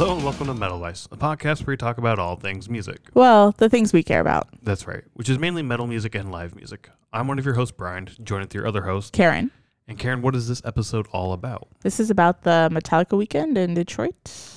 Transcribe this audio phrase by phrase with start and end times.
[0.00, 3.00] Hello and welcome to Metal Ice, a podcast where we talk about all things music.
[3.12, 4.48] Well, the things we care about.
[4.62, 6.88] That's right, which is mainly metal music and live music.
[7.12, 9.12] I'm one of your hosts, Brian, joined with your other host.
[9.12, 9.50] Karen,
[9.86, 11.68] And Karen, what is this episode all about?
[11.82, 14.14] this is about the Metallica weekend in Detroit.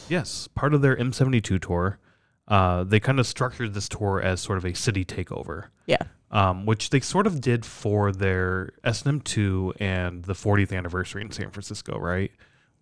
[0.07, 1.99] Yes, part of their M72 tour.
[2.47, 6.03] Uh, they kind of structured this tour as sort of a city takeover, Yeah.
[6.31, 11.51] um, which they sort of did for their S&M2 and the 40th anniversary in San
[11.51, 12.31] Francisco, right?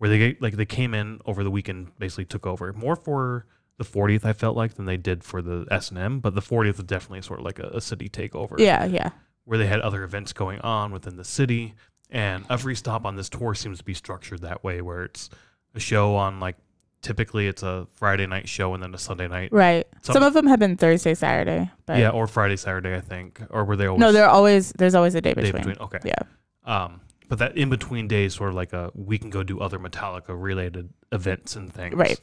[0.02, 3.46] Where they get- like they came in over the weekend, basically took over more for
[3.78, 4.24] the 40th.
[4.24, 6.82] I felt like than they did for the S and M, but the 40th is
[6.84, 8.58] definitely sort of like a, a city takeover.
[8.58, 9.10] Yeah, yeah.
[9.44, 11.74] where they had other events going on within the city.
[12.10, 15.30] And every stop on this tour seems to be structured that way, where it's
[15.72, 16.56] a show on like
[17.00, 19.52] typically it's a Friday night show and then a Sunday night.
[19.52, 19.86] Right.
[20.02, 21.70] Some- Some, of them have been Thursday, Saturday.
[21.86, 23.40] But yeah, or Friday, Saturday, I think.
[23.50, 25.62] Or were they always no, they're always there's always a day day between.
[25.62, 25.76] between?
[25.78, 25.98] Okay.
[26.04, 26.22] Yeah.
[26.64, 27.00] Um,
[27.32, 30.38] but that in between days, sort of like a we can go do other Metallica
[30.38, 31.94] related events and things.
[31.94, 32.20] Right.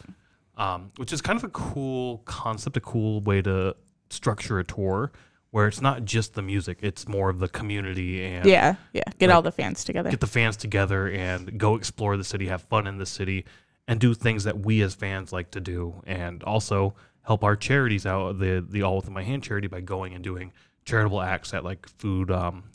[0.56, 3.76] Um, which is kind of a cool concept, a cool way to
[4.12, 5.12] structure a tour
[5.50, 9.02] where it's not just the music, it's more of the community and Yeah, yeah.
[9.18, 10.12] Get Like, all the fans together.
[10.12, 13.46] get the fans together and go explore the city, have fun in the city,
[13.88, 18.06] and do things that we as fans like to do, and also help our charities
[18.06, 18.38] out.
[18.38, 20.54] The the All Within My Hand charity by going and doing
[20.86, 22.66] charitable acts at like food um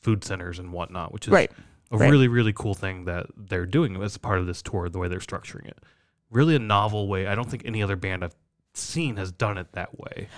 [0.00, 1.52] food centers and whatnot, which is Right.
[1.90, 2.10] A right.
[2.10, 4.88] really really cool thing that they're doing as part of this tour.
[4.88, 5.78] The way they're structuring it,
[6.30, 7.26] really a novel way.
[7.26, 8.36] I don't think any other band I've
[8.74, 10.28] seen has done it that way.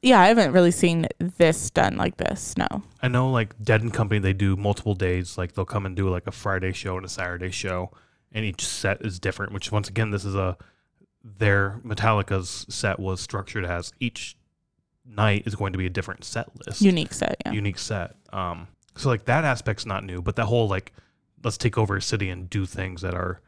[0.00, 2.56] Yeah, I haven't really seen this done like this.
[2.56, 2.82] No.
[3.02, 5.36] I know like Dead and Company they do multiple days.
[5.36, 7.92] Like they'll come and do like a Friday show and a Saturday show,
[8.32, 9.52] and each set is different.
[9.52, 10.56] Which once again, this is a
[11.22, 14.36] their Metallica's set was structured as each
[15.04, 17.52] night is going to be a different set list, Unique set, yeah.
[17.52, 18.14] unique set.
[18.32, 20.92] Um, so like that aspect's not new, but that whole like
[21.44, 23.40] let's take over a city and do things that are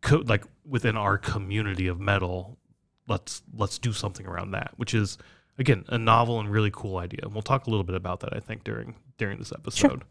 [0.00, 2.58] co- like within our community of metal.
[3.08, 5.18] Let's let's do something around that, which is
[5.58, 7.20] again a novel and really cool idea.
[7.22, 10.02] And we'll talk a little bit about that I think during during this episode.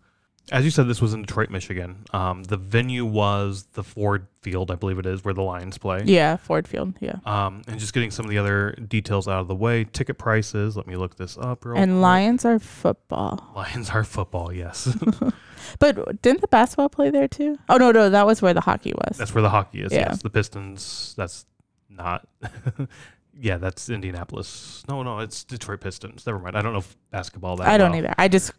[0.52, 2.06] As you said, this was in Detroit, Michigan.
[2.14, 6.04] Um, the venue was the Ford Field, I believe it is, where the Lions play.
[6.06, 7.16] yeah, Ford Field, yeah.
[7.26, 9.86] Um, and just getting some of the other details out of the way.
[9.86, 10.78] Ticket prices.
[10.78, 11.66] Let me look this up.
[11.66, 12.02] Real And quick.
[12.02, 13.52] Lions are football.
[13.56, 14.54] Lions are football.
[14.54, 14.88] Yes,
[15.80, 17.58] But didn't the basketball play there too?
[17.70, 19.18] Oh no, no, that was where the hockey was.
[19.18, 19.92] that's where the hockey is.
[19.92, 20.10] Yeah.
[20.10, 21.16] Yes, the Pistons.
[21.18, 21.48] That's
[21.90, 22.28] not.
[23.40, 24.84] yeah, that's Indianapolis.
[24.88, 26.26] No, no, it's Detroit Pistons.
[26.26, 26.56] Never mind.
[26.58, 27.68] I don't know if basketball that.
[27.68, 28.00] I don't well.
[28.00, 28.14] either.
[28.18, 28.52] I just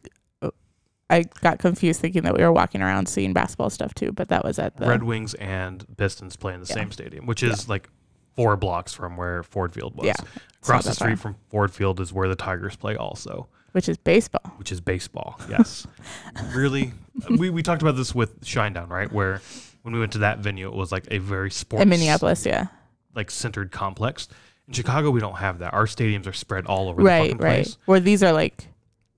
[1.09, 4.45] I got confused thinking that we were walking around seeing basketball stuff too, but that
[4.45, 6.75] was at the Red Wings and Pistons play in the Yeah.
[6.75, 7.89] same stadium, which is like
[8.35, 10.07] four blocks from where Ford Field was.
[10.07, 10.15] Yeah,
[10.63, 11.33] Across the street far.
[11.33, 14.53] from Ford Field is where the Tigers play also, which is baseball.
[14.57, 15.39] which is baseball.
[15.49, 15.87] Yes.
[16.55, 16.93] really
[17.31, 19.11] we, we talked about this with Shinedown, right?
[19.13, 19.41] Where
[19.83, 22.67] when we went to that venue it was like a very sports In Minneapolis, yeah.
[23.15, 24.27] like centered complex.
[24.67, 25.73] In Chicago we don't have that.
[25.73, 27.55] Our stadiums are spread all over the Right, fucking right.
[27.65, 27.79] place.
[27.87, 28.67] Where these are like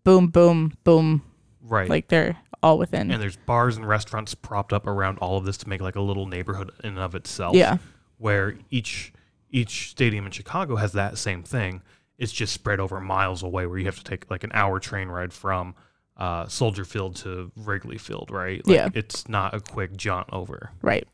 [0.04, 1.22] boom, boom, boom.
[1.68, 1.88] Right.
[1.88, 5.56] Like they're all within and there's bars and restaurants propped up around all of this
[5.58, 7.54] to make like a little neighborhood in and of itself.
[7.54, 7.76] Yeah.
[8.16, 9.12] where each
[9.50, 11.82] each stadium in Chicago has that same thing.
[12.18, 15.08] It's just spread over miles away, where you have to take like an hour train
[15.08, 15.74] ride from
[16.16, 18.66] uh, Soldier Field to Wrigley Field, right?
[18.66, 18.88] Like, Yeah.
[18.92, 21.06] it's not a quick jaunt over, Right.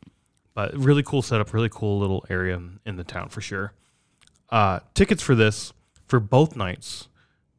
[0.55, 3.75] but really cool setup, really cool little area in, the town for sure.
[4.49, 5.75] Uh, tickets for this
[6.07, 7.09] for both nights,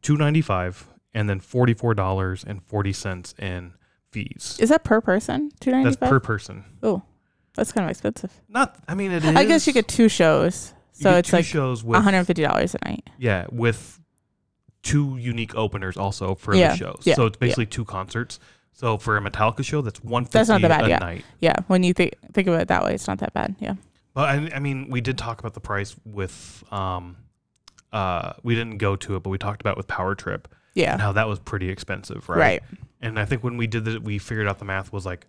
[0.01, 3.73] two ninety five, and then forty four dollars and forty cents in
[4.11, 4.57] fees.
[4.59, 5.49] Is that per person?
[5.59, 6.09] Two ninety That's five?
[6.09, 6.65] per person.
[6.83, 7.01] Oh.
[7.55, 8.33] That's kind of expensive.
[8.49, 9.33] Not, I mean, it is.
[9.33, 10.73] I guess you get two shows.
[10.91, 13.09] So it's like shows with $150 a night.
[13.17, 13.99] Yeah, with
[14.83, 17.01] two unique openers also for Yeah, the shows.
[17.03, 18.39] yeah, so it's basically two concerts.
[18.73, 20.97] So for a Metallica show, that's one That's not that bad, a yeah.
[20.97, 21.25] night.
[21.39, 21.55] Yeah.
[21.67, 23.55] When you think think of it that way, it's not that bad.
[23.59, 23.75] Yeah.
[24.13, 27.15] But I, I mean, we did talk about the price with um,
[27.93, 30.95] uh, we didn't go to it, but we talked about with Power Trip Yeah.
[30.97, 32.37] Now that was pretty expensive, right?
[32.37, 32.63] Right.
[33.01, 35.25] And I think when we did that, we figured out the math was like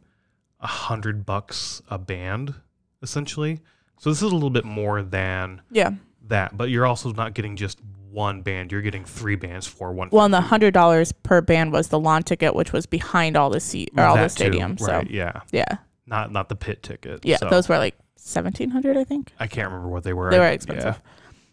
[0.60, 2.54] a hundred bucks a band,
[3.02, 3.60] essentially.
[3.98, 5.90] So this is a little bit more than Yeah.
[6.28, 10.08] that, but you're also not getting just one band; you're getting three bands for one.
[10.10, 13.50] Well, and the hundred dollars per band was the lawn ticket, which was behind all
[13.50, 14.78] the seat or all the That too, stadium.
[14.78, 15.10] So right?
[15.10, 15.76] Yeah, yeah,
[16.06, 17.24] not not the pit ticket.
[17.24, 19.32] yeah, So, those were like seventeen hundred, I think.
[19.38, 20.30] I can't remember what they were.
[20.30, 20.50] They were yeah.
[20.52, 21.00] expensive.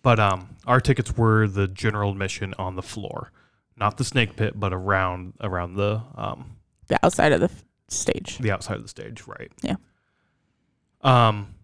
[0.03, 3.31] But um, our tickets were the general admission on the floor,
[3.77, 8.37] not the snake pit, but around around the um The outside of the f- stage.
[8.39, 9.51] the outside of the stage, right?
[9.61, 9.75] Yeah.
[11.01, 11.55] Um,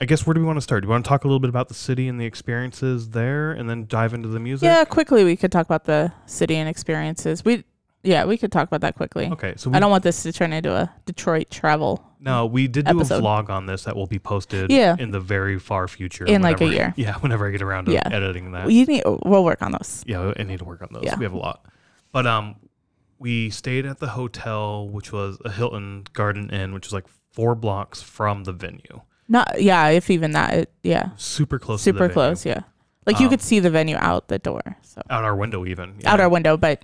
[0.00, 0.82] I guess where do we want to start?
[0.82, 3.50] Do you want to talk a little bit about the city and the experiences there,
[3.52, 4.66] and then dive into the music?
[4.66, 7.44] Yeah, quickly we could talk about the city and experiences.
[7.44, 7.64] We
[8.04, 9.26] yeah, we could talk about that quickly.
[9.32, 12.66] Okay, so we, I don't want this to turn into a Detroit travel No, we
[12.68, 13.18] did do Episode.
[13.18, 14.96] a vlog on this that will be posted Yeah.
[14.98, 16.24] in the very far future.
[16.24, 16.94] In, like, a whenever- year.
[16.96, 18.08] Yeah, whenever I get around to Yeah.
[18.10, 18.70] editing that.
[18.70, 19.02] You need.
[19.24, 20.02] We'll work on those.
[20.06, 21.04] yeah, I need to work on those.
[21.04, 21.16] Yeah.
[21.16, 21.64] We have a lot.
[22.12, 22.56] But um
[23.20, 27.54] we stayed at the hotel, which was a Hilton Garden Inn, which was like four
[27.54, 29.02] blocks from the venue.
[29.28, 29.60] Not.
[29.60, 29.88] Yeah.
[29.88, 30.54] If even that.
[30.54, 31.10] It, yeah.
[31.16, 32.14] Super close to the Super venue.
[32.14, 32.46] close.
[32.46, 32.60] Yeah.
[33.06, 34.60] Like you Um, could see the venue out the door.
[34.82, 35.94] So Out our window even.
[36.04, 36.82] out our window, but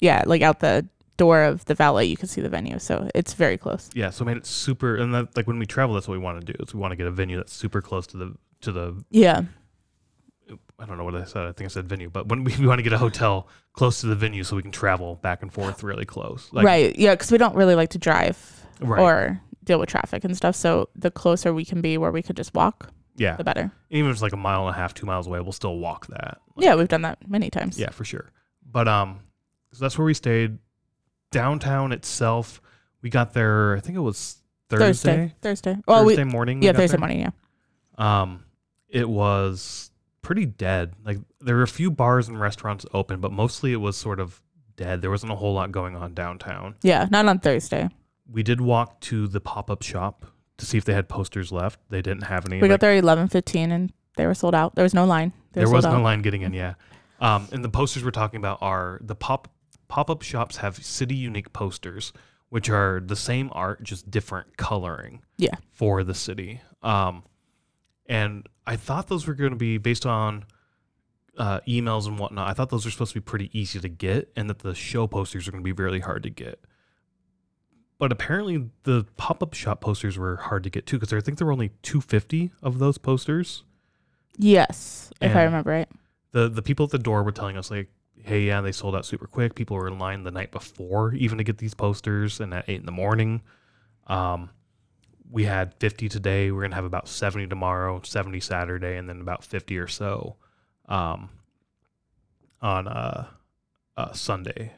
[0.00, 0.86] yeah, like out the
[1.16, 2.78] door of the valet, you can see the venue.
[2.78, 3.90] So it's very close.
[3.94, 6.22] Yeah, so it made it super and that like when we travel that's what we
[6.24, 6.56] want to do.
[6.62, 9.42] Is we want to get a venue that's super close to the to the Yeah.
[10.78, 11.42] I don't know what I said.
[11.46, 14.00] I think I said venue, but when we, we want to get a hotel close
[14.00, 16.48] to the venue so we can travel back and forth really close.
[16.52, 16.96] Like, right.
[16.98, 17.14] Yeah.
[17.14, 19.00] Because we don't really like to drive Right.
[19.00, 20.56] or deal with traffic and stuff.
[20.56, 23.36] So the closer we can be where we could just walk, yeah.
[23.36, 23.70] the better.
[23.90, 26.08] Even if it's like a mile and a half, two miles away, we'll still walk
[26.08, 26.38] that.
[26.56, 27.78] Like, Yeah, we've done that many times.
[27.78, 28.32] Yeah, for sure.
[28.68, 29.20] But um,
[29.72, 30.58] so that's where we stayed.
[31.32, 32.60] Downtown itself,
[33.02, 33.76] we got there.
[33.76, 34.36] I think it was
[34.68, 34.86] Thursday.
[34.86, 35.34] Thursday.
[35.42, 35.76] Thursday.
[35.86, 36.62] Well, Thursday we morning.
[36.62, 37.00] yeah Thursday there.
[37.00, 37.20] morning.
[37.20, 37.30] Yeah.
[37.98, 38.44] Um,
[38.88, 39.90] it was
[40.22, 40.94] pretty dead.
[41.04, 44.40] Like there were a few bars and restaurants open, but mostly it was sort of
[44.76, 45.02] dead.
[45.02, 46.76] There wasn't a whole lot going on downtown.
[46.82, 47.08] Yeah.
[47.10, 47.88] Not on Thursday.
[48.30, 50.24] We did walk to the pop up shop
[50.58, 51.80] to see if they had posters left.
[51.90, 52.60] They didn't have any.
[52.60, 54.74] We got there at eleven fifteen and they were sold out.
[54.74, 55.32] There was no line.
[55.52, 56.02] They there was no out.
[56.02, 56.52] line getting in.
[56.54, 56.74] Yeah.
[57.20, 59.48] Um, and the posters we're talking about are the pop
[59.92, 62.14] pop up shops have city unique posters,
[62.48, 65.20] which are the same art, just different coloring.
[65.36, 65.56] Yeah.
[65.70, 66.62] For the city.
[66.82, 67.24] Um,
[68.06, 70.46] and I thought those were going to be based on
[71.36, 72.48] uh, emails and whatnot.
[72.48, 75.06] I thought those were supposed to be pretty easy to get, and that the show
[75.06, 76.58] posters are going to be really hard to get.
[77.98, 81.36] But apparently, the pop up shop posters were hard to get too, because I think
[81.36, 83.64] there were only 250 of those posters.
[84.38, 85.88] Yes, if I remember right.
[86.30, 87.90] the the people at the door were telling us like
[88.24, 89.54] hey yeah they sold out super quick.
[89.54, 92.80] People were in line the night before even to get these posters and at 8
[92.80, 93.42] in the morning.
[94.06, 94.50] Um
[95.30, 96.50] we had 50 today.
[96.50, 100.36] We're gonna have about 70 tomorrow 70 saturday and then about 50 or so
[100.88, 101.30] um
[102.60, 103.26] on uh,
[103.96, 104.72] uh sunday.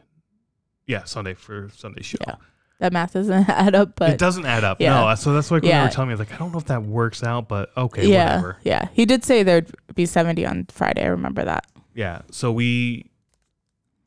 [0.86, 2.18] Yeah sunday for sunday show.
[2.26, 2.36] Yeah,
[2.78, 4.80] That math doesn't add up, it doesn't add up.
[4.80, 5.00] Yeah.
[5.08, 6.82] no so that's why when they were telling me like i don't know if that
[6.82, 8.58] works out but okay yeah, whatever.
[8.62, 8.88] yeah.
[8.92, 11.02] He did say there'd be seventy on Friday.
[11.02, 11.66] I remember that.
[11.94, 13.10] yeah so we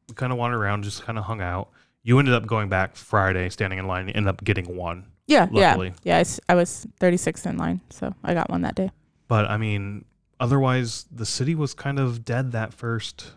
[0.07, 1.69] we kind of wandered around just kind of hung out
[2.04, 5.48] you ended up going back friday standing in line and ended up getting one Yeah,
[5.51, 5.94] Luckily.
[6.04, 6.24] yeah, yeah.
[6.48, 8.92] I, was 36 in line, so I got one that day.
[9.27, 10.06] but i mean
[10.39, 13.33] otherwise the city was kind of dead that first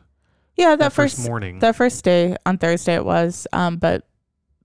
[0.57, 3.47] Yeah, that, that, first, first morning that first day on Thursday it was.
[3.53, 4.07] Um, but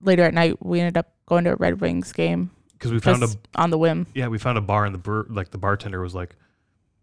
[0.02, 3.22] later at night we ended up going to a Red Wings game because we found
[3.24, 4.06] a on the whim.
[4.14, 6.36] yeah we found a bar and the bar, like the bartender was like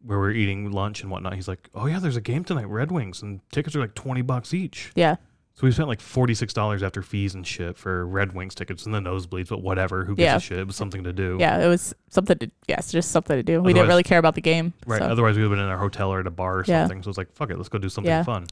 [0.06, 2.66] where we are eating lunch and whatnot he's like oh yeah there's a game tonight
[2.66, 5.16] red wings and tickets are like 20 bucks each Yeah,
[5.54, 9.00] so we spent like $46 after fees and shit for red wings tickets and the
[9.00, 10.36] nosebleeds but whatever who gives Yeah.
[10.36, 11.64] a shit it was something to do yeah.
[11.64, 13.54] It was something to yes, just something to do.
[13.54, 14.74] We Otherwise- didn't really care about the game.
[14.86, 16.66] right So otherwise we would have been in our hotel or at a bar or
[16.68, 16.84] Yeah.
[16.84, 18.24] something so it's like fuck it let's go do something Yeah.
[18.24, 18.44] fun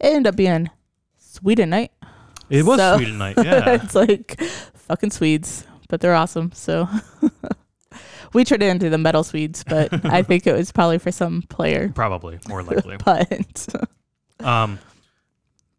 [0.00, 0.68] it ended up being
[1.16, 1.92] Sweden night.
[2.50, 3.74] It was So- Sweden night, yeah.
[3.74, 4.40] it's like
[4.74, 6.50] fucking Swedes, but they're awesome.
[6.52, 6.88] So
[8.34, 11.42] we turned it into the metal Swedes, but I think it was probably for some
[11.42, 11.90] player.
[11.94, 12.96] Probably, more likely.
[13.04, 13.68] But
[14.40, 14.78] um,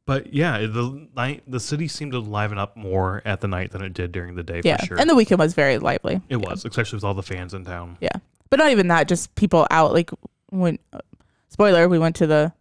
[0.06, 3.82] but yeah, the night the city seemed to liven up more at the night than
[3.84, 5.00] it did during the day yeah, for sure.
[5.00, 6.16] and the weekend was very lively.
[6.16, 6.38] it Yeah.
[6.38, 7.98] was, especially with all the fans in town.
[8.02, 8.10] Yeah,
[8.50, 9.08] but not even that.
[9.08, 9.94] Just people out.
[9.94, 10.10] Like
[10.50, 11.00] when, uh,
[11.50, 12.52] spoiler, we went to the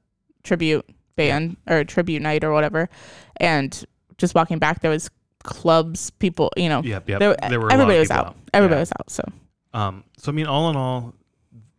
[0.45, 0.85] tribute
[1.17, 2.89] band or tribute night or whatever,
[3.39, 3.85] and
[4.19, 5.09] just walking back, there was
[5.43, 6.53] clubs, people.
[6.57, 7.19] You know, Yep, yep.
[7.19, 8.37] there, There were everybody was people out.
[8.53, 8.81] Everybody Yeah.
[8.83, 9.11] was out.
[9.11, 9.23] So
[9.73, 11.15] Um, so I mean, all in all,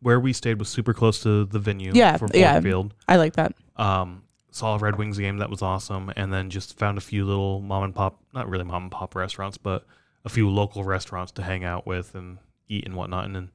[0.02, 1.92] where we stayed was super close to the venue.
[1.94, 2.54] Yeah, for yeah.
[2.54, 2.94] Ford Field.
[3.08, 3.54] I like that.
[3.76, 7.26] Um, saw a Red Wings game that was awesome, and then just found a few
[7.26, 9.86] little mom and pop, not really mom and pop restaurants, but
[10.26, 13.26] a few local restaurants to hang out with and eat and whatnot.
[13.26, 13.52] And then,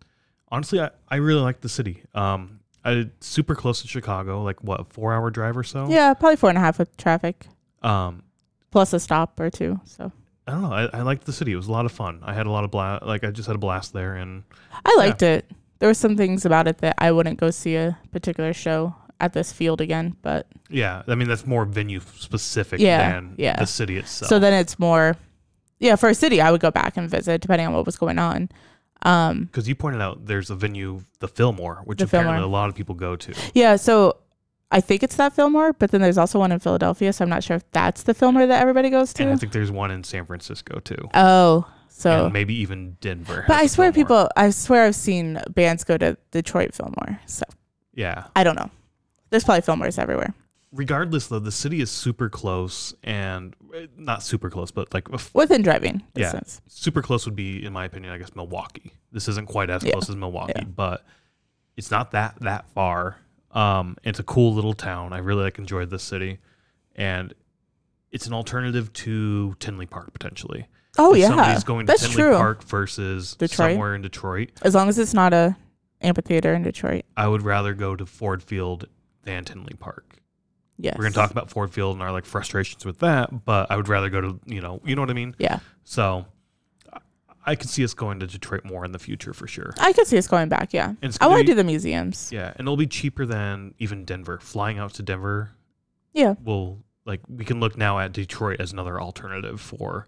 [0.51, 2.05] honestly, I, I really like the city.
[2.15, 5.89] Um, I super close to Chicago, like what a four hour drive or so.
[5.89, 7.47] Yeah, probably four and a half with traffic
[7.83, 8.23] Um,
[8.71, 9.81] plus a stop or two.
[9.85, 10.13] So
[10.47, 10.73] I don't know.
[10.73, 11.53] I, I liked the city.
[11.53, 12.21] It was a lot of fun.
[12.23, 13.05] I had a lot of blast.
[13.05, 14.43] Like I just had a blast there, and
[14.85, 15.51] I liked it.
[15.79, 19.33] There were some things about it that I wouldn't go see a particular show at
[19.33, 23.57] this field again, but yeah, I mean that's more venue specific Yeah, than yeah.
[23.59, 24.29] the city itself.
[24.29, 25.17] so then it's more
[25.79, 28.19] yeah, for a city I would go back and visit depending on what was going
[28.19, 28.49] on.
[29.03, 32.49] Um because you pointed out there's a venue, the Fillmore, which The apparently Fillmore.
[32.49, 33.35] a lot of people go to.
[33.55, 34.17] yeah, so
[34.71, 37.45] I think it's that Fillmore, but then there's also one in Philadelphia, so I'm not
[37.45, 39.23] sure if that's the Fillmore that everybody goes to.
[39.23, 41.09] And I think there's one in San Francisco too.
[41.15, 43.45] Oh, so and maybe even Denver.
[43.47, 44.05] but I swear Fillmore.
[44.25, 47.21] people I swear I've seen bands go to Detroit Fillmore.
[47.27, 47.45] So
[47.95, 48.25] Yeah.
[48.35, 48.71] I don't know.
[49.31, 50.35] There's probably Fillmores everywhere.
[50.73, 55.63] regardless though, the city is super close and eh, not super close, but like Within
[55.63, 56.25] driving Yeah.
[56.33, 56.61] distance.
[56.67, 58.93] super close would be, in my opinion, I guess Milwaukee.
[59.13, 59.93] This isn't quite as Yeah.
[59.93, 60.65] close as Milwaukee, Yeah.
[60.65, 61.05] but
[61.77, 63.19] it's not that that far.
[63.55, 65.13] Um, it's a cool little town.
[65.13, 66.39] I really like enjoyed this city,
[66.97, 67.33] and
[68.11, 70.67] it's an alternative to Tinley Park potentially.
[70.99, 72.37] Oh if yeah, somebody's going to that's Tinley true.
[72.37, 73.71] Park versus Detroit?
[73.73, 75.57] somewhere in Detroit, As long as it's not a
[76.01, 77.05] amphitheater in Detroit.
[77.17, 78.87] I would rather go to Ford Field
[79.23, 80.17] than Tinley Park.
[80.77, 80.97] Yes.
[80.99, 83.89] We're gonna talk about Ford Field and our like frustrations with that, but I would
[83.89, 85.35] rather go to you know you know what I mean.
[85.39, 86.27] Yeah, So
[87.47, 89.75] I- could see us going to Detroit more in the future for sure.
[89.79, 90.73] I could see us going back.
[90.73, 92.31] Yeah, And it's I gonna want to be- do the museums.
[92.33, 94.39] Yeah, and it'll be cheaper than even Denver.
[94.41, 95.51] Flying out to Denver
[96.13, 100.07] Yeah, will like we can look now at Detroit as another alternative for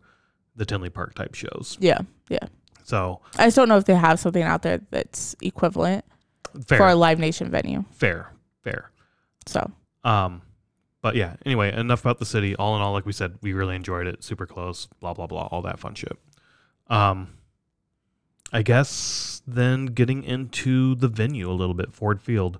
[0.55, 1.77] the Tinley Park type shows.
[1.81, 2.47] Yeah, yeah.
[2.85, 6.05] So I just don't know if they have something out there that's equivalent
[6.67, 7.85] fair, for a Live Nation venue.
[7.91, 8.91] fair, fair.
[9.47, 9.71] So
[10.05, 10.41] Um,
[11.03, 11.35] but yeah.
[11.45, 12.57] Anyway, enough about the city.
[12.57, 14.25] All in all, like we said, we really enjoyed it.
[14.25, 14.87] Super close.
[15.01, 15.49] Blah blah blah.
[15.51, 16.17] All that fun shit.
[16.89, 17.35] Um,
[18.53, 22.59] I guess then getting into the venue a little bit, Ford Field.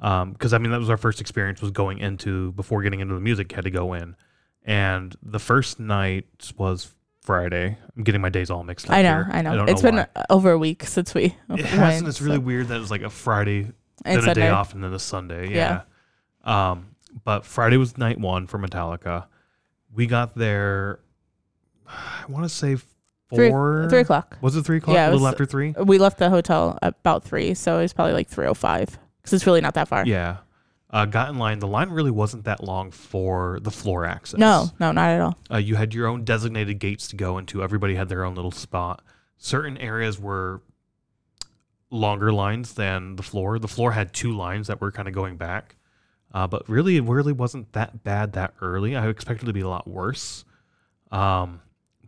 [0.00, 3.14] Um, because I mean that was our first experience was going into before getting into
[3.14, 4.14] the music had to go in,
[4.64, 7.76] and the first night was Friday.
[7.96, 8.92] I'm getting my days all mixed up.
[8.94, 9.28] I know, here.
[9.32, 9.56] I know.
[9.56, 10.24] don't It's know been why.
[10.30, 11.60] over a week since we It went.
[11.66, 13.72] has, and it's really so- weird that it's like a Friday
[14.04, 15.52] and then a day off and then a Sunday.
[15.52, 15.82] Yeah.
[16.44, 16.94] Um,
[17.24, 19.26] but Friday was night one for Metallica.
[19.92, 21.00] We got there.
[21.88, 22.76] I want to say
[23.30, 23.86] four.
[23.90, 24.38] Three o'clock.
[24.40, 24.94] Was it three o'clock?
[24.94, 25.74] Yeah, a it little was- after three.
[25.84, 29.32] We left the hotel about three, so it was probably like three o five because
[29.34, 30.04] it's really not that far.
[30.06, 30.38] Yeah.
[30.90, 31.58] Uh, got in line.
[31.58, 34.38] The line really wasn't that long for the floor access.
[34.40, 35.36] No, no, not at all.
[35.52, 37.62] Uh, you had your own designated gates to go into.
[37.62, 39.02] Everybody had their own little spot.
[39.36, 40.62] Certain areas were
[41.90, 43.58] longer lines than the floor.
[43.58, 45.76] The floor had two lines that were kind of going back.
[46.32, 48.96] Uh, but really, it really wasn't that bad that early.
[48.96, 50.44] I expected it to be a lot worse.
[51.10, 51.60] Um,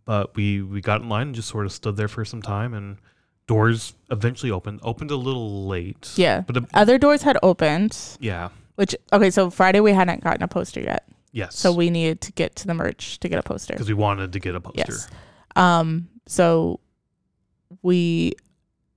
[0.04, 2.74] but we we got in line and just sort of stood there for some time,
[2.74, 2.96] and
[3.46, 4.80] doors eventually opened.
[4.82, 6.12] Opened a little late.
[6.16, 6.42] Yeah.
[6.42, 10.48] But uh, Other doors had opened, yeah, which okay, so Friday we hadn't gotten a
[10.48, 11.56] poster yet, yes.
[11.56, 13.74] so we needed to get to the merch to get a poster.
[13.74, 14.92] because we wanted to get a poster.
[14.92, 15.08] Yes.
[15.56, 16.08] Um.
[16.26, 16.80] So
[17.82, 18.32] we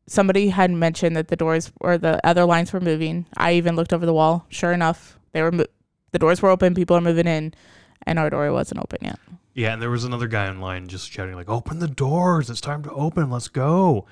[0.08, 3.26] somebody had mentioned that the doors or the other lines were moving.
[3.38, 4.46] I even looked over the wall.
[4.50, 5.66] Sure enough, they were mo-
[6.12, 6.76] the doors were open.
[6.76, 7.54] People are moving in,
[8.06, 9.20] and our door wasn't open yet.
[9.54, 12.50] Yeah, and there was another guy in line just shouting like, "Open the doors!
[12.50, 13.30] It's time to open.
[13.30, 14.06] Let's go!"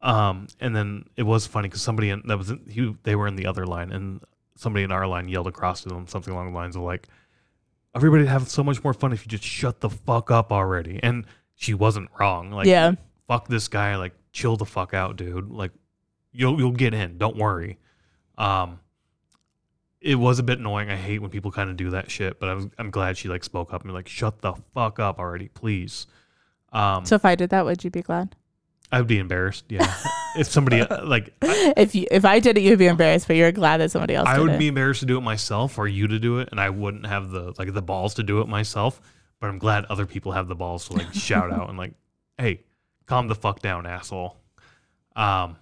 [0.00, 3.26] Um, and then it was funny because somebody in, that was in, he they were
[3.26, 4.20] in the other line, and
[4.54, 7.08] somebody in our line yelled across to them something along the lines of like,
[7.94, 11.24] "Everybody have so much more fun if you just shut the fuck up already." And
[11.54, 12.52] she wasn't wrong.
[12.52, 12.92] Like, yeah.
[13.26, 13.96] fuck this guy.
[13.96, 15.50] Like, chill the fuck out, dude.
[15.50, 15.72] Like,
[16.30, 17.18] you'll you'll get in.
[17.18, 17.78] Don't worry.
[18.36, 18.80] Um,
[20.00, 20.90] it was a bit annoying.
[20.90, 23.28] I hate when people kind of do that shit, but I was I'm glad she
[23.28, 26.06] like spoke up and like shut the fuck up already, please.
[26.72, 28.36] Um, So if I did that, would you be glad?
[28.90, 29.64] I would be embarrassed.
[29.68, 29.92] Yeah,
[30.36, 33.52] if somebody like I, if you if I did it, you'd be embarrassed, but you're
[33.52, 34.58] glad that somebody else I would it.
[34.58, 37.30] be embarrassed to do it myself or you to do it, and I wouldn't have
[37.30, 39.00] the like the balls to do it myself.
[39.40, 41.92] But I'm glad other people have the balls to like shout out and like,
[42.38, 42.62] hey,
[43.06, 44.36] calm the fuck down, asshole.
[45.14, 45.56] Um,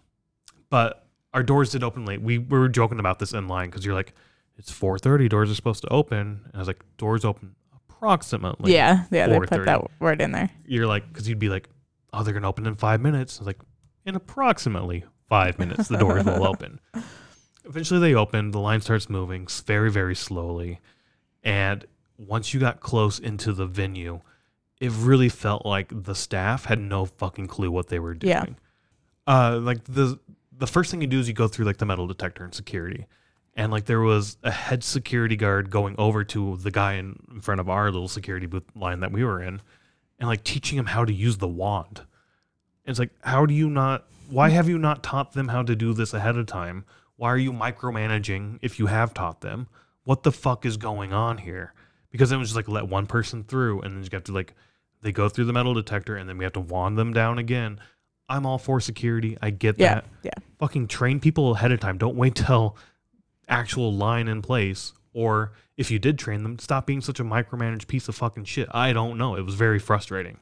[0.70, 2.20] but our doors did open late.
[2.22, 4.14] We, we were joking about this in line because you're like,
[4.56, 5.28] it's 4:30.
[5.28, 8.72] Doors are supposed to open, and I was like, doors open approximately.
[8.72, 9.64] yeah, yeah, they put 4:30.
[9.66, 10.50] that word in there.
[10.66, 11.68] You're like, because you'd be like,
[12.12, 13.38] oh, they're gonna open in five minutes.
[13.38, 13.60] I was like,
[14.04, 16.80] in approximately five minutes, the doors will open.
[17.64, 18.52] Eventually, they open.
[18.52, 20.80] The line starts moving very, very slowly,
[21.42, 21.84] and
[22.18, 24.20] once you got close into the venue,
[24.80, 28.30] it really felt like the staff had no fucking clue what they were doing.
[28.30, 28.44] Yeah.
[29.26, 30.18] Uh, like the
[30.56, 33.06] the first thing you do is you go through like the metal detector and security,
[33.56, 37.60] and like there was a head security guard going over to the guy in, front
[37.60, 39.60] of our little security booth line that we were in,
[40.18, 41.98] and like teaching him how to use the wand.
[41.98, 44.04] And it's like, how do you not?
[44.28, 46.84] Why have you not taught them how to do this ahead of time?
[47.16, 49.68] Why are you micromanaging if you have taught them?
[50.04, 51.72] What the fuck is going on here?
[52.10, 54.54] Because it was just like let one person through, and then you have to like
[55.02, 57.80] they go through the metal detector, and then we have to wand them down again.
[58.28, 59.38] I'm all for security.
[59.40, 60.04] I get Yeah, that.
[60.24, 60.30] yeah.
[60.58, 61.96] Fucking train people ahead of time.
[61.98, 62.76] Don't wait till
[63.48, 64.92] actual line in place.
[65.12, 68.68] Or if you did train them, stop being such a micromanaged piece of fucking shit.
[68.72, 69.36] I don't know.
[69.36, 70.38] It was very frustrating.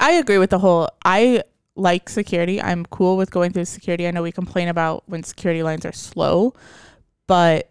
[0.00, 0.88] I agree with the whole.
[1.04, 1.42] I
[1.76, 2.60] like security.
[2.60, 4.06] I'm cool with going through security.
[4.06, 6.54] I know we complain about when security lines are slow,
[7.26, 7.70] but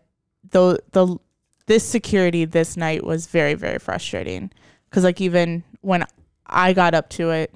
[0.51, 1.17] the the
[1.65, 4.51] this security this night was very very frustrating
[4.89, 6.05] because like even when
[6.45, 7.53] I got up to it,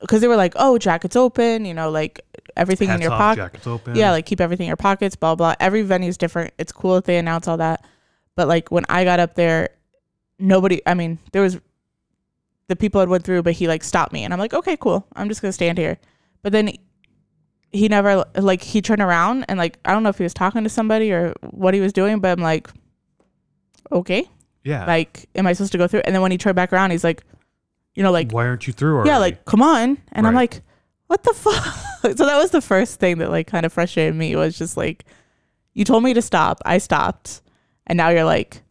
[0.00, 2.20] because they were like, "Oh, jackets open," you know, like
[2.58, 3.58] everything in your pocket.
[3.94, 5.54] Yeah, like keep everything in your pockets, blah blah.
[5.60, 6.52] Every venue is different.
[6.58, 7.84] It's cool if they announce all that,
[8.34, 9.70] But like when I got up there,
[10.38, 10.82] nobody.
[10.86, 11.58] I mean, there was
[12.68, 15.06] the people had went through, but he like stopped me, and I'm like, okay, cool.
[15.16, 15.98] I'm just gonna stand here.
[16.42, 16.70] But then
[17.70, 20.64] he never like he turned around and like I don't know if he was talking
[20.64, 22.68] to somebody or what he was doing, but I'm like,
[23.92, 24.28] okay,
[24.64, 24.84] Yeah.
[24.86, 26.00] like, am I supposed to go through?
[26.04, 27.24] And then when he turned back around, he's like,
[27.94, 29.10] you know, like why aren't you through already?
[29.10, 29.98] yeah, like come on.
[30.12, 30.62] And I'm like,
[31.08, 31.64] what the fuck?
[32.16, 35.04] so that was the first thing that like kind of frustrated me was just like,
[35.74, 37.42] you told me to stop, I stopped,
[37.86, 38.62] and now you're like,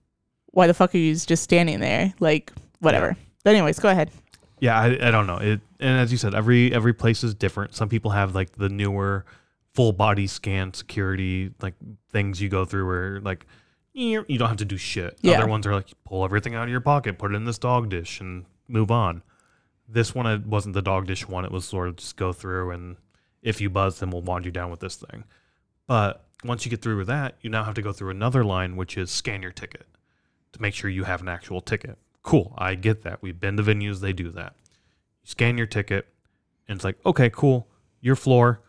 [0.47, 2.13] why the fuck are you just standing there?
[2.19, 3.15] Like whatever.
[3.43, 4.11] But anyways, go ahead.
[4.59, 5.37] Yeah, I, I don't know.
[5.37, 7.75] It and as you said, every every place is different.
[7.75, 9.25] Some people have like the newer
[9.73, 11.75] full body scan security like
[12.09, 13.45] things you go through where like
[13.93, 15.17] you you don't have to do shit.
[15.21, 15.37] Yeah.
[15.37, 17.89] Other ones are like pull everything out of your pocket, put it in this dog
[17.89, 19.21] dish, and move on.
[19.87, 21.45] This one it wasn't the dog dish one.
[21.45, 22.97] It was sort of just go through and
[23.41, 25.23] if you buzz, then we'll wand you down with this thing.
[25.85, 28.75] But once you get through with that, you now have to go through another line,
[28.75, 29.85] which is scan your ticket
[30.53, 31.97] to make sure you have an actual ticket.
[32.23, 33.21] Cool, I get that.
[33.21, 34.53] We've been to venues, they do that.
[35.23, 36.07] You scan your ticket,
[36.67, 37.67] and it's like, okay, cool,
[38.01, 38.61] your floor.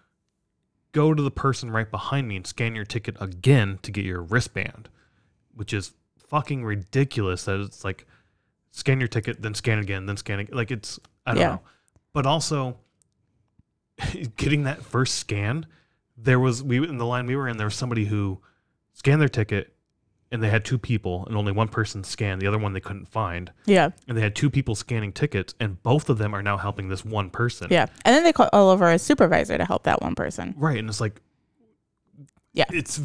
[0.92, 4.22] Go to the person right behind me and scan your ticket again to get your
[4.22, 4.88] wristband,
[5.54, 7.44] which is fucking ridiculous.
[7.44, 8.06] That it's like,
[8.78, 10.56] scan your ticket, then scan again, then scan again.
[10.56, 11.48] Like it's, I don't Yeah.
[11.48, 11.60] know.
[12.12, 12.76] But also,
[14.36, 15.66] getting that first scan,
[16.16, 17.56] there was we in the line we were in.
[17.56, 18.40] There was somebody who
[18.94, 19.74] scanned their ticket,
[20.30, 22.40] and they had two people, and only one person scanned.
[22.40, 23.90] The other one they couldn't find, Yeah.
[24.06, 27.04] and they had two people scanning tickets, and both of them are now helping this
[27.04, 27.68] one person.
[27.70, 27.86] Yeah.
[28.04, 30.54] And then they call all over a supervisor to help that one person.
[30.56, 31.20] Right, and it's like,
[32.52, 32.64] Yeah.
[32.72, 33.00] it's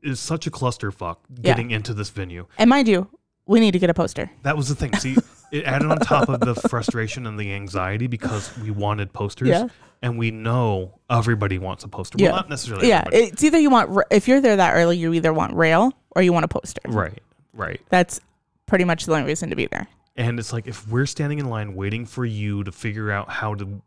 [0.00, 1.42] it's such a clusterfuck Yeah.
[1.42, 2.46] getting into this venue.
[2.56, 3.08] And mind you,
[3.48, 4.30] we need to get a poster.
[4.44, 4.94] That was the thing.
[4.96, 5.16] See,
[5.50, 9.66] it added on top of the frustration and the anxiety because we wanted posters, Yeah.
[10.02, 12.16] and we know everybody wants a poster.
[12.18, 12.28] Yeah.
[12.28, 12.88] Well, not necessarily.
[12.88, 12.98] Yeah.
[13.06, 13.24] everybody.
[13.32, 16.32] It's either you want, if you're there that early, you either want rail or you
[16.32, 16.82] want a poster.
[16.86, 17.20] right,
[17.52, 17.80] right.
[17.88, 18.20] That's
[18.66, 19.88] pretty much the only reason to be there.
[20.16, 23.54] And it's like if we're standing in line waiting for you to figure out how
[23.54, 23.80] to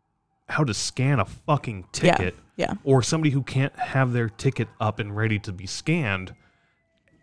[0.50, 2.16] how to scan a fucking Yeah.
[2.16, 2.74] ticket, Yeah.
[2.84, 6.34] or somebody who can't have their ticket up and ready to be scanned,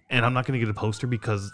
[0.08, 1.52] and I'm not going to get a poster because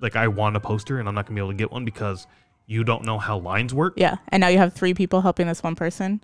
[0.00, 2.26] like I want a poster and I'm not to be able to get one because
[2.66, 3.94] you don't know how lines work.
[3.96, 4.16] Yeah.
[4.28, 6.22] And now you have three people helping this one person.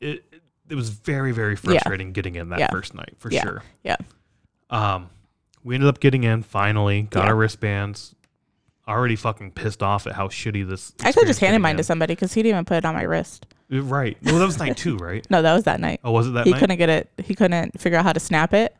[0.00, 0.24] It
[0.68, 2.70] it was very very frustrating getting in that Yeah.
[2.70, 3.42] first night for Yeah.
[3.42, 3.62] sure.
[3.84, 3.96] Yeah.
[4.70, 5.10] Um,
[5.62, 7.28] we ended up getting in finally, got Yeah.
[7.30, 8.14] our wristbands.
[8.88, 10.92] Already fucking pissed off at how shitty this.
[11.04, 13.02] I could just handed mine to somebody because he didn't even put it on my
[13.02, 13.46] wrist.
[13.70, 14.16] Right.
[14.24, 15.24] Well, that was night two, right?
[15.30, 16.00] No, that was that night.
[16.02, 16.58] Oh, was it that he night?
[16.58, 17.08] couldn't get it.
[17.22, 18.74] He couldn't figure out how to snap it.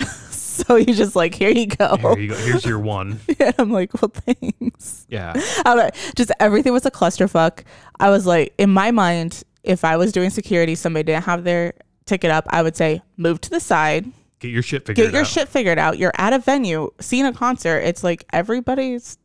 [0.66, 1.96] so he just like, here you go.
[1.96, 2.36] Here you go.
[2.36, 3.20] Here's your one.
[3.38, 5.06] and I'm like, well, thanks.
[5.08, 5.32] Yeah.
[5.36, 5.90] I don't know.
[6.16, 7.64] Just everything was a clusterfuck.
[8.00, 11.74] I was like, in my mind, if I was doing security, somebody didn't have their
[12.06, 14.06] ticket up, I would say, move to the side,
[14.40, 15.10] Get your shit figured out.
[15.10, 15.26] get your out.
[15.26, 15.96] shit figured out.
[15.98, 17.78] You're at a venue, seeing a concert.
[17.78, 19.16] It's like everybody's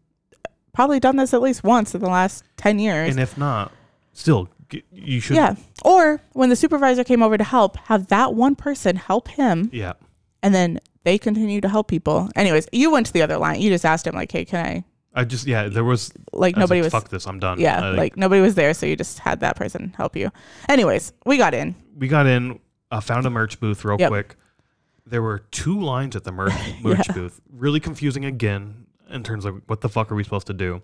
[0.74, 3.10] probably done this at least once in the last 10 years.
[3.10, 3.74] And if not,
[4.13, 4.48] still,
[4.94, 5.36] you should.
[5.36, 5.56] yeah.
[5.84, 9.94] Or when the supervisor came over to help, have that one person help him Yeah.
[10.43, 12.30] And then they continue to help people.
[12.36, 13.62] Anyways, you went to the other line.
[13.62, 14.84] You just asked him, like, hey, can I?
[15.13, 16.12] I just, yeah, there was.
[16.34, 17.02] Like, was nobody like, was.
[17.02, 17.25] Fuck this.
[17.25, 17.60] I'm done.
[17.60, 20.32] Yeah, I, like nobody was there, so you just had that person help you.
[20.67, 21.75] Anyways, we got in.
[21.97, 22.60] we got in,
[22.91, 24.10] uh, found a merch booth real Yep.
[24.10, 24.36] quick.
[25.06, 27.41] There were two lines at the merch, merch booth.
[27.52, 30.82] Really confusing again in terms of what the fuck are we supposed to do.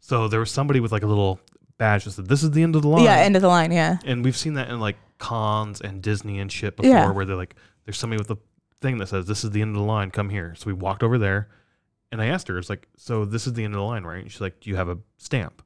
[0.00, 1.38] So there was somebody with like a little
[1.76, 3.72] badge that said, "This is the end of the line." Yeah, end of the line.
[3.72, 7.10] Yeah, and we've seen that in like cons and Disney and shit before, Yeah.
[7.10, 8.38] where they're like, there's somebody with a
[8.80, 10.10] thing that says, "This is the end of the line.
[10.10, 11.48] Come here." So we walked over there,
[12.12, 14.22] and I asked her, "It's like, so this is the end of the line, right?"
[14.22, 15.62] And she's like, "Do you have a stamp?"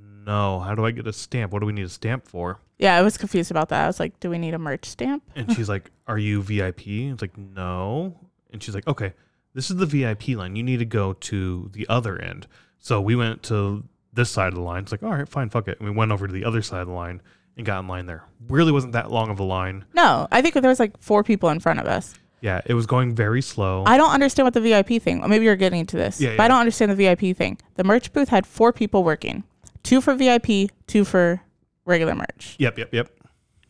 [0.00, 0.60] No.
[0.60, 1.52] How do I get a stamp?
[1.52, 2.60] What do we need a stamp for?
[2.78, 2.96] yeah.
[2.96, 3.84] I was confused about that.
[3.84, 5.22] I was like, do we need a merch stamp?
[5.34, 9.14] And she's like, "Are you VIP?" And it's like, "No." And she's like, "Okay,
[9.54, 10.54] this is the VIP line.
[10.54, 12.46] You need to go to the other end."
[12.78, 14.82] So we went to this side of the line.
[14.82, 16.82] It's like, "All right, fine, fuck it." And we went over to the other side
[16.82, 17.20] of the line
[17.58, 18.24] and got in line there.
[18.48, 19.84] Really wasn't that long of a line.
[19.92, 22.14] No, I think there was like four people in front of us.
[22.40, 23.82] Yeah, it was going very slow.
[23.84, 25.28] I don't understand what the VIP thing.
[25.28, 27.58] Maybe you're getting to this, Yeah, but I don't understand the VIP thing.
[27.74, 29.42] The merch booth had four people working,
[29.82, 31.42] two for VIP, two for
[31.84, 32.54] regular merch.
[32.58, 33.10] yep, yep, yep.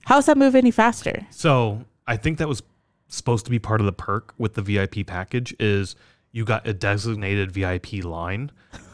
[0.05, 1.27] How How's that move any faster?
[1.31, 2.63] So I think that was
[3.09, 5.97] supposed to be part of the perk with the VIP package is
[6.31, 8.51] you got a designated VIP line,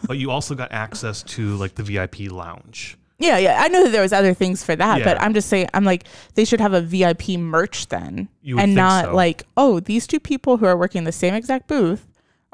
[0.07, 2.97] but you also got access to like the VIP lounge.
[3.19, 3.59] Yeah, yeah.
[3.63, 6.05] I know that there was other things for that, but I'm just saying I'm like
[6.35, 8.29] they should have a VIP merch then.
[8.43, 9.15] You would and think not so.
[9.15, 12.07] like, oh, these two people who are working the same exact booth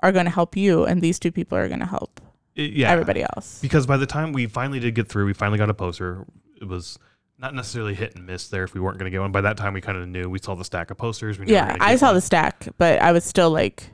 [0.02, 2.20] are going to help you and these two people are going to help
[2.56, 3.58] It- yeah, everybody else.
[3.62, 6.26] Because by the time we finally did get through, we finally got a poster.
[6.60, 6.98] It was
[7.38, 9.32] not necessarily hit and miss there if we weren't going to get one.
[9.32, 10.28] By that time, we kind of knew.
[10.28, 11.38] We saw the stack of posters.
[11.38, 12.14] We knew we were Yeah, gonna I get saw one.
[12.16, 13.90] the stack, but I was still like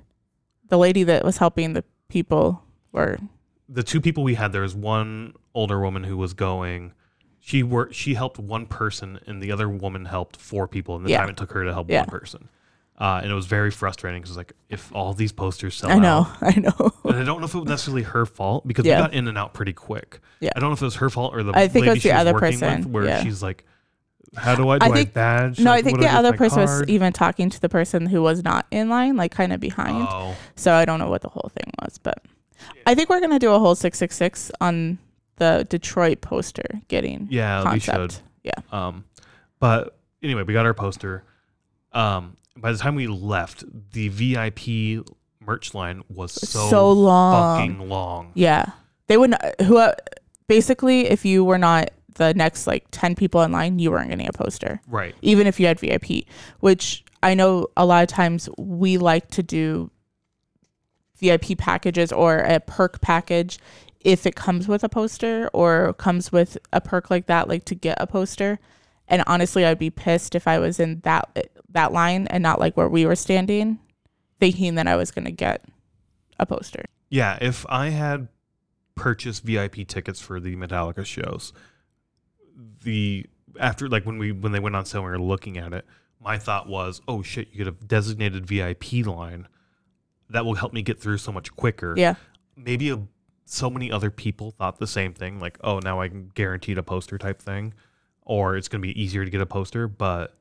[0.69, 3.19] the lady that was helping the people were
[3.69, 6.93] the two people we had there was one older woman who was going
[7.41, 11.11] she worked she helped one person and the other woman helped four people in the
[11.11, 11.19] Yeah.
[11.21, 12.01] time it took her to help Yeah.
[12.03, 12.49] one person
[12.99, 16.21] uh, and it was very frustrating because like if all these posters sell I know,
[16.21, 16.93] out I know.
[17.05, 19.01] and I don't know if it was necessarily her fault because Yeah.
[19.01, 20.21] we got in and out pretty quick.
[20.41, 20.51] Yeah.
[20.57, 22.11] I don't know if it was her fault or the I think it was the
[22.11, 23.65] was other person, with, where she's like,
[24.35, 26.33] "How do I do I I, think- badge?" No, Like, I think the with other
[26.33, 29.61] person was even talking to the person who was not in line, like kind of
[29.61, 30.07] behind.
[30.11, 32.25] Oh, So I don't know what the whole thing was, but
[32.87, 34.99] I think we're gonna do a whole six six six on
[35.37, 38.13] the Detroit poster getting yeah, we concept.
[38.15, 38.23] should.
[38.45, 38.53] Yeah.
[38.73, 39.05] Um,
[39.59, 41.25] but anyway, we got our poster.
[41.93, 45.05] Um, by the time we left, the VIP
[45.41, 47.59] merch line was so, So long.
[47.69, 48.33] fucking long.
[48.35, 48.67] Yeah,
[49.09, 49.93] they would not, who uh,
[50.49, 54.27] basically if you were not the next like ten people in line, you weren't getting
[54.29, 55.15] a poster, Right.
[55.23, 56.25] even if you had VIP.
[56.61, 59.91] Which I know a lot of times we like to do
[61.19, 63.59] VIP packages or a perk package
[64.07, 67.75] if it comes with a poster or comes with a perk like that, like to
[67.75, 68.61] get a poster.
[69.09, 72.77] And honestly, I'd be pissed if I was in that that line and not like
[72.77, 73.81] where we were standing,
[74.39, 75.65] thinking that I was gonna get
[76.39, 76.85] a poster.
[77.09, 78.29] Yeah, if I had
[78.95, 81.53] purchased VIP tickets for the Metallica shows,
[82.83, 83.27] the
[83.59, 85.85] after like when we when they went on sale we were looking at it,
[86.21, 89.49] my thought was, oh shit, you get a designated VIP line
[90.31, 91.95] that will help me get through so much quicker.
[91.97, 92.15] Yeah.
[92.57, 93.01] Maybe a,
[93.45, 96.83] so many other people thought the same thing, like, oh, now I can guaranteed a
[96.83, 97.75] poster type thing,
[98.23, 100.37] or it's gonna be easier to get a poster, but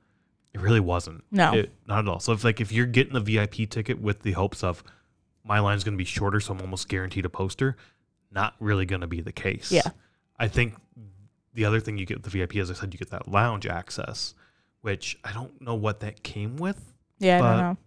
[0.53, 1.23] it really wasn't.
[1.31, 1.53] No.
[1.53, 2.19] It, not at all.
[2.19, 4.83] So if like if you're getting the VIP ticket with the hopes of
[5.45, 7.77] my line's going to be shorter, so I'm almost guaranteed a poster,
[8.31, 9.71] not really going to be the case.
[9.71, 9.89] Yeah.
[10.39, 10.75] I think
[11.53, 13.67] the other thing you get with the VIP, as I said, you get that lounge
[13.67, 14.33] access,
[14.81, 16.93] which I don't know what that came with.
[17.19, 17.77] Yeah, I don't know.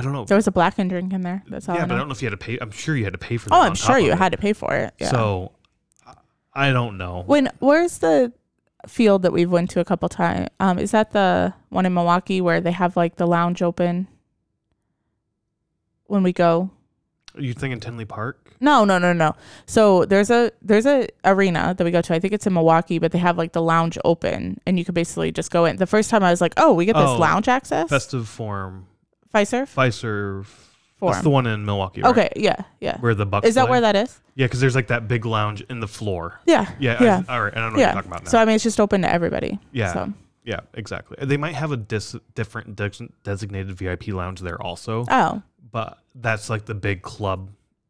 [0.00, 0.24] I don't know.
[0.24, 1.42] There was a blackened drink in there.
[1.48, 2.58] That's all yeah, I but I don't know if you had to pay.
[2.58, 3.54] I'm sure you had to pay for that.
[3.54, 4.94] Oh, I'm sure you had to pay for it.
[4.98, 5.10] Yeah.
[5.10, 5.52] So
[6.54, 7.22] I don't know.
[7.26, 8.32] when where's the
[8.88, 10.48] field that we've went to a couple times?
[10.58, 14.08] Um, is that the one in Milwaukee where they have like the lounge open
[16.06, 16.70] when we go?
[17.36, 18.56] Are you thinking Tinley Park?
[18.58, 19.34] No, no, no, no.
[19.66, 22.14] So there's a there's a arena that we go to.
[22.14, 24.94] I think it's in Milwaukee, but they have like the lounge open, and you could
[24.94, 25.76] basically just go in.
[25.76, 27.88] The first time I was like, oh, we get this Oh, lounge access.
[27.88, 28.86] Festive Forum,
[29.34, 30.46] Fiserv Pfizer.
[30.96, 31.12] Forum.
[31.14, 32.02] That's the one in Milwaukee.
[32.02, 32.10] Right?
[32.10, 32.98] Okay, yeah, yeah.
[33.00, 33.70] Where the Bucks Is that play?
[33.70, 34.20] where that is?
[34.34, 36.38] Yeah, because there's like that big lounge in the floor.
[36.44, 36.70] Yeah.
[36.78, 37.02] Yeah.
[37.02, 37.22] Yeah.
[37.26, 37.56] I, all right.
[37.56, 37.86] I don't know what yeah.
[37.86, 38.30] you're talking about now.
[38.30, 39.58] So I mean, it's just open to everybody.
[39.72, 39.94] yeah.
[39.94, 40.12] So.
[40.44, 40.60] Yeah.
[40.74, 41.16] Exactly.
[41.24, 46.50] They might have a dis- different des- designated VIP lounge there also, Oh, but that's
[46.50, 47.48] like the big club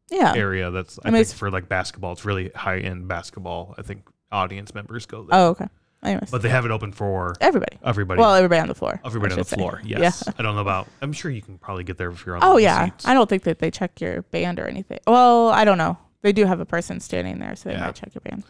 [0.09, 0.33] yeah.
[0.33, 0.71] area.
[0.71, 2.13] That's I, I mean, think it's- for like basketball.
[2.13, 3.75] It's really high end basketball.
[3.77, 5.37] I think audience members go there.
[5.37, 5.67] Oh, okay.
[6.03, 7.77] Anyways, But they have it open for everybody.
[7.83, 8.19] everybody.
[8.19, 8.99] Well, everybody on the floor.
[9.05, 9.55] Everybody on the say.
[9.55, 9.81] floor.
[9.85, 9.99] Yeah.
[9.99, 10.27] Yes.
[10.37, 10.87] I don't know about.
[11.01, 12.41] I'm sure you can probably get there if you're on.
[12.43, 12.85] Oh yeah.
[12.85, 13.05] Seats.
[13.07, 14.97] I don't think that they check your band or anything.
[15.05, 15.97] Well, I don't know.
[16.23, 17.85] They do have a person standing there, so they Yeah.
[17.85, 18.43] might check your band.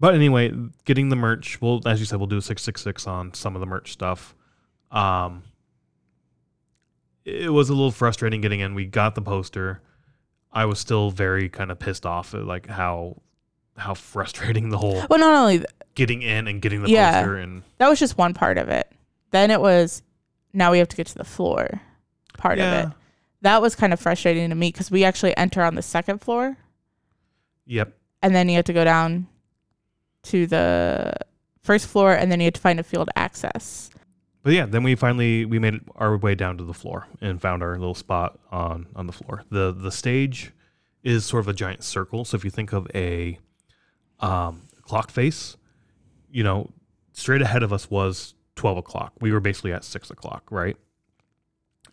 [0.00, 0.52] But anyway,
[0.84, 1.60] getting the merch.
[1.60, 3.92] Well, as you said, we'll do a six six six on some of the merch
[3.92, 4.34] stuff.
[4.90, 5.44] Um,
[7.24, 8.74] it was a little frustrating getting in.
[8.74, 9.80] We got the poster.
[10.52, 13.20] I was still very kind of pissed off at like how
[13.76, 17.12] how frustrating the whole Well, not only th- getting in and getting the Yeah.
[17.20, 18.90] poster and that was just one part of it.
[19.30, 20.02] Then it was
[20.52, 21.80] now we have to get to the floor
[22.38, 22.96] part yeah, of it.
[23.42, 26.56] That was kind of frustrating to me because we actually enter on the second floor,
[27.66, 29.26] yep, and then you have to go down
[30.24, 31.14] to the
[31.62, 33.90] first floor, and then you have to find a field access.
[34.42, 34.64] but yeah.
[34.66, 37.94] Then we finally we made our way down to the floor and found our little
[37.94, 39.42] spot on on the floor.
[39.50, 40.52] the The stage
[41.02, 42.24] is sort of a giant circle.
[42.24, 43.38] So if you think of a
[44.20, 45.56] um, clock face,
[46.30, 46.70] you know,
[47.12, 49.12] straight ahead of us was 12 o'clock.
[49.20, 50.76] We were basically at 6 o'clock, right?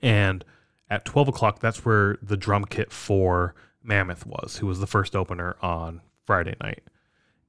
[0.02, 0.44] And
[0.90, 5.16] at 12 o'clock, that's where the drum kit for Mammoth was, who was the first
[5.16, 6.84] opener on Friday night.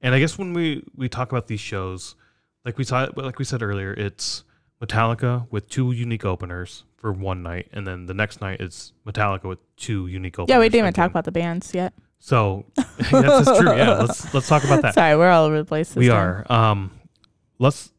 [0.01, 2.15] And I guess when we, we talk about these shows,
[2.63, 4.43] like we saw, like we said earlier, it's
[4.81, 9.45] Metallica with two unique openers for one night, and then the next night it's Metallica
[9.45, 10.53] with two unique openers.
[10.53, 11.93] Yeah, we didn't even talk about the bands yet.
[12.19, 13.75] So that's, that's true.
[13.75, 14.93] Yeah, let's let's talk about that.
[14.93, 15.95] Sorry, we're all over the place.
[15.95, 16.17] We time.
[16.17, 16.51] are.
[16.51, 16.91] Um,
[17.59, 17.91] let's.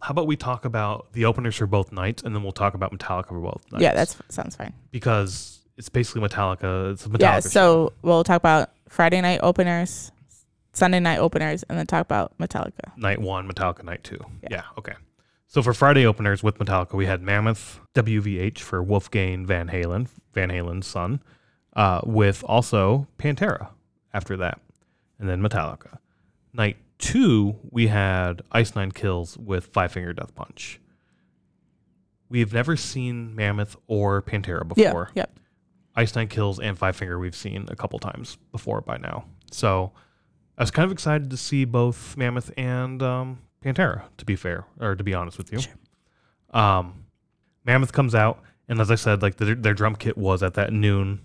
[0.00, 2.92] How about we talk about the openers for both nights, and then we'll talk about
[2.96, 3.82] Metallica for both nights.
[3.82, 4.72] Yeah, that sounds fine.
[4.90, 6.92] because it's basically Metallica.
[6.92, 7.20] It's a Metallica.
[7.20, 7.48] yeah, show.
[7.48, 10.12] so we'll talk about Friday night openers,
[10.72, 12.96] Sunday night openers, and then talk about Metallica.
[12.96, 14.18] night one, Metallica night two.
[14.42, 14.48] Yeah.
[14.50, 14.62] Yeah.
[14.78, 14.94] Okay.
[15.48, 20.50] So for Friday openers with Metallica, we had Mammoth WVH for Wolfgang Van Halen, Van
[20.50, 21.22] Halen's son,
[21.76, 23.68] uh, with also Pantera
[24.12, 24.60] after that,
[25.20, 25.98] and then Metallica.
[26.52, 30.80] Night two, we had Ice Nine Kills with Five Finger Death Punch.
[32.28, 35.10] We've never seen Mammoth or Pantera before.
[35.14, 35.38] Yeah, yep.
[35.94, 39.26] Ice Nine Kills and Five Finger we've seen a couple times before by now.
[39.52, 39.92] So
[40.58, 44.02] I was kind of excited to see both Mammoth and um, Pantera.
[44.16, 45.74] To be fair, or to be honest with you, Sure.
[46.50, 47.04] um,
[47.64, 50.72] Mammoth comes out, and as I said, like their, their drum kit was at that
[50.72, 51.20] noon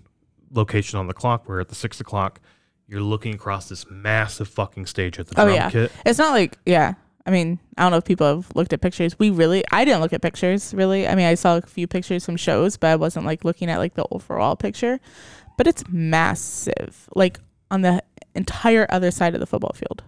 [0.52, 1.48] location on the clock.
[1.48, 2.40] Where at the six o'clock,
[2.86, 5.70] you're looking across this massive fucking stage at the Oh, drum yeah.
[5.70, 5.92] kit.
[6.06, 6.94] It's not like yeah.
[7.24, 9.16] I mean, I don't know if people have looked at pictures.
[9.16, 11.06] We really, I didn't look at pictures really.
[11.06, 13.78] I mean, I saw a few pictures from shows, but I wasn't like looking at
[13.78, 14.98] like the overall picture.
[15.56, 17.38] But it's massive, like
[17.70, 18.02] on the
[18.34, 20.02] entire other side of the football field.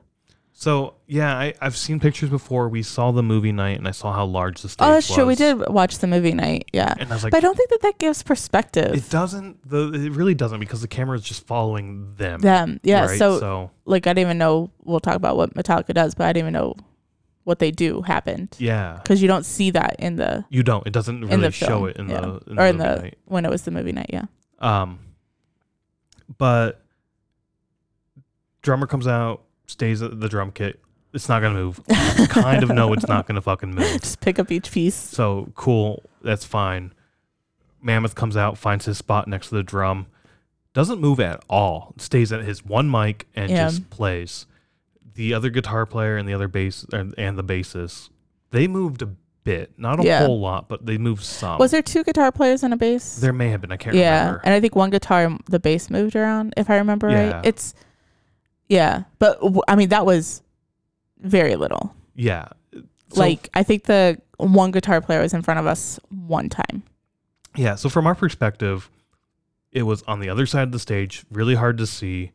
[0.64, 2.70] So yeah, I, I've seen pictures before.
[2.70, 4.88] We saw the movie night, and I saw how large the stage was.
[4.88, 5.14] Oh, that's was.
[5.14, 5.26] true.
[5.26, 6.70] We did watch the movie night.
[6.72, 8.94] Yeah, and I was like, but I don't think that that gives perspective.
[8.94, 9.68] it doesn't.
[9.68, 12.40] The it really doesn't because the camera is just following them.
[12.40, 13.04] Them, yeah.
[13.04, 13.18] right?
[13.18, 14.70] So, so like, I didn't even know.
[14.82, 16.76] We'll talk about what Metallica does, but I didn't even know
[17.42, 20.86] what they do happened yeah, because you don't see that in the you don't.
[20.86, 22.20] It doesn't in really the show film, it in yeah.
[22.22, 23.18] the in or the in the night.
[23.26, 24.08] when it was the movie night.
[24.08, 24.24] Yeah.
[24.60, 24.98] Um,
[26.38, 26.80] but
[28.62, 30.80] drummer comes out, stays at the drum kit.
[31.12, 31.80] It's not gonna move.
[32.28, 33.86] Kind of know it's not gonna fucking move.
[34.00, 34.94] Just pick up each piece.
[34.96, 36.92] So cool, that's fine.
[37.82, 40.06] Mammoth comes out, finds his spot next to the drum,
[40.72, 41.94] doesn't move at all.
[41.98, 43.64] Stays at his one mic and Yeah.
[43.68, 44.46] just plays.
[45.14, 48.08] The other guitar player and the other bass and and the bassist,
[48.50, 49.10] they moved a
[49.44, 50.26] bit, not a Yeah.
[50.26, 51.58] whole lot, but they moved some.
[51.58, 53.16] Was there two guitar players and a bass?
[53.20, 53.70] There may have been.
[53.70, 54.40] I can't yeah, remember.
[54.44, 57.34] and I think one guitar, the bass moved around, if I remember Yeah.
[57.34, 57.46] right.
[57.46, 57.74] It's
[58.68, 60.42] yeah, but w- I mean that was
[61.20, 61.94] very little.
[62.14, 62.48] Yeah.
[62.72, 66.82] So- like I think the one guitar player was in front of us one time.
[67.56, 68.90] Yeah, so from our perspective,
[69.70, 72.32] it was on the other side of the stage, really hard to see,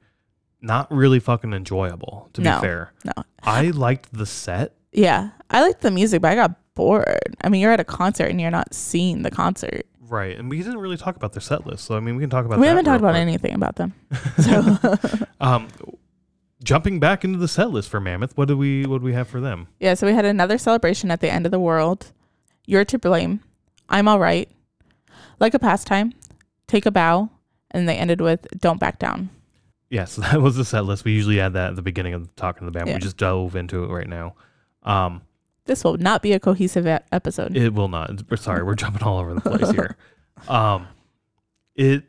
[0.61, 2.55] not really fucking enjoyable, to No.
[2.55, 2.93] be fair.
[3.03, 3.11] No.
[3.43, 4.75] I liked the set.
[4.93, 7.35] Yeah, I liked the music, but I got bored.
[7.43, 9.85] I mean, you're at a concert and you're not seeing the concert.
[9.99, 10.37] Right.
[10.39, 11.83] And we didn't really talk about their set list.
[11.85, 12.61] So I mean we can talk about that.
[12.61, 13.21] we haven't talked about quick.
[13.21, 13.93] anything about them.
[14.41, 14.77] So
[15.39, 15.67] Um
[16.63, 19.27] jumping back into the set list for Mammoth, what do we what do we have
[19.27, 19.67] for them?
[19.79, 22.11] yeah, so we had another celebration at the end of the world.
[22.65, 23.41] You're to blame.
[23.89, 24.49] I'm all right.
[25.39, 26.13] Like a pastime.
[26.67, 27.29] Take a bow.
[27.71, 29.29] And they ended with don't back down.
[29.89, 31.05] Yes, that was the set list.
[31.05, 32.87] We usually add that at the beginning of the talking to the band.
[32.87, 32.95] Yeah.
[32.95, 34.35] We just dove into it right now.
[34.83, 35.21] Um
[35.65, 37.55] This will not be a cohesive episode.
[37.57, 38.23] It will not.
[38.29, 39.97] We're sorry, we're jumping all over the place here.
[40.47, 40.87] Um,
[41.75, 42.05] it.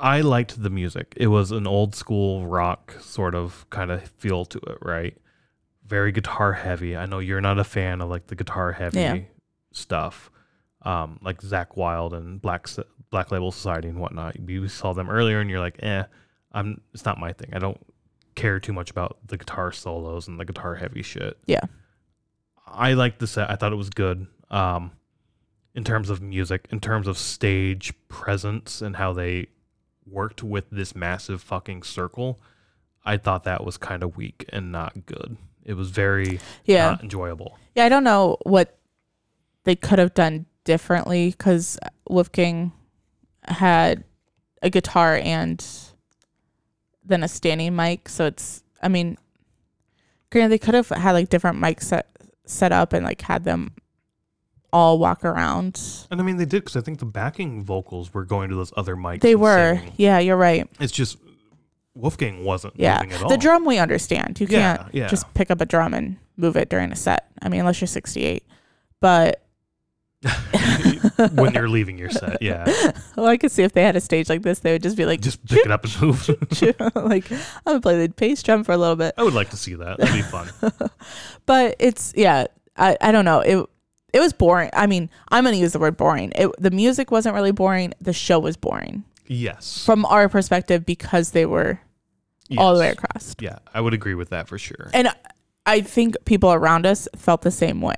[0.00, 1.14] I liked the music.
[1.16, 5.16] It was an old school rock sort of kind of feel to it, right?
[5.86, 6.96] Very guitar heavy.
[6.96, 9.18] I know you're not a fan of like the guitar heavy Yeah.
[9.72, 10.30] stuff,
[10.82, 12.66] um, like Zakk Wylde and Black
[13.10, 14.36] Black Label Society and whatnot.
[14.48, 16.04] You saw them earlier, and you're like, eh,
[16.52, 16.80] I'm.
[16.92, 17.50] It's not my thing.
[17.52, 17.78] I don't
[18.34, 21.38] care too much about the guitar solos and the guitar heavy shit.
[21.46, 21.60] Yeah.
[22.66, 23.48] I liked the set.
[23.50, 24.26] I thought it was good.
[24.50, 24.90] Um,
[25.74, 29.46] in terms of music, in terms of stage presence and how they
[30.06, 32.40] worked with this massive fucking circle,
[33.04, 35.36] I thought that was kind of weak and not good.
[35.64, 36.90] It was very yeah.
[36.90, 37.58] not enjoyable.
[37.74, 38.78] Yeah, I don't know what
[39.64, 42.72] they could have done differently because Wolfgang
[43.44, 44.04] had
[44.62, 45.64] a guitar and
[47.04, 48.08] then a standing mic.
[48.08, 49.18] So it's, I mean,
[50.30, 52.08] granted, they could have had like different mics set,
[52.46, 53.72] set up and like had them
[54.74, 55.80] all walk around.
[56.10, 58.72] And I mean, they did because I think the backing vocals were going to those
[58.76, 59.20] other mics.
[59.20, 59.76] They were.
[59.76, 59.92] singing.
[59.96, 60.68] Yeah, you're right.
[60.80, 61.16] It's just
[61.94, 62.96] Wolfgang wasn't Yeah.
[62.96, 63.28] moving at all.
[63.28, 64.40] The drum we understand.
[64.40, 65.06] You Yeah, can't yeah.
[65.06, 67.30] just pick up a drum and move it during a set.
[67.40, 68.42] I mean, unless you're 68.
[69.00, 69.42] But
[71.34, 72.64] when you're leaving your set, yeah,
[73.16, 75.04] well, I could see if they had a stage like this, they would just be
[75.06, 76.28] like, just pick it up and move.
[76.96, 79.14] like I'm gonna play the bass drum for a little bit.
[79.18, 79.98] I would like to see that.
[79.98, 80.48] That'd be fun.
[81.46, 83.40] But it's yeah, I, I don't know.
[83.40, 83.68] It
[84.14, 84.70] it was boring.
[84.72, 86.32] I mean, I'm gonna use the word boring.
[86.36, 87.92] It, the music wasn't really boring.
[88.00, 89.84] The show was boring Yes.
[89.84, 91.80] from our perspective because they were
[92.56, 92.94] all the way Yes.
[92.94, 93.34] across.
[93.40, 94.90] Yeah, I would agree with that for sure.
[94.94, 95.08] And
[95.66, 97.96] I think people around us felt the same way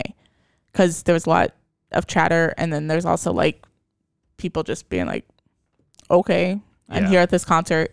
[0.72, 1.50] because there was a lot
[1.92, 3.64] of chatter, and then there's also like
[4.38, 5.26] people just being like,
[6.10, 7.08] "Okay, I'm Yeah.
[7.10, 7.92] here at this concert."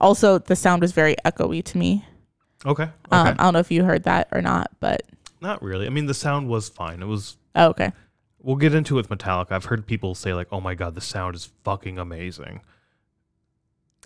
[0.00, 2.04] Also, the sound was very echoey to me.
[2.66, 2.82] Okay.
[2.84, 2.90] Okay.
[3.12, 5.02] Um, I don't know if you heard that or not, but
[5.42, 5.86] Not really.
[5.86, 7.00] I mean, the sound was fine.
[7.02, 7.36] It was.
[7.54, 7.92] Oh, okay.
[8.42, 9.52] We'll get into it with Metallica.
[9.52, 12.62] I've heard people say like, "Oh my god, the sound is fucking amazing."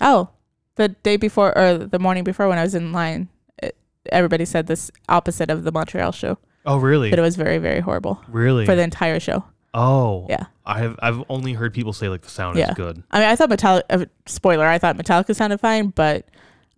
[0.01, 0.31] Oh,
[0.77, 3.29] the day before or the morning before when I was in line,
[3.63, 3.77] it,
[4.11, 7.11] everybody said this opposite of the Montreal show Oh really?
[7.11, 8.67] that it was very very horrible really?
[8.67, 9.45] for the entire show.
[9.73, 10.47] oh Yeah.
[10.67, 10.99] I have.
[11.03, 12.71] I've only heard people say like the sound Yeah.
[12.71, 13.03] is good.
[13.11, 13.83] I mean, I thought Metallica.
[13.91, 16.27] Uh, spoiler: I thought Metallica sounded fine, but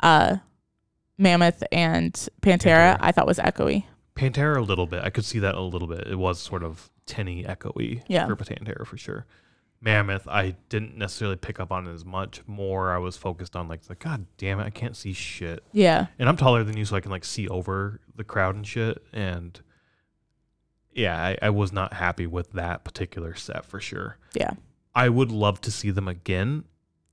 [0.00, 0.36] uh,
[1.16, 2.96] Mammoth and Pantera, Pantera.
[3.00, 3.84] I thought was echoey.
[4.16, 5.04] Pantera a little bit.
[5.04, 6.06] I could see that a little bit.
[6.08, 8.26] It was sort of tinny, echoey Yeah.
[8.26, 9.26] for Pantera for sure.
[9.80, 12.40] Mammoth, I didn't necessarily pick up on it as much.
[12.46, 15.62] More, I was focused on like, like God damn it, I can't see shit.
[15.72, 16.06] Yeah.
[16.18, 19.04] And I'm taller than you, so I can like see over the crowd and shit.
[19.12, 19.60] And
[20.92, 24.16] yeah, I, I was not happy with that particular set for sure.
[24.34, 24.52] Yeah.
[24.94, 26.64] I would love to see them again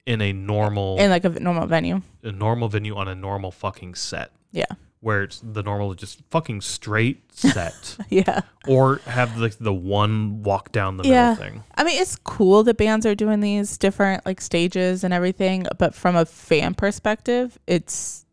[0.06, 2.02] in a normal In like a normal venue.
[2.24, 4.32] a normal venue on a normal fucking set.
[4.54, 4.66] Yeah.
[5.04, 7.98] Where it's the normal just fucking straight set.
[8.10, 8.40] Yeah.
[8.68, 11.32] or have like the one walk down the Yeah.
[11.32, 11.64] middle thing.
[11.76, 15.94] I mean, it's cool that bands are doing these different like stages and everything, but
[15.94, 18.26] from a fan perspective, it's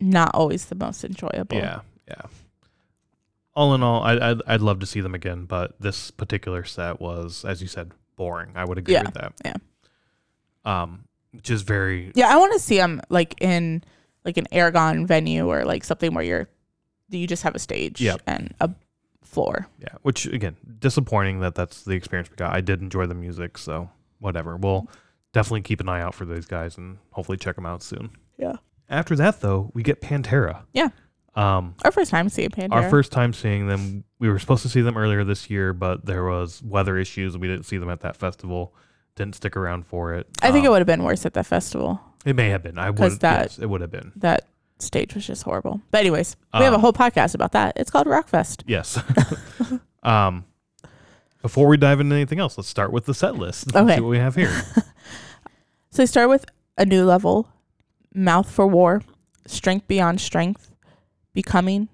[0.00, 1.56] not always the most enjoyable.
[1.58, 2.22] Yeah, yeah.
[3.54, 7.00] All in all, I, I'd I'd love to see them again, but this particular set
[7.00, 8.52] was, as you said, boring.
[8.56, 9.32] I would agree Yeah, with that.
[9.44, 9.54] yeah.
[10.64, 13.84] Um, which is very Yeah, I want to see them like in
[14.24, 16.48] like an Aragon venue or like something where you're
[17.10, 18.22] you just have a stage Yep.
[18.26, 18.70] and a
[19.22, 19.66] floor.
[19.78, 19.88] yeah.
[20.02, 22.52] Which again, disappointing that that's the experience we got.
[22.54, 24.56] I did enjoy the music, so whatever.
[24.56, 24.88] We'll
[25.32, 28.10] definitely keep an eye out for those guys and hopefully check them out soon.
[28.38, 28.56] Yeah.
[28.88, 30.62] After that, though, we get Pantera.
[30.72, 30.88] Yeah.
[31.34, 32.72] Um, Our first time seeing Pantera.
[32.72, 36.04] Our first time seeing them, we were supposed to see them earlier this year, but
[36.04, 37.38] there was weather issues.
[37.38, 38.74] We didn't see them at that festival.
[39.16, 40.26] Didn't stick around for it.
[40.42, 42.00] I think it Um, would have been worse at the festival.
[42.24, 42.78] It may have been.
[42.78, 43.20] I would.
[43.20, 44.12] that- yes, it would have been.
[44.16, 44.46] That
[44.78, 45.80] stage was just horrible.
[45.90, 47.72] But anyways, we have a Um, whole podcast about that.
[47.76, 48.62] It's called Rockfest.
[48.66, 49.00] Yes.
[50.02, 50.44] um,
[51.40, 53.66] before we dive into anything else, let's start with the set list.
[53.74, 53.96] Let's Okay.
[53.96, 54.50] See what we have here.
[55.90, 56.46] So they start with
[56.78, 57.48] a new level,
[58.14, 59.02] mouth for war,
[59.46, 60.72] strength beyond strength,
[61.34, 61.90] becoming,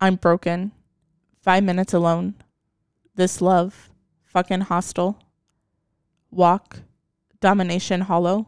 [0.00, 0.70] I'm broken,
[1.42, 2.34] five minutes alone,
[3.16, 3.90] this love,
[4.22, 5.18] fucking hostile,
[6.30, 6.82] walk,
[7.40, 8.46] domination hollow,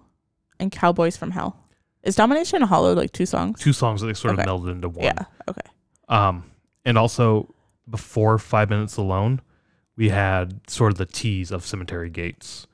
[0.60, 1.56] and cowboys from hell.
[2.02, 3.60] Is domination hollow like two songs?
[3.60, 5.04] Two songs that they sort of melded into one.
[5.04, 5.24] Yeah.
[5.48, 5.60] Okay.
[6.08, 6.44] Um,
[6.84, 7.54] and also
[7.88, 9.40] before Five Minutes Alone,
[9.96, 12.66] we had sort of the tease of Cemetery Gates.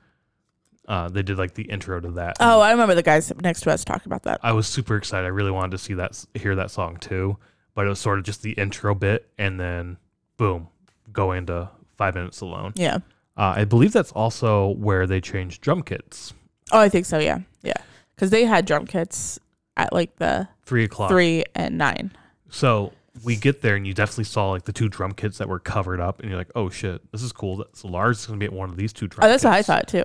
[0.87, 2.37] Uh, they did like the intro to that.
[2.39, 4.39] Oh, I remember the guys next to us talking about that.
[4.43, 5.25] I was super excited.
[5.25, 7.37] I really wanted to see that, hear that song too.
[7.73, 9.97] But it was sort of just the intro bit, and then
[10.37, 10.69] boom,
[11.11, 12.73] go into Five Minutes Alone.
[12.75, 12.99] Yeah.
[13.35, 16.33] Uh, I believe that's also where they changed drum kits.
[16.71, 17.19] Oh, I think so.
[17.19, 17.39] Yeah.
[17.63, 17.73] Yeah.
[18.15, 19.39] Because they had drum kits
[19.77, 21.09] at like the Three o'clock.
[21.09, 22.11] three and nine.
[22.49, 25.59] So we get there, and you definitely saw like the two drum kits that were
[25.59, 28.45] covered up, and you're like, "Oh shit, this is cool." So Lars is gonna be
[28.45, 29.25] at one of these two drum.
[29.25, 30.03] Oh, that's what I thought too.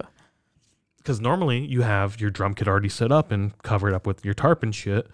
[0.98, 4.34] Because normally you have your drum kit already set up and covered up with your
[4.34, 5.06] tarp and shit.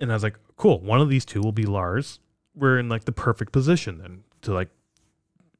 [0.00, 2.18] And I was like, "Cool, one of these two will be Lars."
[2.54, 4.70] We're in like the perfect position then to like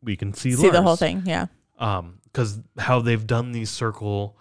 [0.03, 1.23] we can see See the whole thing.
[1.27, 1.47] Yeah.
[1.79, 4.37] um because how they've done these circle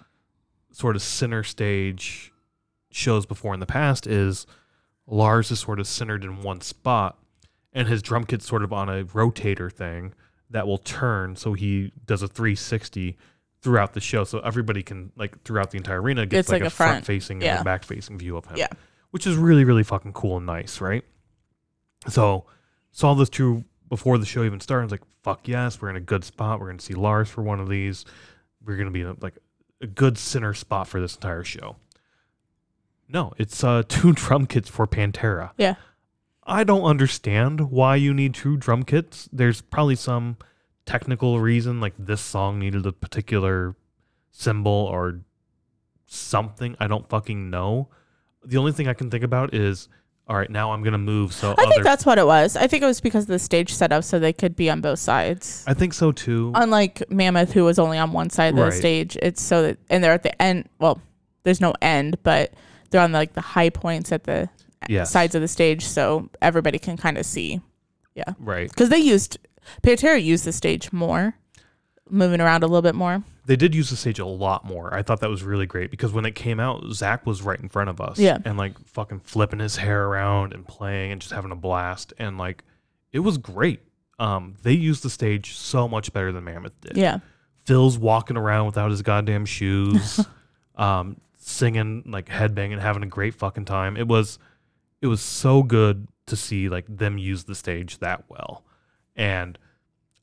[0.75, 2.33] sort of center stage
[2.91, 4.45] shows before in the past is
[5.07, 7.17] Lars is sort of centered in one spot
[7.73, 10.13] and his drum kit's sort of on a rotator thing
[10.49, 13.17] that will turn so he does a 360
[13.61, 16.69] throughout the show so everybody can like throughout the entire arena gets like, like a
[16.69, 17.05] front front.
[17.05, 17.53] facing Yeah.
[17.53, 18.67] and a back facing view of him Yeah.
[19.11, 21.03] which is really really fucking cool and nice right
[22.07, 22.45] so
[22.91, 24.81] saw this two before the show even started.
[24.83, 26.59] I was like, fuck yes, we're in a good spot.
[26.59, 28.05] We're gonna see Lars for one of these.
[28.65, 29.37] We're gonna be in a, like
[29.81, 31.75] a good center spot for this entire show.
[33.07, 35.51] No, it's uh two drum kits for Pantera.
[35.57, 35.75] Yeah.
[36.47, 39.27] I don't understand why you need two drum kits.
[39.33, 40.37] There's probably some
[40.85, 43.75] technical reason, like this song needed a particular
[44.31, 45.21] cymbal or
[46.05, 46.75] something.
[46.79, 47.89] I don't fucking know.
[48.43, 49.89] The only thing I can think about is,
[50.27, 51.33] all right, now I'm gonna move.
[51.33, 52.55] So I other, think that's what it was.
[52.55, 54.99] I think it was because of the stage setup so they could be on both
[54.99, 55.63] sides.
[55.67, 56.51] I think so too.
[56.55, 58.71] Unlike Mammoth, who was only on one side of Right.
[58.71, 60.67] the stage, it's so that, and they're at the end.
[60.79, 60.99] Well,
[61.43, 62.53] there's no end, but
[62.89, 64.49] they're on like the high points at the
[64.87, 65.09] Yes.
[65.11, 67.59] sides of the stage, so everybody can kind of see.
[68.15, 68.69] Yeah, right.
[68.69, 69.37] Because they used
[69.83, 71.35] Pantera used the stage more,
[72.09, 73.23] moving around a little bit more.
[73.45, 74.93] They did use the stage a lot more.
[74.93, 77.69] I thought that was really great because when it came out, Zakk was right in
[77.69, 78.17] front of us.
[78.17, 78.39] Yeah.
[78.43, 82.13] And like fucking flipping his hair around and playing and just having a blast.
[82.17, 82.63] And like
[83.11, 83.81] it was great.
[84.19, 86.97] Um, they used the stage so much better than Mammoth did.
[86.97, 87.19] Yeah,
[87.65, 90.25] Phil's walking around without his goddamn shoes,
[90.75, 93.97] um, singing, like headbanging, having a great fucking time.
[93.97, 94.39] It was
[95.01, 98.63] it was so good to see like them use the stage that well.
[99.15, 99.57] And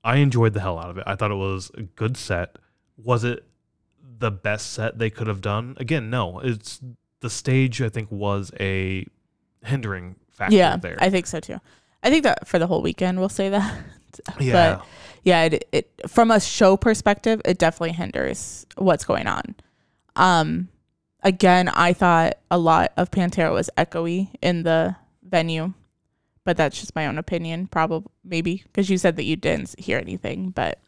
[0.05, 1.05] I enjoyed the hell out of it.
[1.07, 2.57] I thought it was a good set.
[2.97, 3.45] Was it
[4.19, 5.77] the best set they could have done?
[5.79, 6.41] Again, no.
[6.41, 6.81] It's
[7.21, 9.07] the stage I think was a
[9.65, 10.97] hindering factor yeah, there.
[11.01, 11.61] I think so too.
[12.03, 13.85] I think that for the whole weekend, we'll say that.
[14.41, 14.53] yeah.
[14.53, 14.87] But
[15.23, 19.55] yeah, it, it from a show perspective, it definitely hinders what's going on.
[20.17, 20.69] Um,
[21.23, 25.73] again, I thought a lot of Pantera was echoey in the venue,
[26.45, 27.69] but that's just my own opinion.
[27.69, 30.81] Probably, maybe because you said that you didn't hear anything, but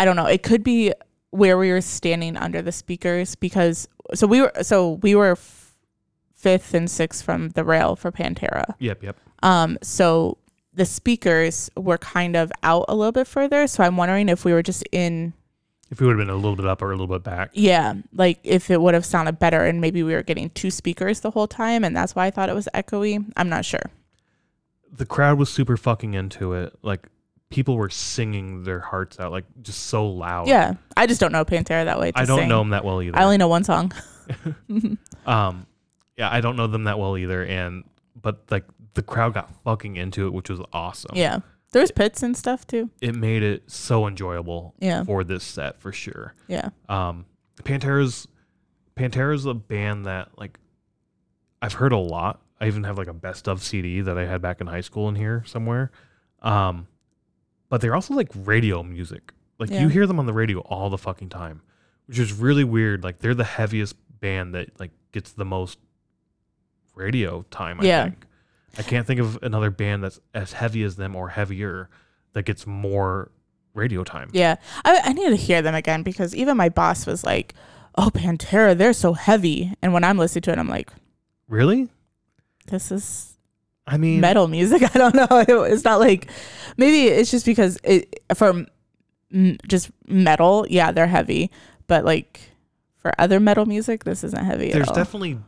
[0.00, 0.24] I don't know.
[0.26, 0.92] It could be
[1.30, 5.76] where we were standing under the speakers because so we were so we were f-
[6.34, 8.74] fifth and sixth from the rail for Pantera.
[8.78, 9.16] Yep, yep.
[9.42, 10.38] Um, so
[10.72, 13.66] the speakers were kind of out a little bit further.
[13.66, 15.34] So I'm wondering if we were just in,
[15.90, 17.50] If we would have been a little bit up or a little bit back.
[17.52, 21.20] yeah, like if it would have sounded better and maybe we were getting two speakers
[21.20, 23.30] the whole time and that's why I thought it was echoey.
[23.36, 23.82] I'm not sure.
[24.90, 26.74] The crowd was super fucking into it.
[26.82, 27.06] Like
[27.50, 30.48] people were singing their hearts out, like just so loud.
[30.48, 32.12] Yeah, I just don't know Pantera that way.
[32.12, 32.48] To I don't sing.
[32.48, 33.18] know them that well either.
[33.18, 33.92] I only know one song.
[35.26, 35.66] um,
[36.16, 37.44] yeah, I don't know them that well either.
[37.44, 37.84] And
[38.20, 41.12] but like the crowd got fucking into it, which was awesome.
[41.16, 41.40] Yeah,
[41.72, 42.90] there was pits and stuff too.
[43.00, 45.04] it made it so enjoyable Yeah.
[45.04, 46.34] for this set for sure.
[46.48, 47.26] Yeah, Um,
[47.62, 48.26] Pantera's
[48.96, 50.58] Pantera's a band that like
[51.62, 52.40] I've heard a lot.
[52.60, 55.08] I even have like a best of CD that I had back in high school
[55.08, 55.90] in here somewhere.
[56.42, 56.86] Um,
[57.70, 59.32] but they're also like radio music.
[59.58, 59.80] Like Yeah.
[59.80, 61.62] you hear them on the radio all the fucking time,
[62.06, 63.02] which is really weird.
[63.02, 65.78] Like they're the heaviest band that like gets the most
[66.94, 67.80] radio time.
[67.80, 68.02] I Yeah.
[68.04, 68.26] think.
[68.78, 71.88] I can't think of another band that's as heavy as them or heavier
[72.34, 73.30] that gets more
[73.74, 74.30] radio time.
[74.32, 74.56] yeah.
[74.84, 77.54] I, I need to hear them again because even my boss was like,
[77.96, 80.90] "Oh, Pantera, they're so heavy," and when I'm listening to it, I'm like,
[81.48, 81.88] Really?
[82.66, 83.29] "This is
[83.90, 85.26] I mean, metal music." I don't know.
[85.30, 86.30] It- It's not like
[86.76, 88.64] maybe it's just because it for
[89.32, 90.66] m- just metal.
[90.70, 91.50] Yeah, they're heavy,
[91.86, 92.40] but like
[92.98, 94.94] for other metal music, this isn't heavy there's at all.
[94.94, 95.38] definitely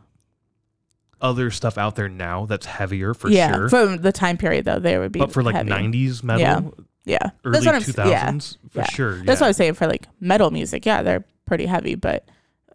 [1.21, 3.69] other stuff out there now that's heavier for yeah, sure.
[3.69, 5.19] from the time period though, they would be.
[5.19, 5.69] but for like heavy.
[5.69, 6.59] 90s metal, Yeah.
[7.05, 7.81] yeah, early that's what I'm.
[7.81, 8.85] 2000s, Yeah, for yeah.
[8.89, 9.23] sure.
[9.23, 10.85] That's what I was saying for like metal music.
[10.85, 12.27] Yeah, they're pretty heavy, but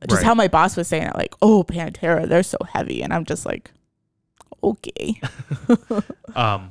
[0.09, 0.27] just Right.
[0.27, 3.03] how my boss was saying it, like, oh, Pantera, they're so heavy.
[3.03, 3.71] And I'm just like,
[4.63, 5.21] okay.
[6.35, 6.71] Um,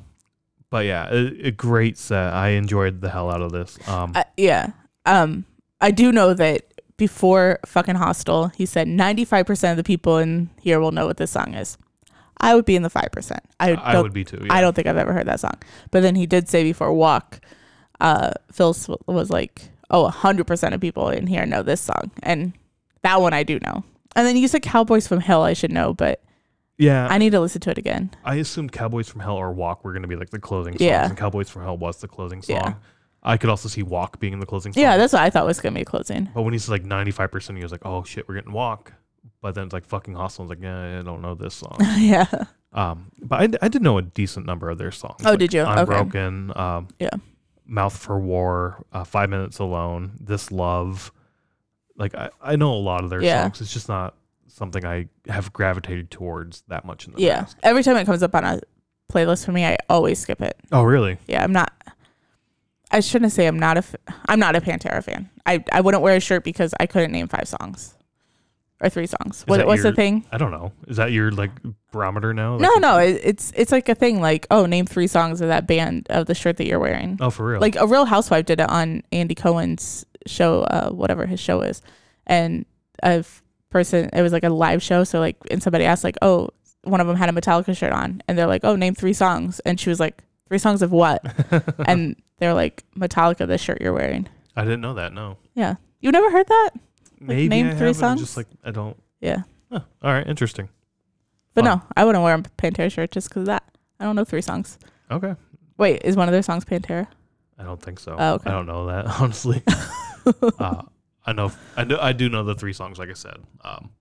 [0.69, 2.33] but yeah, a, a great set.
[2.33, 3.77] I enjoyed the hell out of this.
[3.87, 4.71] Um, Uh, yeah.
[5.05, 5.45] Um,
[5.81, 6.65] I do know that
[6.97, 11.31] before fucking Hostile, he said 95% of the people in here will know what this
[11.31, 11.77] song is.
[12.39, 13.39] I would be in the 5%.
[13.59, 14.39] I, I would be too.
[14.41, 14.53] Yeah.
[14.53, 15.55] I don't think I've ever heard that song.
[15.91, 17.41] But then he did say before Walk,
[17.99, 18.75] uh, Phil
[19.07, 22.11] was like, oh, 100% of people in here know this song.
[22.23, 22.53] And
[23.01, 23.83] that one I do know.
[24.15, 26.21] And then you said Cowboys from Hell, I should know, but
[26.77, 28.11] Yeah, I need to listen to it again.
[28.23, 30.81] I assumed Cowboys from Hell or Walk were going to be like the closing songs,
[30.81, 31.07] Yeah.
[31.07, 32.55] and Cowboys from Hell was the closing song.
[32.55, 32.73] Yeah.
[33.23, 34.81] I could also see Walk being the closing song.
[34.83, 36.29] Yeah, that's what I thought was going to be closing.
[36.35, 38.93] But when he said like 95%, he was like, oh shit, we're getting Walk.
[39.41, 40.43] But then it's like fucking Hostile.
[40.43, 41.77] I was like, yeah, I don't know this song.
[41.97, 42.25] yeah.
[42.73, 45.21] Um, but I, I did know a decent number of their songs.
[45.25, 45.61] Oh, like did you?
[45.61, 45.79] Okay.
[45.81, 47.09] Unbroken, um, Yeah.
[47.65, 51.11] Mouth for War, uh, Five Minutes Alone, This Love.
[51.97, 53.43] Like I, I know a lot of their Yeah.
[53.43, 53.61] songs.
[53.61, 54.15] It's just not
[54.57, 57.41] something I have gravitated towards that much in the Yeah.
[57.41, 57.57] past.
[57.63, 58.59] Every time it comes up on a
[59.11, 60.57] playlist for me, I always skip it.
[60.71, 61.17] Oh, really?
[61.27, 61.71] Yeah, I'm not.
[62.91, 63.83] I shouldn't say I'm not a.
[64.27, 65.29] I'm not a Pantera fan.
[65.45, 67.95] I I wouldn't wear a shirt because I couldn't name five songs,
[68.81, 69.43] or three songs.
[69.45, 70.25] What, what's the thing?
[70.31, 70.71] I don't know.
[70.87, 71.51] Is that your like
[71.91, 72.53] barometer now?
[72.53, 74.21] Like, No, no, it, it's it's like a thing.
[74.21, 77.17] Like, oh, name three songs of that band of the shirt that you're wearing.
[77.19, 77.59] Oh, for real?
[77.59, 81.81] Like a Real Housewife did it on Andy Cohen's show, uh, whatever his show is,
[82.25, 82.65] and
[83.03, 84.09] f- person.
[84.13, 85.03] It was like a live show.
[85.03, 86.49] So like, and somebody asked like, oh,
[86.83, 89.59] one of them had a Metallica shirt on, and they're like, oh, name three songs,
[89.61, 91.21] and she was like, three songs of what?
[91.87, 94.27] and they're like, Metallica, the shirt you're wearing.
[94.55, 95.13] I didn't know that.
[95.13, 95.37] No.
[95.53, 96.71] Yeah, you never heard that?
[97.19, 98.21] Maybe name I three songs?
[98.21, 98.95] Just like I don't.
[99.19, 99.81] Yeah, Huh.
[100.01, 100.25] All right.
[100.25, 100.69] Interesting.
[101.53, 101.79] but Fun.
[101.79, 103.63] no, I wouldn't wear a Pantera shirt just because of that.
[103.99, 104.77] I don't know three songs.
[105.09, 105.35] Okay.
[105.77, 107.07] Wait, is one of their songs Pantera?
[107.57, 108.15] I don't think so.
[108.17, 108.49] Oh, okay.
[108.49, 109.63] I don't know that honestly.
[110.59, 110.83] uh,
[111.27, 111.51] I know.
[111.75, 111.99] I know.
[111.99, 113.37] I do know the three songs, like I said.
[113.61, 113.91] Um,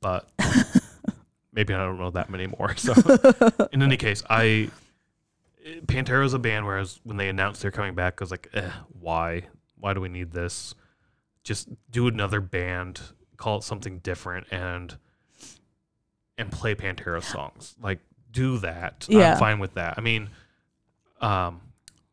[0.00, 0.28] but
[1.52, 2.76] maybe I don't know that many more.
[2.76, 2.92] So,
[3.72, 4.70] in any case, I
[5.86, 6.66] Pantera is a band.
[6.66, 9.44] Whereas when they announced they're coming back, I was like, eh, why?
[9.78, 10.74] Why do we need this?
[11.42, 13.00] Just do another band,
[13.38, 14.96] call it something different, and
[16.36, 17.74] and play Pantera songs.
[17.82, 18.00] Like,
[18.30, 19.06] do that.
[19.08, 19.32] Yeah.
[19.32, 19.94] I'm fine with that.
[19.96, 20.28] I mean,
[21.20, 21.60] um,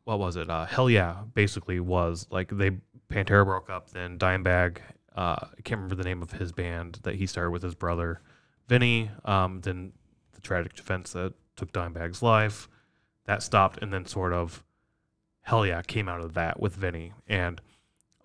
[0.05, 0.49] what was it?
[0.49, 2.71] Uh, Hellyeah, basically was like they
[3.09, 3.89] Pantera broke up.
[3.91, 4.77] Then Dimebag,
[5.15, 8.21] uh, I can't remember the name of his band that he started with his brother,
[8.67, 9.11] Vinnie.
[9.25, 9.93] Um, then
[10.33, 12.67] the tragic events that took Dimebag's life,
[13.25, 14.63] that stopped, and then sort of
[15.41, 17.61] Hellyeah came out of that with Vinnie, and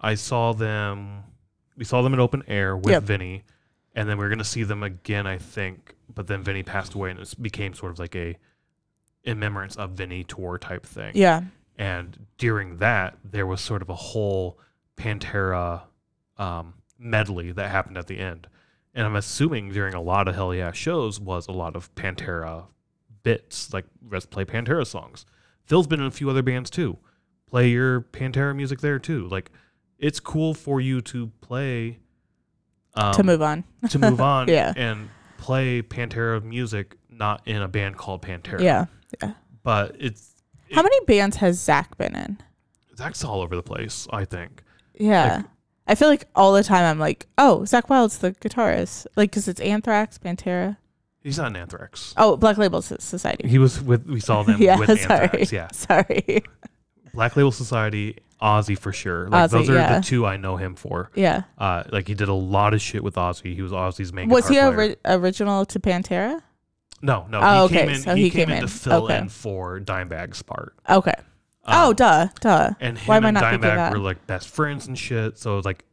[0.01, 1.25] I saw them.
[1.77, 3.03] We saw them in open air with Yep.
[3.05, 3.45] Vinnie,
[3.95, 5.95] and then we are gonna see them again, I think.
[6.15, 8.37] But then Vinnie passed away, and it became sort of like a
[9.25, 11.13] in remembrance of Vinnie tour type thing.
[11.15, 11.43] Yeah,
[11.79, 14.59] And during that, there was sort of a whole
[15.03, 15.83] Pantera
[16.39, 18.47] um, medley that happened at the end.
[18.95, 22.67] And I'm assuming during a lot of Hellyeah shows was a lot of Pantera
[23.23, 25.25] bits, like let's play Pantera songs.
[25.65, 26.99] Phil's been in a few other bands too.
[27.49, 29.29] Play your Pantera music there too.
[29.29, 29.51] Like
[29.99, 31.99] it's cool for you to play
[32.95, 33.65] um, to move on.
[33.89, 34.73] to move on Yeah.
[34.77, 38.61] and play Pantera music not in a band called Pantera.
[38.61, 38.87] Yeah.
[39.23, 39.33] Yeah.
[39.63, 40.35] But it's
[40.73, 42.39] How many bands has Zakk been in?
[42.97, 44.63] Zakk's all over the place, I think.
[44.99, 45.37] Yeah.
[45.37, 45.45] Like-
[45.87, 49.07] I feel like all the time I'm like, oh, Zakk Wylde's the guitarist.
[49.17, 50.77] Like, because it's Anthrax, Pantera.
[51.23, 52.15] He's not an Anthrax.
[52.17, 53.49] Oh, Black Label Society.
[53.49, 55.21] He was with we saw them yeah, with sorry.
[55.23, 55.53] Anthrax.
[55.53, 55.69] Yeah.
[55.73, 56.43] Sorry.
[57.15, 59.29] Black Label Society, Ozzy for sure.
[59.29, 59.99] Like Ozzy, those are yeah.
[59.99, 61.11] the two I know him for.
[61.15, 61.43] Yeah.
[61.59, 63.55] Uh, like he did a lot of shit with Ozzy.
[63.55, 64.29] He was Ozzy's main.
[64.31, 64.89] Was he guitar a player.
[64.89, 66.41] ri- original to Pantera?
[67.03, 67.41] No, no.
[67.43, 68.01] Oh, he came okay, in.
[68.01, 68.69] so he, he came, came in to in.
[68.69, 69.19] fill Okay.
[69.19, 70.75] in for Dimebag's part.
[70.89, 71.15] Okay.
[71.65, 72.71] Oh, Um, duh, duh.
[72.81, 73.93] and him Why am I and not thinking Dimebag that?
[73.93, 75.39] were like best friends and shit.
[75.39, 75.85] So like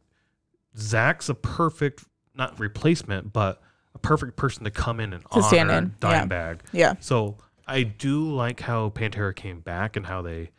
[0.76, 2.04] Zakk's a perfect
[2.34, 3.60] not replacement, but
[3.94, 6.24] a perfect person to come in and To honor stand in, yeah.
[6.26, 6.60] Dimebag.
[6.72, 6.94] Yeah.
[7.00, 10.50] So I do like how Pantera came back and how they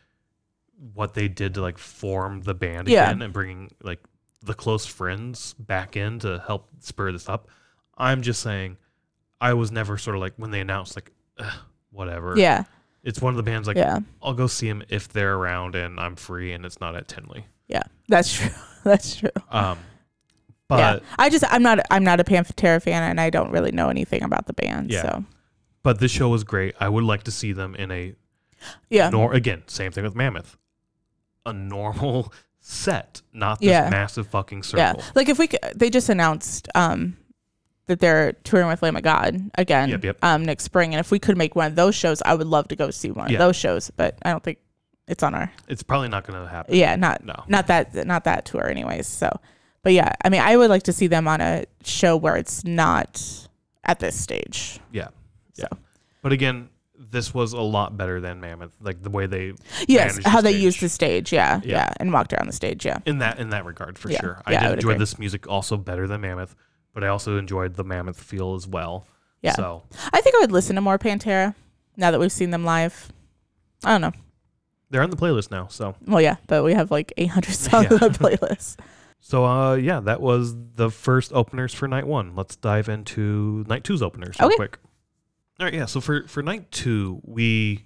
[0.94, 3.10] what they did to like form the band Yeah.
[3.10, 4.00] again and bringing like
[4.44, 7.48] the close friends back in to help spur this up.
[7.98, 8.78] I'm just saying,
[9.40, 11.54] I was never sort of like when they announced like "Ugh,
[11.92, 12.34] whatever.
[12.38, 12.64] Yeah.
[13.04, 14.00] It's one of the bands like yeah.
[14.22, 17.46] I'll go see them if they're around and I'm free and it's not at Tinley.
[17.68, 17.84] Yeah.
[18.08, 18.50] That's true.
[18.84, 19.30] That's true.
[19.50, 19.80] Um,
[20.72, 21.00] yeah.
[21.00, 23.90] but I just I'm not I'm not a Pantera fan and I don't really know
[23.90, 24.92] anything about the band.
[24.92, 25.02] Yeah.
[25.02, 25.26] So
[25.84, 26.76] but this show was great.
[26.80, 28.14] I would like to see them in a
[28.90, 29.10] yeah.
[29.10, 30.58] nor again same thing with Mammoth,
[31.46, 33.90] a normal set, not this Yeah.
[33.90, 35.00] massive fucking circle.
[35.00, 35.06] Yeah.
[35.16, 37.18] Like if we c- they just announced um
[37.92, 40.18] that they're touring with Lamb of God again Yep, yep.
[40.24, 42.70] um next spring and if we could make one of those shows I would love
[42.70, 43.36] to go see one Yeah.
[43.36, 44.60] of those shows but I don't think
[45.08, 46.74] it's on our It's probably not going to happen.
[46.74, 47.44] yeah not No.
[47.48, 49.30] not that not that tour anyways so
[49.84, 52.64] but yeah I mean I would like to see them on a show where it's
[52.64, 53.22] not
[53.84, 55.10] at this stage Yeah.
[55.56, 55.66] Yeah.
[55.72, 55.78] So.
[56.22, 58.72] But again, this was a lot better than Mammoth.
[58.80, 59.54] Like the way they
[59.88, 61.78] yes managed the how they used the stage yeah, Yeah.
[61.78, 64.22] yeah and walked around the stage yeah in that in that regard for Yeah.
[64.22, 64.42] sure.
[64.46, 65.00] I Yeah, I did would enjoy agree.
[65.00, 66.56] this music also better than Mammoth,
[66.94, 69.06] but I also enjoyed the Mammoth feel as well.
[69.42, 69.54] Yeah.
[69.54, 69.84] So
[70.14, 71.56] I think I would listen to more Pantera
[71.98, 73.12] now that we've seen them live
[73.84, 74.12] I don't know
[74.90, 75.68] they're on the playlist now.
[75.68, 77.98] So well yeah but we have like 800 songs Yeah.
[78.02, 78.78] on the playlist
[79.20, 82.36] so uh yeah, that was the first openers for night one.
[82.36, 84.56] Let's dive into night two's openers real Okay.
[84.58, 84.80] quick.
[85.60, 85.86] All right, yeah.
[85.86, 87.86] So for for night two, we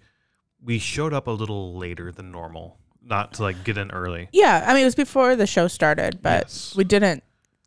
[0.61, 4.29] we showed up a little later than normal, not to like get in early.
[4.31, 6.73] Yeah, I mean it was before the show started, but Yes.
[6.75, 7.23] we didn't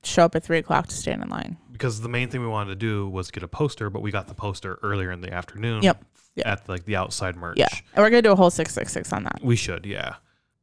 [0.08, 1.56] show up at three o'clock to stand in line.
[1.72, 4.26] because the main thing we wanted to do was get a poster, but we got
[4.28, 5.82] the poster earlier in the afternoon.
[5.82, 6.04] Yep.
[6.34, 6.52] Yeah.
[6.52, 7.56] At like the outside merch.
[7.58, 9.40] Yeah, and we're gonna do a whole six six six on that.
[9.42, 10.16] We should, yeah.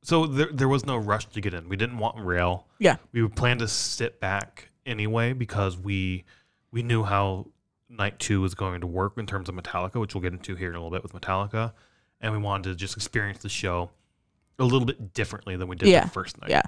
[0.04, 1.68] So there there was no rush to get in.
[1.68, 2.68] We didn't want rail.
[2.80, 2.96] Yeah.
[3.12, 6.24] We would plan to sit back anyway because we
[6.72, 7.48] we knew how
[7.90, 10.70] night two was going to work in terms of Metallica, which we'll get into here
[10.70, 11.74] in a little bit with Metallica.
[12.22, 13.92] And we wanted to just experience the show
[14.60, 16.06] a little bit differently than we did Yeah.
[16.06, 16.50] the first night.
[16.50, 16.62] Yeah.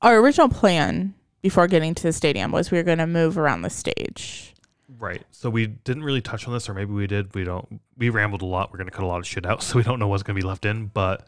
[0.00, 3.70] Our original plan before getting to the stadium was we were gonna move around the
[3.70, 4.54] stage.
[4.98, 5.22] Right.
[5.30, 7.34] So we didn't really touch on this, or maybe we did.
[7.34, 7.80] We don't.
[7.96, 8.72] We rambled a lot.
[8.72, 10.46] We're gonna cut a lot of shit out, so we don't know what's gonna be
[10.46, 10.86] left in.
[10.86, 11.26] But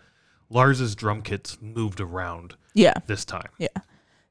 [0.48, 2.94] Lars's drum kits moved around Yeah.
[3.06, 3.48] this time.
[3.58, 3.68] Yeah.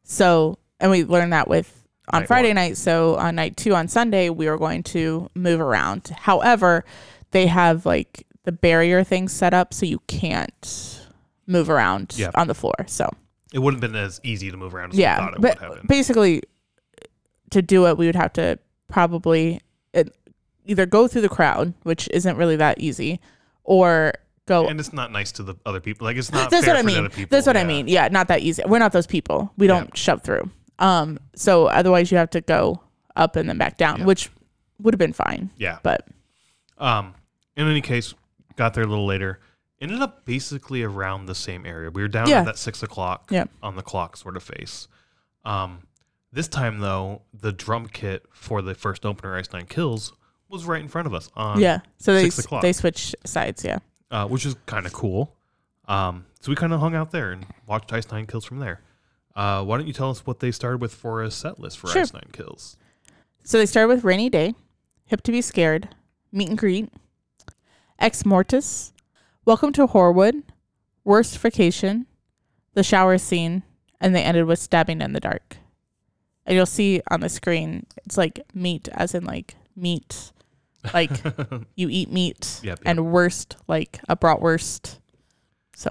[0.03, 1.75] So and we learned that with
[2.11, 2.55] on Night Friday one.
[2.55, 2.77] night.
[2.77, 6.07] So on night two on Sunday we were going to move around.
[6.17, 6.83] However,
[7.31, 11.07] they have like the barrier thing set up so you can't
[11.45, 12.31] move around Yeah.
[12.35, 12.73] on the floor.
[12.87, 13.09] So
[13.53, 15.59] It wouldn't have been as easy to move around as we yeah, thought it but
[15.61, 15.87] would have been.
[15.87, 16.43] basically,
[17.51, 19.59] to do it, we would have to probably
[19.93, 20.15] it,
[20.65, 23.19] either go through the crowd, which isn't really that easy,
[23.63, 24.13] or
[24.45, 24.67] go.
[24.67, 26.05] and it's not nice to the other people.
[26.05, 26.51] Like it's not.
[26.51, 26.97] That's fair what I mean.
[26.99, 27.35] other people.
[27.35, 27.67] That's what I Yeah.
[27.67, 27.87] mean.
[27.87, 28.61] Yeah, not that easy.
[28.67, 29.51] We're not those people.
[29.57, 30.49] We don't shove through.
[30.77, 32.81] Um, so otherwise you have to go
[33.15, 34.05] up and then back down, Yeah.
[34.05, 34.29] which
[34.81, 35.49] would have been fine.
[35.57, 35.79] Yeah.
[35.83, 36.07] But
[36.77, 37.15] Um.
[37.57, 38.13] In any case,
[38.55, 39.39] got there a little later.
[39.81, 41.89] Ended up basically around the same area.
[41.89, 42.39] We were down Yeah.
[42.39, 43.31] at that six o'clock.
[43.63, 44.87] On the clock sort of face.
[45.45, 45.83] Um.
[46.31, 50.13] This time though, the drum kit for the first opener, Ice Nine Kills,
[50.47, 51.27] was right in front of us.
[51.35, 52.61] On, yeah, so they six s- o'clock.
[52.61, 53.65] they switch sides.
[53.65, 53.79] Yeah.
[54.11, 55.35] uh, which is kind of cool.
[55.87, 58.81] Um, so we kind of hung out there and watched Ice Nine Kills from there.
[59.35, 61.87] Uh, why don't you tell us what they started with for a set list for
[61.87, 62.03] Sure.
[62.03, 62.77] Ice Nine Kills?
[63.43, 64.53] So they started with Rainy Day,
[65.05, 65.89] Hip to Be Scared,
[66.31, 66.89] Meat and Greet,
[67.97, 68.93] Ex Mortis,
[69.49, 70.43] Welcome to Horrorwood,
[71.03, 72.05] Wurst Vacation,
[72.75, 73.63] The Shower Scene,
[73.99, 75.57] and they ended with Stabbing in the Dark.
[76.45, 80.33] And you'll see on the screen, it's like meat, as in like meat,
[80.93, 81.09] like
[81.75, 82.79] you eat meat, Yep, yep.
[82.85, 84.99] and worst, like a bratwurst.
[85.75, 85.89] So,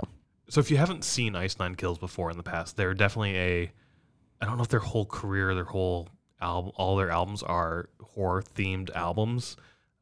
[0.48, 3.72] So if you haven't seen Ice Nine Kills before in the past, they're definitely a.
[4.40, 6.08] I don't know if their whole career, their whole
[6.40, 9.56] album, all their albums are horror themed albums.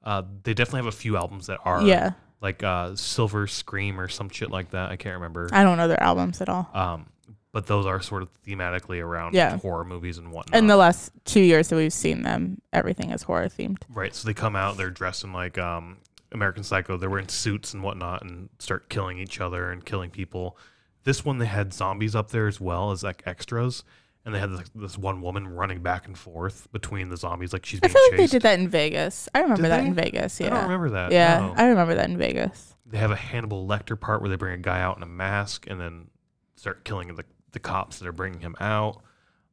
[0.04, 4.08] Uh, they definitely have a few albums that are yeah, like uh, Silver Scream or
[4.08, 4.90] some shit like that.
[4.90, 5.48] I can't remember.
[5.52, 6.68] I don't know their albums at all.
[6.74, 7.06] Um,
[7.52, 9.56] but those are sort of thematically around Yeah.
[9.58, 10.58] horror movies and whatnot.
[10.58, 13.78] In the last two years that we've seen them, everything is horror themed.
[13.88, 14.14] Right.
[14.14, 15.96] So they come out, they're dressed in like um,
[16.32, 16.98] American Psycho.
[16.98, 20.58] They're wearing suits and whatnot and start killing each other and killing people.
[21.04, 23.84] This one, they had zombies up there as well as like extras.
[24.26, 27.64] And they had this, this one woman running back and forth between the zombies, like
[27.64, 28.32] she's I being feel like they chased.
[28.32, 29.28] did that in Vegas.
[29.34, 29.86] I remember Did that they?
[29.86, 30.40] in Vegas.
[30.40, 30.46] Yeah.
[30.48, 31.12] I don't remember that.
[31.12, 31.54] yeah, no.
[31.56, 32.74] I remember that in Vegas.
[32.86, 35.66] they have a Hannibal Lecter part where they bring a guy out in a mask
[35.70, 36.08] and then
[36.56, 39.00] start killing the, the cops that are bringing him out.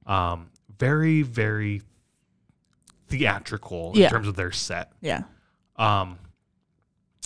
[0.07, 0.49] Um,
[0.79, 1.83] very, very
[3.07, 4.09] theatrical in Yeah.
[4.09, 4.91] terms of their set.
[5.01, 5.23] Yeah.
[5.75, 6.17] um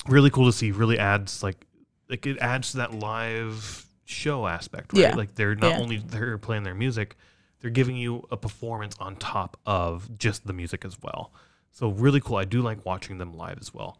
[0.07, 1.65] really cool to see really adds like
[2.09, 5.15] like it adds to that live show aspect right Yeah.
[5.15, 5.79] like they're not Yeah.
[5.79, 7.17] only they're playing their music
[7.59, 11.31] they're giving you a performance on top of just the music as well.
[11.71, 12.37] So really cool.
[12.37, 13.99] I do like watching them live as well.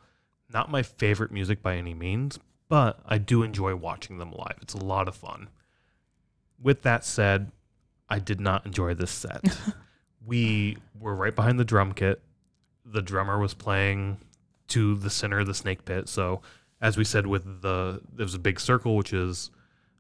[0.51, 2.39] Not my favorite music by any means
[2.70, 4.58] but i do enjoy watching them live.
[4.62, 5.49] It's a lot of fun.
[6.62, 7.51] With that said
[8.10, 9.43] i did not enjoy this set.
[10.26, 12.22] We were right behind the drum kit.
[12.84, 14.18] The drummer was playing
[14.68, 16.10] to the center of the snake pit.
[16.10, 16.41] So,
[16.82, 19.51] as we said, with the there's a big circle, which is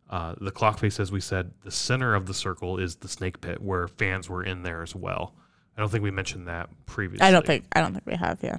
[0.09, 0.99] uh, the clock face.
[0.99, 4.43] As we said, the center of the circle is the snake pit, where fans were
[4.43, 5.35] in there as well.
[5.75, 7.25] I don't think we mentioned that previously.
[7.27, 8.39] I don't think I don't think we have.
[8.41, 8.57] Yeah.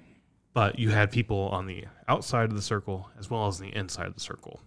[0.55, 4.07] but you had people on the outside of the circle as well as the inside
[4.07, 4.61] of the circle.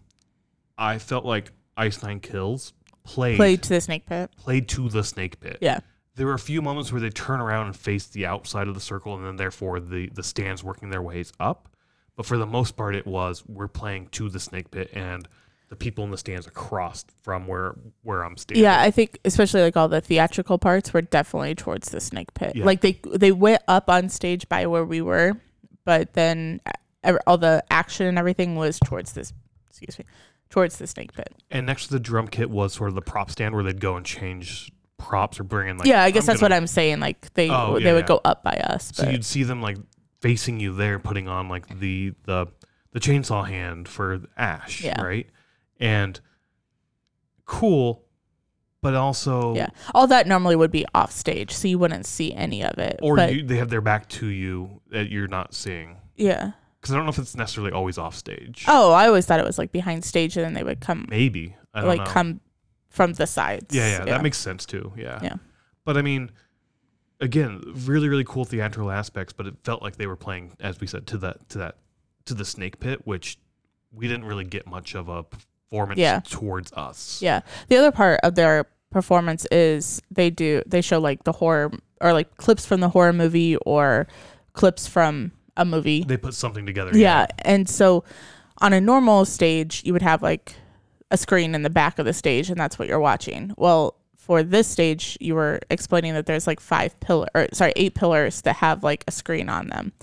[0.77, 2.73] I felt like Ice Nine Kills
[3.03, 4.29] played Played to the snake pit.
[4.37, 5.79] played to the snake pit Yeah.
[6.15, 8.79] there were a few moments where they turn around and face the outside of the
[8.81, 11.67] circle and then therefore the the stands working their ways up
[12.15, 15.27] but for the most part it was we're playing to the snake pit and
[15.71, 19.61] the people in the stands across from where where i'm standing Yeah, I think especially
[19.61, 22.55] like all the theatrical parts were definitely towards the snake pit.
[22.57, 22.65] Yeah.
[22.65, 25.37] Like they they went up on stage by where we were,
[25.85, 26.59] but then
[27.05, 29.31] uh, all the action and everything was towards this.
[29.69, 30.05] Excuse me,
[30.49, 31.33] towards the snake pit.
[31.49, 33.95] and next to the drum kit was sort of the prop stand where they'd go
[33.95, 36.67] and change props or bring in like yeah, I guess I'm that's gonna- what I'm
[36.67, 36.99] saying.
[36.99, 38.07] Like they Oh, they yeah, would yeah.
[38.07, 38.91] go up by us.
[38.93, 39.77] so But you'd see them like
[40.19, 42.47] facing you there putting on like the the
[42.91, 45.01] the chainsaw hand for ash Yeah.
[45.01, 45.27] right
[45.81, 46.19] and
[47.45, 48.05] cool
[48.81, 52.63] but also yeah, all that normally would be off stage, so you wouldn't see any
[52.63, 52.99] of it.
[53.01, 56.53] or but you, they have their back to you that you're not seeing yeah.
[56.79, 58.65] because I don't know if it's necessarily always off stage.
[58.67, 61.55] Oh, I always thought it was like behind stage, and then they would come maybe
[61.73, 62.05] I don't like know.
[62.05, 62.41] come
[62.89, 63.73] from the sides.
[63.75, 64.91] yeah, yeah, that makes sense too.
[64.97, 65.35] Yeah, Yeah.
[65.85, 66.31] But I mean,
[67.19, 69.33] again, really, really cool theatrical aspects.
[69.33, 71.77] But it felt like they were playing, as we said, to that, to that,
[72.25, 73.37] to the snake pit, which
[73.91, 75.25] we didn't really get much of a
[75.71, 76.19] performance Yeah.
[76.25, 77.21] towards us.
[77.21, 77.41] Yeah.
[77.69, 82.11] The other part of their performance is they do they show like the horror or
[82.13, 84.07] like clips from the horror movie or
[84.53, 86.03] clips from a movie.
[86.03, 86.91] They put something together.
[86.97, 87.27] Yeah.
[87.39, 88.03] And so
[88.59, 90.55] on a normal stage, you would have like
[91.09, 93.53] a screen in the back of the stage and that's what you're watching.
[93.57, 97.95] Well, for this stage, you were explaining that there's like five pillar or sorry, eight
[97.95, 99.93] pillars that have like a screen on them.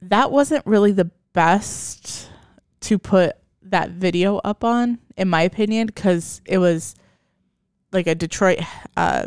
[0.00, 2.28] That wasn't really the best
[2.82, 3.36] to put
[3.74, 6.94] that video up on, in my opinion, because it was
[7.92, 8.60] like a Detroit
[8.96, 9.26] uh,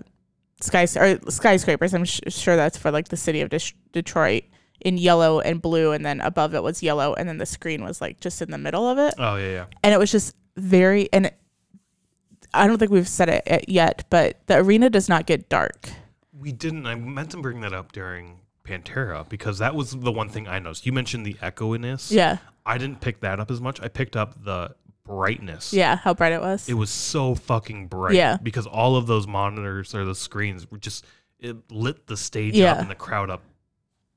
[0.61, 1.93] sky or skyscrapers.
[1.93, 4.43] I'm sh- sure that's for like the city of Dis- Detroit
[4.79, 7.99] in yellow and blue, and then above it was yellow, and then the screen was
[7.99, 9.65] like just in the middle of it, Oh yeah, yeah.
[9.83, 11.27] and it was just very and.
[11.27, 11.37] It,
[12.53, 15.89] I don't think we've said it yet, but the arena does not get dark.
[16.31, 16.87] We didn't.
[16.87, 20.57] I meant to bring that up during Pantera because that was the one thing I
[20.59, 20.85] noticed.
[20.85, 22.09] You mentioned the echoiness.
[22.09, 22.37] Yeah,
[22.68, 23.82] I didn't pick that up as much.
[23.82, 25.74] I picked up the brightness.
[25.74, 26.68] yeah, how bright it was.
[26.68, 28.13] It was so fucking bright.
[28.13, 28.38] Yeah.
[28.43, 31.05] Because all of those monitors or the screens were just
[31.39, 33.43] it lit the stage up and the crowd up.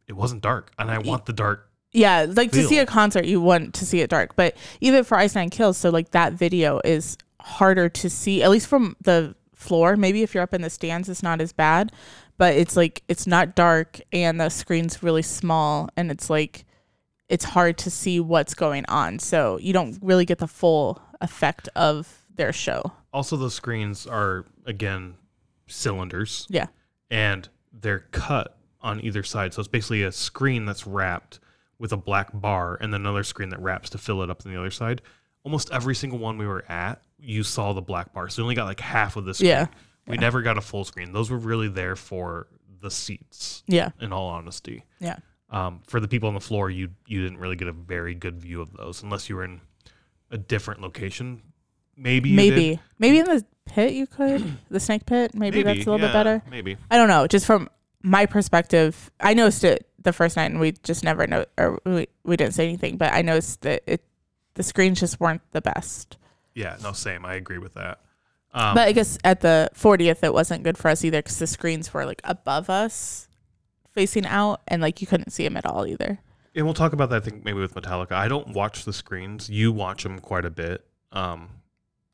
[0.09, 1.71] It wasn't dark, and I want the dark.
[1.93, 4.35] Yeah, like to see a concert, you want to see it dark.
[4.37, 8.51] But even for Ice Nine Kills, so like that video is harder to see, at
[8.51, 9.97] least from the floor.
[9.97, 11.93] Maybe if you're up in the stands, it's not as bad.
[12.39, 16.65] But it's like it's not dark and the screen's really small, and it's like
[17.31, 19.19] it's hard to see what's going on.
[19.19, 22.93] So you don't really get the full effect of their show.
[23.13, 25.15] Also, those screens are again
[25.67, 26.67] cylinders, Yeah.
[27.11, 29.55] and they're cut on either side.
[29.55, 31.39] So it's basically a screen that's wrapped
[31.79, 34.53] with a black bar, and then another screen that wraps to fill it up on
[34.53, 35.01] the other side.
[35.45, 38.29] Almost every single one we were at, you saw the black bar.
[38.29, 39.49] So you only got like half of the screen.
[39.51, 39.67] Yeah.
[40.07, 41.13] We never got a full screen.
[41.13, 42.49] Those were really there for
[42.81, 43.63] the seats.
[43.67, 43.91] Yeah.
[44.01, 45.17] In all honesty, Yeah.
[45.51, 48.41] Um, for the people on the floor, you you didn't really get a very good
[48.41, 49.61] view of those unless you were in
[50.31, 51.43] a different location.
[51.97, 52.81] Maybe Maybe.
[52.99, 54.57] Maybe in the pit you could.
[54.71, 55.35] the snake pit.
[55.35, 56.43] Maybe, that's a little bit better.
[56.51, 56.77] Maybe.
[56.91, 57.27] I don't know.
[57.27, 57.69] Just from
[58.03, 62.09] my perspective, I noticed it the first night, and we just never know, or we,
[62.25, 62.97] we didn't say anything.
[62.97, 64.03] But I noticed that it,
[64.55, 66.17] the screens just weren't the best.
[66.55, 67.25] Yeah, no, same.
[67.25, 68.01] I agree with that.
[68.53, 71.47] Um, but I guess at the 40th, it wasn't good for us either because the
[71.47, 73.29] screens were like above us,
[74.01, 76.19] facing out, and like you couldn't see them at all either.
[76.55, 77.17] and we'll talk about that.
[77.17, 78.13] I think maybe with Metallica.
[78.13, 79.51] I don't watch the screens.
[79.51, 80.87] You watch them quite a bit.
[81.13, 81.51] Um,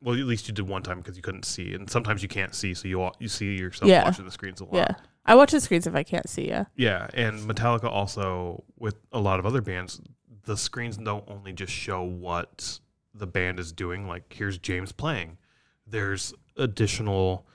[0.02, 2.54] well, at least you did one time because you couldn't see, and sometimes you can't
[2.54, 4.04] see, so you you see yourself Yeah.
[4.04, 4.74] watching the screens a lot.
[4.74, 4.94] Yeah.
[5.28, 6.48] I watch the screens if I can't see.
[6.48, 6.64] Yeah.
[6.76, 10.00] Yeah, and Metallica also with a lot of other bands,
[10.44, 12.80] the screens don't only just show what
[13.14, 14.06] the band is doing.
[14.08, 15.38] Like here's James playing.
[15.86, 17.46] There's additional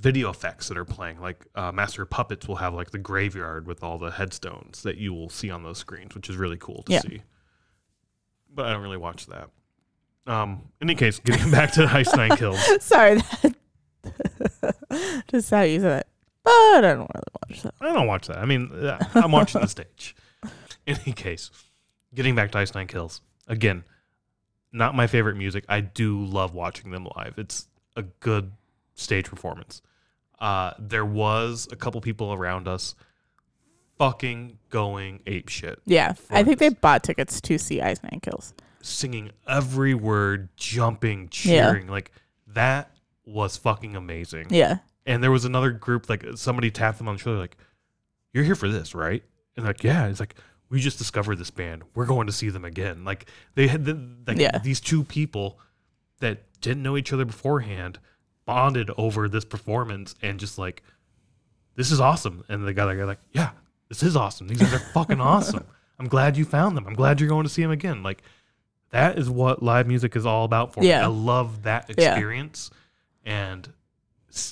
[0.00, 1.20] video effects that are playing.
[1.20, 5.12] Like uh, Master Puppets will have like the graveyard with all the headstones that you
[5.12, 7.00] will see on those screens, which is really cool to Yeah.
[7.00, 7.22] see.
[8.52, 9.50] But I don't really watch that.
[10.26, 12.60] Um, in any case, getting back to Ice Nine Kills.
[12.84, 13.16] Sorry.
[13.42, 13.54] That
[15.30, 16.06] just how you said it.
[16.42, 17.74] But I don't really watch that.
[17.80, 18.38] I don't watch that.
[18.38, 20.16] I mean, uh, I'm watching the stage.
[20.86, 21.50] In any case,
[22.14, 23.84] getting back to Ice Nine Kills again,
[24.72, 25.64] not my favorite music.
[25.68, 27.34] I do love watching them live.
[27.36, 28.52] It's a good
[28.94, 29.82] stage performance.
[30.40, 32.94] Uh, there was a couple people around us
[33.98, 36.14] fucking going ape shit, Yeah.
[36.30, 38.54] I think they bought tickets to see Ice Kills.
[38.82, 41.66] singing every word, jumping, Yeah.
[41.70, 41.86] cheering.
[41.88, 42.12] Like
[42.46, 44.46] that was fucking amazing.
[44.48, 44.78] Yeah.
[45.04, 47.58] And there was another group, like somebody tapped them on the shoulder, like,
[48.32, 49.22] "You're here for this, right?"
[49.56, 50.34] And like, "Yeah." It's like,
[50.70, 51.82] "We just discovered this band.
[51.94, 54.56] We're going to see them again." Like they had the, like Yeah.
[54.58, 55.58] these two people
[56.20, 57.98] that didn't know each other beforehand
[58.46, 60.82] bonded over this performance and just like,
[61.76, 63.50] "This is awesome." And the guy, guy like, "Yeah,
[63.88, 64.48] this is awesome.
[64.48, 65.64] These guys are fucking awesome.
[65.98, 66.86] I'm glad you found them.
[66.86, 68.22] I'm glad you're going to see them again." Like
[68.90, 70.92] that is what live music is all about for me.
[70.92, 72.12] I love that Yeah.
[72.12, 72.70] experience
[73.24, 73.72] and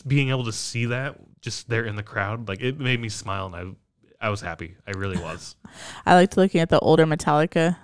[0.07, 3.47] being able to see that just there in the crowd, like it made me smile
[3.47, 3.77] and
[4.21, 4.75] I I was happy.
[4.87, 5.55] I really was.
[6.07, 7.77] I liked looking at the older Metallica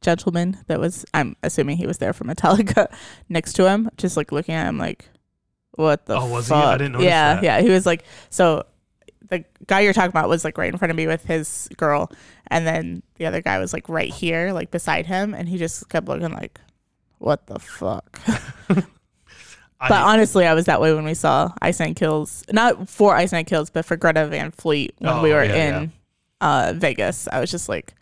[0.00, 2.86] gentleman that was I'm assuming he was there for Metallica
[3.28, 5.08] next to him, just like looking at him like
[5.76, 6.54] what the Oh, was he?
[6.54, 7.42] I didn't notice Yeah, that.
[7.44, 7.60] yeah.
[7.60, 8.64] He was like so
[9.28, 12.10] the guy you're talking about was like right in front of me with his girl
[12.48, 15.88] and then the other guy was like right here, like beside him, and he just
[15.88, 16.60] kept looking like
[17.18, 18.20] what the fuck?
[19.80, 22.44] I, But honestly, I was that way when we saw Ice Nine Kills.
[22.52, 25.80] Not for Ice Nine Kills, but for Greta Van Fleet when we Oh, were yeah,
[25.80, 25.92] in
[26.40, 27.26] Uh, Vegas.
[27.32, 27.94] I was just like,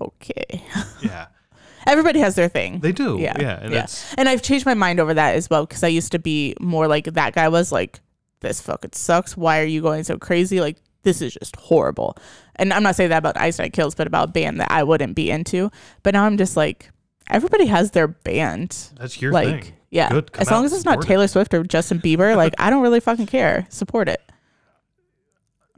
[0.00, 0.62] okay.
[1.02, 1.26] yeah,
[1.86, 2.80] Everybody has their thing.
[2.80, 3.18] they do.
[3.18, 3.86] Yeah, Yeah, and yeah.
[4.16, 6.86] and I've changed my mind over that as well because I used to be more
[6.86, 8.00] like that guy was like,
[8.40, 9.36] this fucking sucks.
[9.36, 10.60] Why are you going so crazy?
[10.60, 12.16] Like, this is just horrible.
[12.56, 14.82] And I'm not saying that about Ice Nine Kills, but about a band that I
[14.82, 15.70] wouldn't be into.
[16.02, 16.90] But now I'm just like,
[17.30, 18.90] everybody has their band.
[18.96, 19.74] that's your like, thing.
[19.90, 20.10] yeah.
[20.10, 21.08] Good, as long out as it's not support it.
[21.08, 23.66] Taylor Swift or Justin Bieber, like, I don't really fucking care.
[23.70, 24.20] Support it.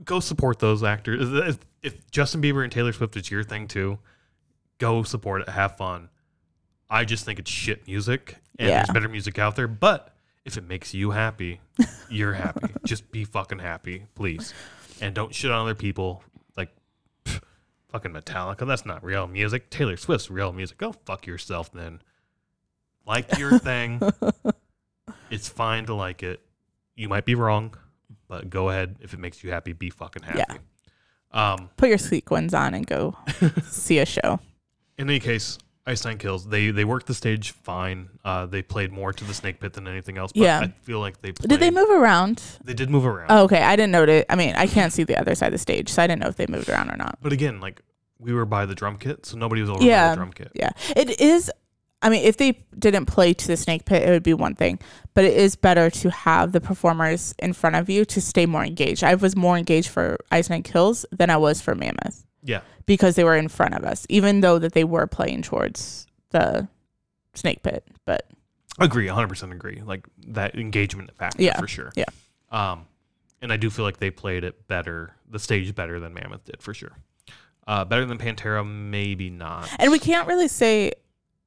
[0.05, 1.33] Go support those actors.
[1.33, 3.99] If, if Justin Bieber and Taylor Swift is your thing too,
[4.79, 5.49] go support it.
[5.49, 6.09] Have fun.
[6.91, 8.77] I just think it's shit music, and Yeah.
[8.85, 9.66] there's better music out there.
[9.68, 10.14] But
[10.45, 11.61] if it makes you happy,
[12.11, 12.72] you're happy.
[12.85, 14.53] just be fucking happy, please,
[15.01, 16.22] and don't shit on other people.
[16.57, 16.70] Like
[17.25, 17.41] pff,
[17.89, 19.70] fucking Metallica, that's not real music.
[19.70, 20.79] Taylor Swift's real music.
[20.79, 22.01] Go fuck yourself then.
[23.07, 24.01] Like your thing.
[25.31, 26.41] it's fine to like it.
[26.97, 27.75] You might be wrong,
[28.29, 28.97] but go ahead.
[29.01, 30.39] If it makes you happy, be fucking happy.
[30.49, 31.53] Yeah.
[31.53, 33.16] Um, Put your sequins on and go
[33.64, 34.39] see a show.
[34.99, 36.47] In any case, Ice Nine Kills.
[36.47, 38.09] They they worked the stage fine.
[38.24, 40.32] Uh, they played more to the Snake Pit than anything else.
[40.32, 40.61] But Yeah.
[40.61, 42.42] I feel like they played, Did they move around?
[42.64, 43.26] They did move around.
[43.30, 43.62] Oh, okay.
[43.62, 44.26] I didn't know it.
[44.30, 46.28] I mean, I can't see the other side of the stage, so I didn't know
[46.28, 47.18] if they moved around or not.
[47.20, 47.82] But again, like
[48.18, 50.53] we were by the drum kit, so nobody was over by the drum kit.
[50.55, 50.70] Yeah.
[50.97, 51.51] It is
[52.01, 54.78] I mean, if they didn't play to the snake pit, it would be one thing.
[55.14, 58.62] But it is better to have the performers in front of you to stay more
[58.62, 59.03] engaged.
[59.03, 62.61] I was more engaged for Ice Nine Kills than I was for Mammoth Yeah.
[62.87, 66.68] Because they were in front of us, even though that they were playing towards the
[67.35, 67.85] snake pit.
[68.05, 68.26] But
[68.80, 69.82] Agree, 100% agree.
[69.85, 71.93] Like that engagement factor Yeah, for sure.
[71.97, 72.05] yeah.
[72.51, 72.87] Um,
[73.41, 76.61] and I do feel like they played it better, the stage better than Mammoth did
[76.62, 76.93] for sure.
[77.66, 79.68] Uh, better than Pantera, maybe not.
[79.78, 80.93] and we can't really say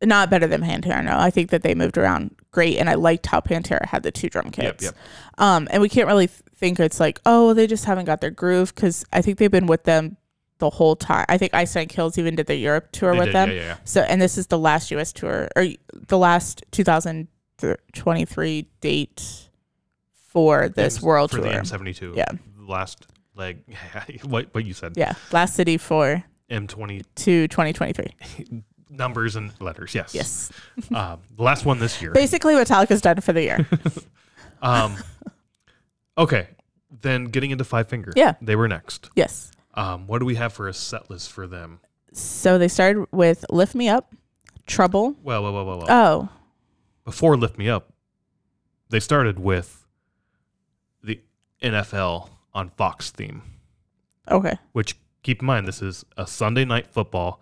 [0.03, 1.03] not better than Pantera.
[1.03, 4.11] No, I think that they moved around great, and I liked how Pantera had the
[4.11, 4.83] two drum kits.
[4.83, 4.95] Yep, yep.
[5.37, 8.31] Um, and we can't really th- think it's like, oh, they just haven't got their
[8.31, 10.17] groove because I think they've been with them
[10.59, 11.25] the whole time.
[11.29, 13.49] I think Ice Nine Kills even did the Europe tour They with did, them.
[13.49, 13.77] Yeah, yeah, yeah.
[13.85, 15.65] So, and this is the last US tour or
[16.07, 19.49] the last 2023 date
[20.29, 21.45] for this M- world for tour.
[21.47, 22.15] the M72.
[22.15, 22.25] Yeah.
[22.59, 23.59] Last leg,
[24.23, 24.93] what, what you said.
[24.95, 28.63] yeah, last city for M20 to 2023.
[28.89, 29.93] numbers and letters.
[29.93, 30.15] Yes.
[30.15, 30.51] Yes,
[30.93, 32.11] Um, the last one this year.
[32.11, 33.67] basically Metallica's done for the year.
[34.61, 34.95] Um,
[36.17, 36.47] okay.
[37.01, 38.11] Then getting into Five Finger.
[38.15, 38.35] Yeah.
[38.41, 39.09] They were next.
[39.15, 39.51] yes.
[39.77, 41.79] Um, what do we have for a set list for them?
[42.11, 44.13] So they started with "Lift Me Up,"
[44.65, 45.87] "Trouble." Well, well, well, well, well.
[45.89, 46.29] Oh,
[47.05, 47.93] Before Lift Me Up,
[48.89, 49.85] they started with
[51.03, 51.21] the
[51.61, 53.43] NFL on Fox theme,
[54.29, 54.57] Okay.
[54.73, 57.41] which keep in mind this is a Sunday night football.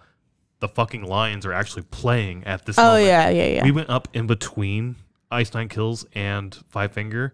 [0.60, 2.78] The fucking Lions are actually playing at this.
[2.78, 3.06] Oh moment.
[3.06, 3.64] yeah, yeah, yeah.
[3.64, 4.96] We went up in between
[5.32, 7.32] Ice Nine Kills and Five Finger.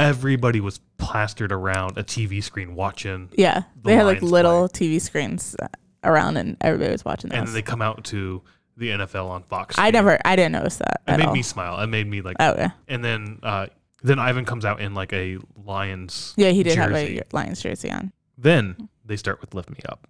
[0.00, 3.62] Everybody was plastered around a TV screen watching, yeah.
[3.82, 5.68] the They had like Lions little TV screens uh,
[6.04, 7.48] around, and everybody was watching and those.
[7.48, 8.42] then they come out to
[8.76, 9.76] the NFL on Fox.
[9.78, 11.02] I never, I didn't notice that.
[11.06, 11.34] It at made all.
[11.34, 11.80] me smile.
[11.80, 13.66] It made me like, Oh yeah, and then uh,
[14.02, 16.34] then Ivan comes out in like a Lions.
[16.36, 16.50] yeah.
[16.50, 17.16] He did jersey.
[17.16, 18.12] have a Lions jersey on.
[18.38, 20.06] Then they start with "Lift Me Up."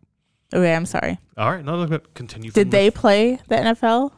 [0.52, 1.18] Okay, I'm sorry.
[1.36, 2.50] All right, no, continue.
[2.50, 4.12] Did they Lift- play the NFL?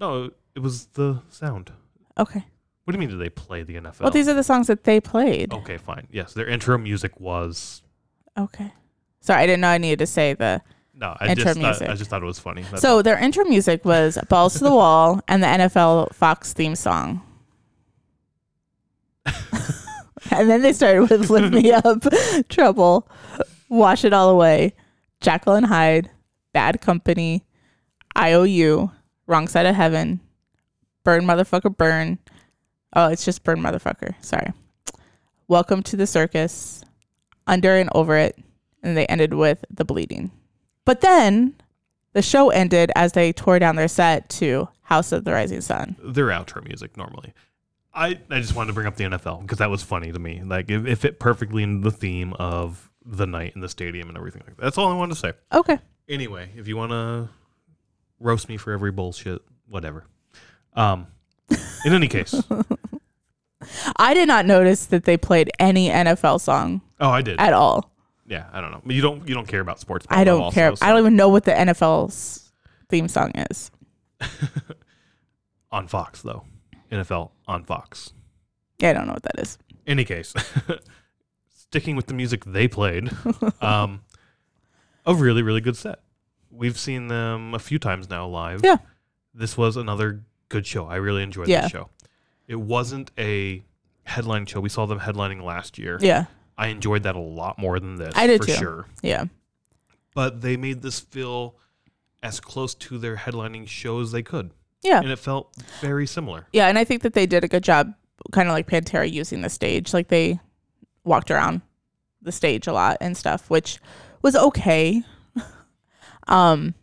[0.00, 1.72] No, it was the sound.
[2.18, 2.44] Okay.
[2.86, 3.08] What do you mean?
[3.10, 4.00] Did they play the NFL?
[4.02, 5.52] Well, these are the songs that they played.
[5.52, 6.06] okay, fine.
[6.12, 7.82] Yes, their intro music was.
[8.38, 8.72] Okay.
[9.18, 10.62] Sorry, I didn't know I needed to say the.
[10.94, 11.90] No, I Intro just thought.
[11.90, 12.62] I just thought it was funny.
[12.62, 16.76] That's So their intro music was "Balls to the Wall" and the NFL Fox theme
[16.76, 17.22] song.
[20.30, 22.04] and then they started with "Lift Me Up,"
[22.48, 23.08] "Trouble,"
[23.68, 24.74] "Wash It All Away,"
[25.20, 26.08] "Jekyll and Hyde,"
[26.52, 27.44] "Bad Company,"
[28.16, 28.92] "IOU,"
[29.26, 30.20] "Wrong Side of Heaven,"
[31.04, 32.20] "Burn Motherfucker Burn."
[32.96, 34.52] Oh, it's just "Burn Motherfucker." Sorry.
[35.48, 36.82] "Welcome to the Circus,"
[37.46, 38.38] "Under and Over It,"
[38.82, 40.30] and they ended with "The Bleeding."
[40.86, 41.54] But then
[42.14, 45.96] the show ended as they tore down their set to House of the Rising Sun.
[46.02, 47.34] their outro music normally.
[47.92, 50.42] I, I just wanted to bring up the NFL because that was funny to me.
[50.42, 54.16] Like it, it fit perfectly into the theme of the night in the stadium and
[54.16, 54.62] everything like that.
[54.62, 55.32] That's all I wanted to say.
[55.52, 55.78] Okay.
[56.08, 57.28] Anyway, if you want to
[58.20, 60.04] roast me for every bullshit, whatever.
[60.74, 61.06] Um,
[61.84, 62.34] in any case,
[63.96, 67.40] I did not notice that they played any NFL song oh, I did.
[67.40, 67.90] at all.
[68.26, 68.82] yeah, I don't know.
[68.86, 70.06] You don't you don't care about sports.
[70.08, 70.72] I don't care.
[70.80, 72.52] I don't even know what the NFL's
[72.88, 73.70] theme song is.
[75.72, 76.44] on Fox though.
[76.90, 78.12] NFL on Fox.
[78.78, 79.58] Yeah, I don't know what that is.
[79.86, 80.34] any case,
[81.54, 83.10] sticking with the music they played,
[83.60, 84.02] um,
[85.04, 86.00] a really, really good set.
[86.50, 88.60] We've seen them a few times now live.
[88.62, 88.78] Yeah.
[89.34, 90.86] This was another good show.
[90.86, 91.62] I really enjoyed Yeah.
[91.62, 91.90] the show.
[92.46, 93.62] It wasn't a
[94.04, 94.60] headline show.
[94.60, 95.98] We saw them headlining last year.
[96.00, 96.26] Yeah.
[96.56, 98.12] I enjoyed that a lot more than this.
[98.16, 98.52] I did for too.
[98.54, 98.86] sure.
[99.02, 99.24] Yeah.
[100.14, 101.56] But they made this feel
[102.22, 104.50] as close to their headlining show as they could.
[104.82, 105.00] Yeah.
[105.00, 106.46] And it felt very similar.
[106.52, 106.68] Yeah.
[106.68, 107.92] And I think that they did a good job,
[108.32, 109.92] kind of like Pantera using the stage.
[109.92, 110.38] Like they
[111.04, 111.60] walked around
[112.22, 113.78] the stage a lot and stuff, which
[114.22, 115.02] was okay.
[116.28, 116.74] um,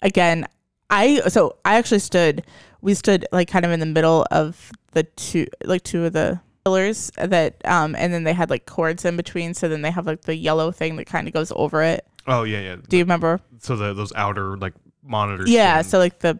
[0.00, 0.46] again,
[0.92, 2.44] I so I actually stood.
[2.82, 6.40] We stood like kind of in the middle of the two, like two of the
[6.64, 9.54] pillars that, um, and then they had like cords in between.
[9.54, 12.06] So then they have like the yellow thing that kind of goes over it.
[12.26, 12.76] Oh yeah, yeah.
[12.88, 13.40] Do you remember?
[13.58, 15.48] so the, those outer like monitors.
[15.50, 16.38] Yeah, and- so like the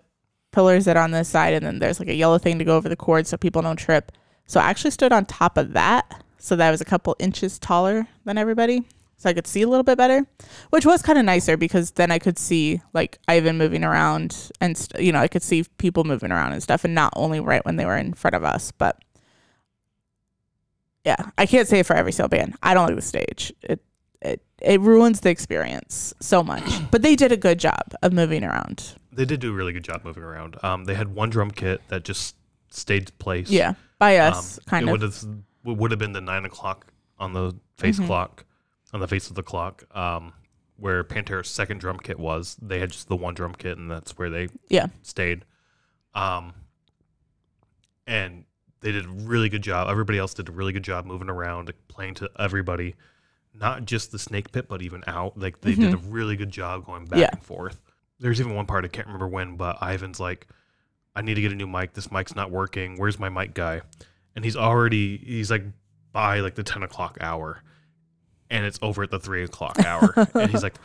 [0.53, 2.77] pillars that are on this side, and then there's like a yellow thing to go
[2.77, 4.13] over the cord so people don't trip.
[4.47, 7.59] So I actually stood on top of that, so that I was a couple inches
[7.59, 8.83] taller than everybody,
[9.23, 10.27] so I could see a little bit better,
[10.71, 14.77] which was kind of nicer because then I could see like Ivan moving around and
[14.77, 17.65] st- you know I could see people moving around and stuff, and not only right
[17.65, 18.99] when they were in front of us, but
[21.05, 22.57] yeah, I can't say it for every single band.
[22.63, 23.53] I don't like the stage.
[23.63, 23.81] It
[24.21, 26.65] it it ruins the experience so much.
[26.91, 28.95] but they did a good job of moving around.
[29.13, 30.57] They did do a really good job moving around.
[30.65, 32.35] Um, they had one drum kit that just
[32.71, 33.51] stayed place.
[33.51, 34.93] Yeah, by Um, us, kind it of.
[34.93, 35.25] Would have,
[35.79, 36.87] would have been the nine o'clock
[37.19, 38.07] on the face Mhm.
[38.07, 38.45] clock,
[38.93, 40.33] on the face of the clock, um,
[40.77, 42.57] where Pantera's second drum kit was.
[42.61, 44.87] They had just the one drum kit, and that's where they Yeah.
[45.03, 45.45] stayed.
[46.15, 46.53] Um,
[48.07, 48.45] and
[48.81, 49.89] they did a really good job.
[49.89, 52.95] Everybody else did a really good job moving around, playing to everybody,
[53.55, 55.39] not just the snake pit, but even out.
[55.39, 57.21] Like they did a really good job going back Mm-hmm.
[57.21, 57.29] Yeah.
[57.33, 57.81] and forth.
[58.19, 60.47] There's even one part I can't remember when, but Ivan's like,
[61.17, 61.93] "I need to get a new mic.
[61.95, 62.97] This mic's not working.
[62.99, 63.83] Where's my mic guy?"
[64.37, 65.65] And he's already he's like
[66.13, 67.63] by like the ten o'clock hour,
[68.53, 70.75] and it's over at the three o'clock hour, and he's like.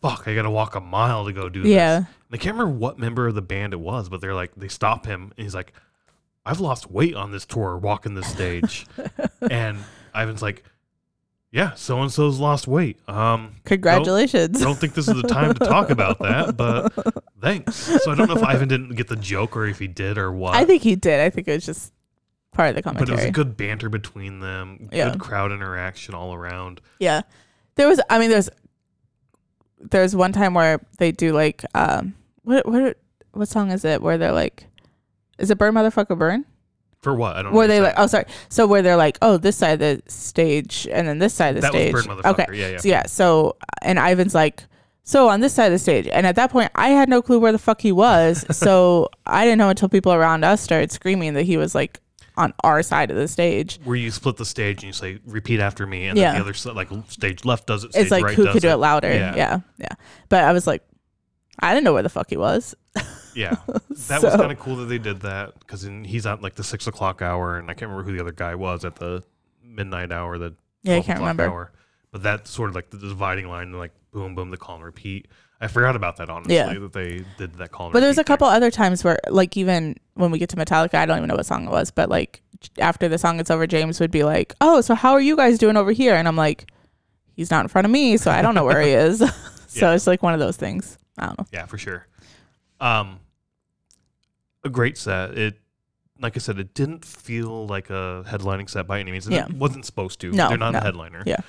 [0.00, 0.26] Fuck!
[0.26, 1.72] I gotta walk a mile to go do this.
[1.72, 1.96] Yeah.
[1.96, 4.68] And I can't remember what member of the band it was, but they're like, they
[4.68, 5.74] stop him, and he's like,
[6.46, 8.86] "I've lost weight on this tour walking this stage,"
[9.50, 9.76] and
[10.14, 10.64] Ivan's like,
[11.52, 12.98] "Yeah, so and so's lost weight.
[13.10, 14.62] Um, Congratulations.
[14.62, 16.94] I don't think this is the time to talk about that, but
[17.42, 20.16] thanks." So I don't know if Ivan didn't get the joke or if he did
[20.16, 20.54] or what.
[20.54, 21.20] I think he did.
[21.20, 21.92] I think it was just
[22.52, 23.06] part of the commentary.
[23.06, 25.10] but it was a good banter between them, Yeah.
[25.10, 26.80] good crowd interaction all around.
[26.98, 27.22] yeah.
[27.76, 28.50] There was I mean there's
[29.78, 32.96] there's one time where they do like um what what
[33.32, 34.66] what song is it where they're like
[35.38, 36.44] is it burn motherfucker burn?
[37.00, 37.34] For what?
[37.34, 37.54] I don't.
[37.54, 38.26] Where they like oh sorry.
[38.50, 41.54] So where they're like, oh this side of the stage and then this side of
[41.56, 41.94] the that stage.
[41.94, 42.30] was Burn Motherfucker.
[42.32, 42.46] okay.
[42.52, 42.76] Yeah, yeah.
[42.78, 44.64] So yeah, so and Ivan's like,
[45.02, 47.38] so on this side of the stage, and at that point, I had no clue
[47.38, 48.44] where the fuck he was.
[48.54, 52.00] so I didn't know until people around us started screaming that he was like
[52.36, 53.78] on our side of the stage.
[53.84, 56.28] Where you split the stage and you say repeat after me, and Yeah.
[56.32, 58.52] then the other side, like stage left does it, stage It's like right who does
[58.54, 58.72] could do it.
[58.74, 59.12] it louder.
[59.12, 59.34] Yeah.
[59.36, 59.60] Yeah.
[59.78, 59.88] yeah,
[60.28, 60.82] But I was like,
[61.58, 62.74] I didn't know where the fuck he was.
[63.34, 63.56] Yeah,
[64.08, 66.86] that was kind of cool that they did that because he's at like the six
[66.86, 69.22] o'clock hour, and I can't remember who the other guy was at the
[69.62, 71.44] midnight hour, the Yeah, I can't remember.
[71.46, 71.72] Hour.
[72.10, 75.28] But that's sort of like the dividing line, like boom, boom, the call and repeat.
[75.60, 76.72] I forgot about that honestly Yeah.
[76.72, 77.90] that they did that call.
[77.90, 78.24] But there was a thing.
[78.26, 81.36] couple other times where, like, even when we get to Metallica, I don't even know
[81.36, 82.42] what song it was, but like
[82.78, 85.58] after the song is over, James would be like, "Oh, so how are you guys
[85.58, 86.70] doing over here?" And I'm like,
[87.34, 89.18] "He's not in front of me, so I don't know where he is."
[89.68, 89.94] so Yeah.
[89.94, 90.96] it's like one of those things.
[91.18, 91.46] I don't know.
[91.52, 92.06] Yeah, for sure.
[92.80, 93.20] Um,
[94.64, 95.36] a great set.
[95.36, 95.58] It,
[96.18, 99.46] like I said, it didn't feel like a headlining set by any means, and Yeah.
[99.46, 100.30] it wasn't supposed to.
[100.32, 100.78] No, they're not no.
[100.78, 101.22] a headliner.
[101.26, 101.40] Yeah.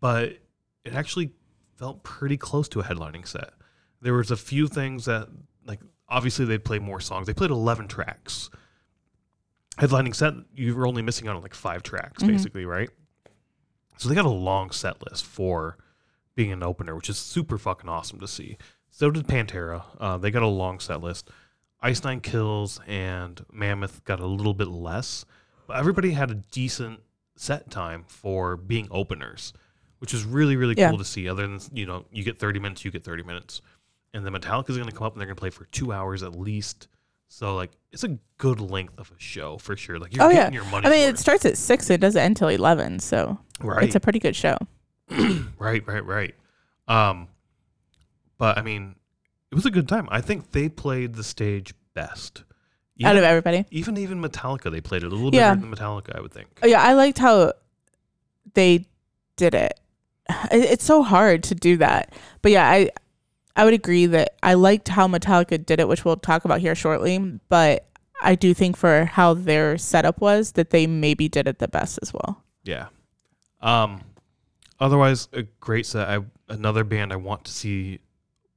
[0.00, 0.38] but
[0.84, 1.30] it actually
[1.76, 3.50] felt pretty close to a headlining set.
[4.00, 5.28] There was a few things that,
[5.66, 7.26] like, obviously they played more songs.
[7.26, 8.50] They played eleven tracks.
[9.78, 12.28] Headlining set, you were only missing out on like five tracks, Mhm.
[12.28, 12.90] basically, right?
[13.98, 15.76] So they got a long set list for
[16.36, 18.56] being an opener, which is super fucking awesome to see.
[18.90, 19.84] So did Pantera.
[19.98, 21.28] Uh, they got a long set list.
[21.80, 25.24] Ice Nine Kills and Mammoth got a little bit less,
[25.66, 27.00] but everybody had a decent
[27.36, 29.52] set time for being openers,
[30.04, 30.90] which is really really Yeah.
[30.90, 31.30] cool to see.
[31.30, 33.62] Other than you know, you get thirty minutes, you get thirty minutes,
[34.12, 36.22] and then Metallica's going to come up and they're going to play for two hours
[36.22, 36.88] at least.
[37.28, 39.98] So like, it's a good length of a show for sure.
[39.98, 40.40] Like you're Oh, yeah.
[40.40, 40.86] getting your money.
[40.86, 44.00] I mean, it starts at six, it doesn't end till eleven, so right, it's a
[44.00, 44.58] pretty good show.
[45.58, 46.34] right, right, right.
[46.86, 47.28] Um,
[48.36, 48.96] but I mean,
[49.50, 50.06] it was a good time.
[50.10, 52.40] I think they played the stage best.
[52.40, 52.44] out
[52.98, 53.64] Even, of everybody.
[53.70, 55.54] even even Metallica, they played it a little Yeah.
[55.54, 56.48] better than Metallica, I would think.
[56.62, 57.54] Oh, yeah, I liked how
[58.52, 58.84] they
[59.36, 59.80] did it.
[60.50, 62.12] It- It's so hard to do that,
[62.42, 62.90] but yeah, I
[63.56, 66.74] I would agree that I liked how Metallica did it, which we'll talk about here
[66.74, 67.18] shortly.
[67.48, 67.86] But
[68.22, 71.98] I do think for how their setup was, that they maybe did it the best
[72.02, 72.42] as well.
[72.64, 72.86] Yeah.
[73.60, 74.00] Um,
[74.80, 76.08] otherwise, a great set.
[76.08, 78.00] I another band I want to see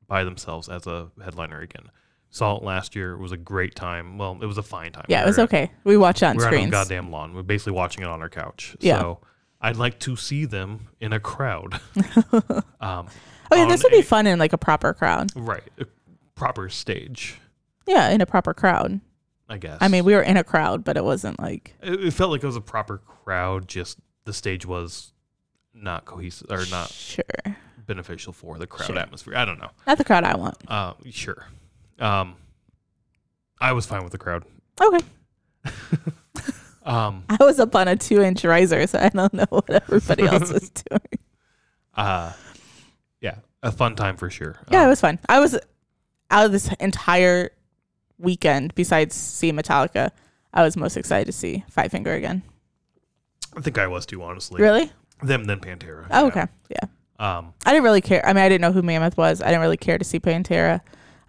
[0.07, 1.89] by themselves as a headliner again.
[2.29, 3.13] Saw it last year.
[3.13, 4.17] It was a great time.
[4.17, 5.05] Well, it was a fine time.
[5.09, 5.71] Yeah, We it was okay.
[5.83, 7.33] We watched it on We're on a goddamn lawn.
[7.33, 8.75] We're basically watching it on our couch.
[8.79, 8.99] Yeah.
[8.99, 9.19] So
[9.61, 11.79] I'd like to see them in a crowd.
[12.79, 13.07] um,
[13.51, 15.31] oh yeah, this would be fun in like a proper crowd.
[15.35, 15.63] right.
[15.79, 15.85] A
[16.35, 17.39] proper stage,
[17.87, 19.01] Yeah, in a proper crowd.
[19.49, 19.77] I guess.
[19.81, 22.43] I mean, we were in a crowd, but it wasn't like it, it felt like
[22.43, 23.67] it was a proper crowd.
[23.67, 25.13] Just the stage was
[25.73, 27.23] not cohesive or not sure,
[27.85, 28.99] beneficial for the crowd Sure.
[28.99, 29.35] atmosphere.
[29.37, 29.69] I don't know.
[29.87, 30.57] not the crowd I want.
[30.67, 31.47] Uh, sure.
[31.97, 32.35] Um,
[33.59, 34.43] I was fine with the crowd.
[34.81, 35.05] Okay,
[36.87, 40.51] Um, I was up on a two-inch riser, so I don't know what everybody else
[40.51, 41.01] was doing.
[41.95, 42.31] uh,
[43.21, 44.55] yeah, a fun time for sure.
[44.71, 45.19] Yeah, it Um, was fun.
[45.29, 45.59] I was
[46.31, 47.51] out of this entire
[48.17, 50.11] weekend, besides seeing Metallica,
[50.53, 52.41] I was most excited to see Five Finger again.
[53.55, 54.61] I think I was too, honestly.
[54.61, 54.91] Really?
[55.21, 56.07] Them then Pantera.
[56.09, 56.27] Oh, yeah.
[56.27, 56.45] okay.
[56.69, 56.87] Yeah.
[57.19, 58.25] Um, I didn't really care.
[58.25, 59.41] I mean, I didn't know who Mammoth was.
[59.41, 60.81] I didn't really care to see Pantera.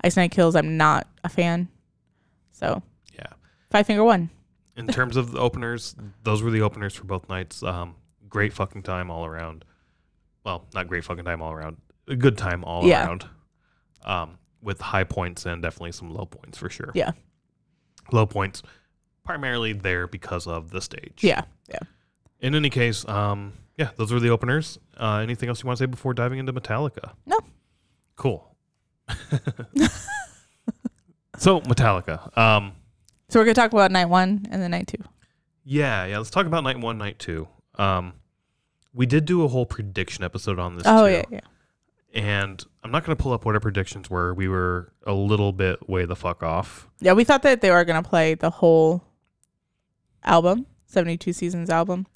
[0.05, 1.69] Ice Nine Kills, I'm not a fan.
[2.53, 2.83] So,
[3.15, 3.27] yeah.
[3.71, 4.31] Five Finger won.
[4.79, 7.62] In terms of the openers, those were the openers for both nights.
[7.62, 7.97] Um,
[8.29, 9.64] great fucking time all around.
[10.45, 11.76] Well, not great fucking time all around.
[12.07, 13.05] A good time all Yeah.
[13.07, 13.26] around.
[14.05, 16.93] Um, with high points and definitely some low points for sure.
[16.95, 17.11] Yeah.
[18.12, 18.62] Low points
[19.24, 21.18] primarily there because of the stage.
[21.22, 21.43] Yeah.
[21.68, 21.81] Yeah.
[22.41, 24.79] In any case, um, yeah, those were the openers.
[24.97, 27.12] Uh, anything else you want to say before diving into Metallica?
[27.26, 27.39] No.
[28.16, 28.57] Cool.
[31.37, 32.37] so Metallica.
[32.37, 32.72] Um,
[33.29, 35.03] So, we're going to talk about night one and then night two.
[35.64, 36.18] yeah, yeah.
[36.18, 37.49] Let's talk about night one, night two.
[37.76, 38.14] Um,
[38.95, 40.85] we did do a whole prediction episode on this.
[40.87, 41.22] Oh, too, yeah.
[41.31, 41.41] Yeah.
[42.14, 44.33] And I'm not going to pull up what our predictions were.
[44.33, 46.89] We were a little bit way the fuck off.
[47.01, 47.12] Yeah.
[47.12, 49.05] We thought that they were going to play the whole
[50.24, 52.07] album, 72 Seasons album,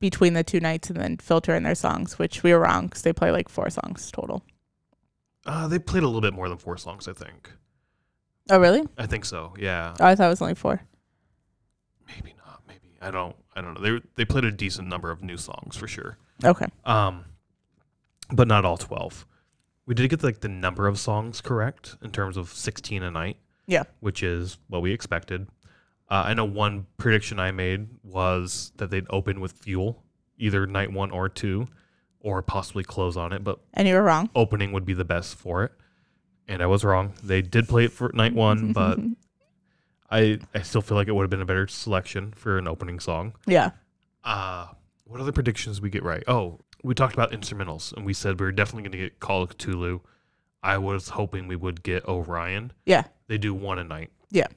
[0.00, 3.02] between the two nights and then filter in their songs, which we were wrong because
[3.02, 4.42] they play like four songs total.
[5.44, 7.52] Uh, they played a little bit more than four songs, I think.
[8.50, 8.82] Oh, really?
[8.98, 9.54] I think so.
[9.58, 9.94] Yeah.
[10.00, 10.82] Oh, I thought it was only four.
[12.06, 12.62] Maybe not.
[12.68, 13.36] Maybe I don't.
[13.54, 13.80] I don't know.
[13.80, 16.18] They they played a decent number of new songs for sure.
[16.44, 16.66] Okay.
[16.84, 17.24] Um,
[18.32, 19.26] but not all twelve.
[19.86, 23.36] We did get like the number of songs correct in terms of sixteen a night.
[23.66, 23.84] Yeah.
[24.00, 25.46] which is what we expected.
[26.10, 30.02] Uh, I know one prediction I made was that they'd open with Fuel,
[30.38, 31.68] either night one or two,
[32.18, 33.44] or possibly close on it.
[33.44, 34.28] But And you were wrong.
[34.34, 35.72] opening would be the best for it,
[36.50, 37.14] and I was wrong.
[37.22, 38.98] They did play it for night one, but
[40.10, 43.00] I I still feel like it would have been a better selection for an opening
[43.00, 43.32] song.
[43.46, 43.70] yeah.
[44.22, 44.66] Uh,
[45.06, 46.22] what other predictions we get right?
[46.28, 49.42] Oh, we talked about instrumentals, and we said we were definitely going to get Call
[49.42, 50.00] of Cthulhu.
[50.62, 52.72] I was hoping we would get Orion.
[52.84, 53.04] Yeah.
[53.28, 54.10] They do one a night.
[54.30, 54.48] Yeah.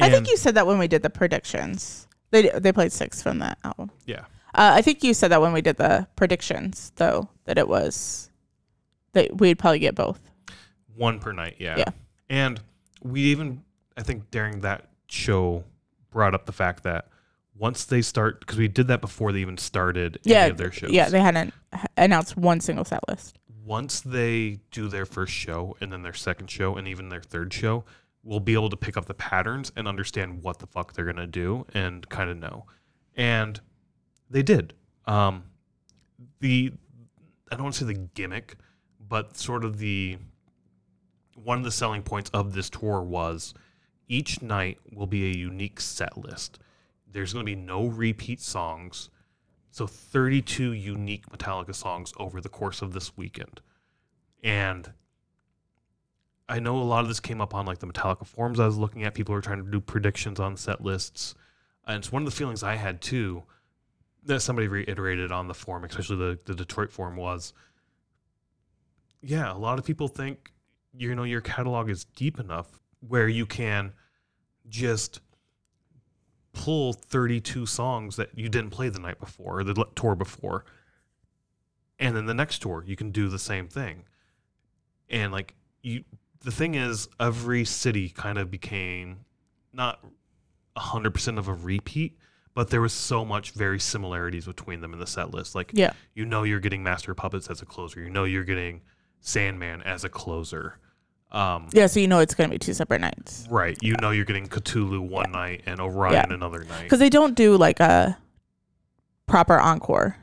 [0.00, 2.06] I think you said that when we did the predictions.
[2.30, 3.90] They they played six from that album.
[4.06, 4.20] Yeah.
[4.54, 8.30] Uh, I think you said that when we did the predictions, though, that it was
[9.12, 10.20] that we'd probably get both.
[10.96, 11.76] One per night, yeah.
[11.78, 11.90] Yeah.
[12.28, 12.60] And
[13.02, 13.62] we even,
[13.96, 15.64] I think during that show,
[16.10, 17.08] brought up the fact that
[17.56, 20.72] once they start, because we did that before they even started Yeah, any of their
[20.72, 20.90] shows.
[20.90, 21.52] Yeah, they hadn't
[21.96, 23.38] announced one single set list.
[23.64, 27.52] once they do their first show and then their second show and even their third
[27.52, 27.84] show,
[28.22, 31.26] we'll be able to pick up the patterns and understand what the fuck they're gonna
[31.26, 32.66] do and kind of know.
[33.16, 33.60] And
[34.30, 34.74] they did.
[35.06, 35.44] Um,
[36.40, 36.72] the
[37.50, 38.56] I don't want to say the gimmick,
[39.08, 40.18] but sort of the
[41.44, 43.54] one of the selling points of this tour was
[44.08, 46.58] each night will be a unique set list.
[47.10, 49.10] There's going to be no repeat songs.
[49.70, 53.60] So 32 unique Metallica songs over the course of this weekend.
[54.42, 54.92] And
[56.48, 58.76] I know a lot of this came up on like the Metallica forums I was
[58.76, 59.14] looking at.
[59.14, 61.34] People were trying to do predictions on set lists.
[61.86, 63.44] And it's one of the feelings I had too
[64.24, 67.52] that somebody reiterated on the forum, especially the, the Detroit forum, was
[69.20, 70.53] yeah, a lot of people think
[70.96, 73.92] you know your catalog is deep enough where you can
[74.68, 75.20] just
[76.52, 80.64] pull 32 songs that you didn't play the night before or the tour before
[81.98, 84.04] and then the next tour you can do the same thing.
[85.10, 86.04] And like you
[86.40, 89.20] the thing is every city kind of became
[89.72, 89.98] not
[90.76, 92.18] 100% of a repeat
[92.54, 95.56] but there was so much very similarities between them in the set list.
[95.56, 95.92] Like Yeah.
[96.14, 98.00] you know you're getting master puppets as a closer.
[98.00, 98.82] You know you're getting
[99.26, 100.78] sandman as a closer
[101.32, 103.46] um Yeah, so you know it's going to be two separate nights.
[103.50, 107.34] right you know you're getting cthulhu one night and orion another night Because they don't
[107.34, 108.16] do like a
[109.26, 110.16] proper encore.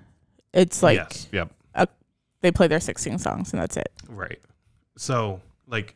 [0.54, 1.52] It's like yes yep
[2.41, 3.91] they play their 16 songs and that's it.
[4.10, 4.39] Right.
[4.97, 5.93] So, like,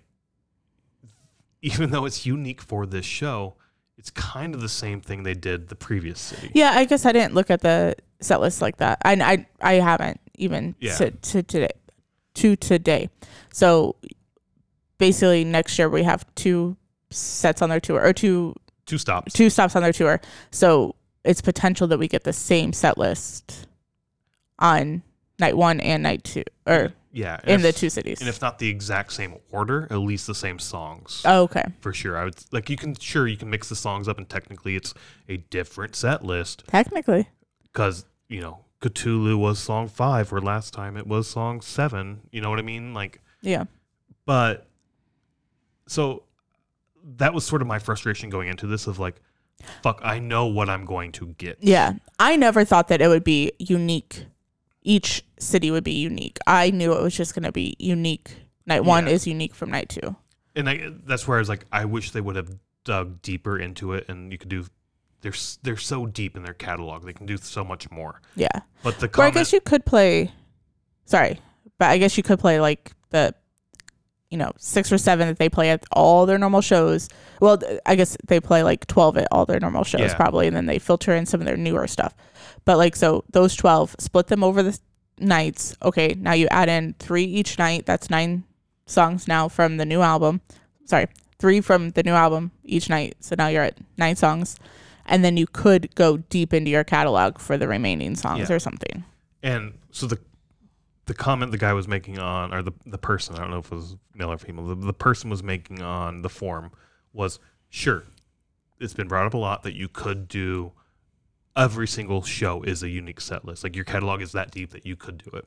[1.64, 3.56] even though it's unique for this show,
[3.97, 6.51] it's kind of the same thing they did the previous city.
[6.53, 8.99] Yeah, I guess I didn't look at the set list like that.
[9.03, 10.95] I I, I haven't even Yeah.
[10.97, 11.72] to, to today
[12.36, 13.10] to today.
[13.52, 13.96] So
[14.98, 16.78] basically next year we have two
[17.10, 18.56] sets on their tour or two
[18.86, 19.34] Two stops.
[19.34, 20.22] two stops on their tour.
[20.52, 23.68] So it's potential that we get the same set list
[24.60, 25.02] on
[25.40, 27.40] night 1 and night 2 or yeah.
[27.46, 28.20] in the two cities.
[28.20, 31.64] And if not the exact same order, at least the same songs oh, okay.
[31.80, 32.18] for sure.
[32.18, 34.94] I would like you can sure you can mix the songs up, and technically it's
[35.30, 37.30] a different set list Technically.
[37.64, 42.22] because you know Cthulhu was song five, where last time it was song seven.
[42.32, 42.94] You know what I mean?
[42.94, 43.66] Like Yeah.
[44.26, 44.68] but
[45.88, 46.24] so
[47.18, 49.22] that was sort of my frustration going into this of like
[49.84, 51.94] fuck i know what i'm going to get Yeah.
[52.20, 54.26] I never thought that it would be unique.
[54.84, 56.38] Each city would be unique.
[56.48, 58.36] I knew it was just going to be unique.
[58.66, 59.14] Night one Yeah.
[59.14, 60.16] is unique from night two.
[60.56, 62.50] and I, that's where i was like i wish they would have
[62.84, 64.66] dug deeper into it and you could do
[65.26, 68.47] they're they're so deep in their catalog they can do so much more Yeah.
[68.84, 70.32] but the Or I guess you could play,
[71.05, 71.39] sorry,
[71.80, 73.34] but I guess you could play like the,
[74.30, 77.09] you know, six or seven that they play at all their normal shows.
[77.39, 80.15] Well, I guess they play like 12 at all their normal shows Yeah.
[80.15, 82.13] probably, and then they filter in some of their newer stuff.
[82.65, 84.77] But like, so those 12, split them over the
[85.19, 85.76] nights.
[85.81, 87.85] Okay, now you add in three each night.
[87.85, 88.43] That's nine
[88.85, 90.41] songs now from the new album.
[90.85, 91.07] Sorry,
[91.39, 93.15] three from the new album each night.
[93.22, 94.57] So now you're at nine songs.
[95.07, 98.56] And then you could go deep into your catalog for the remaining songs Yeah.
[98.56, 99.03] or something.
[99.44, 100.19] and so the
[101.06, 103.72] the comment the guy was making on or the the person i don't know if
[103.72, 106.72] it was male or female the, the person was making on the form
[107.14, 108.06] was sure
[108.80, 110.72] it's been brought up a lot that you could do
[111.56, 114.84] every single show is a unique set list like your catalog is that deep that
[114.86, 115.45] you could do it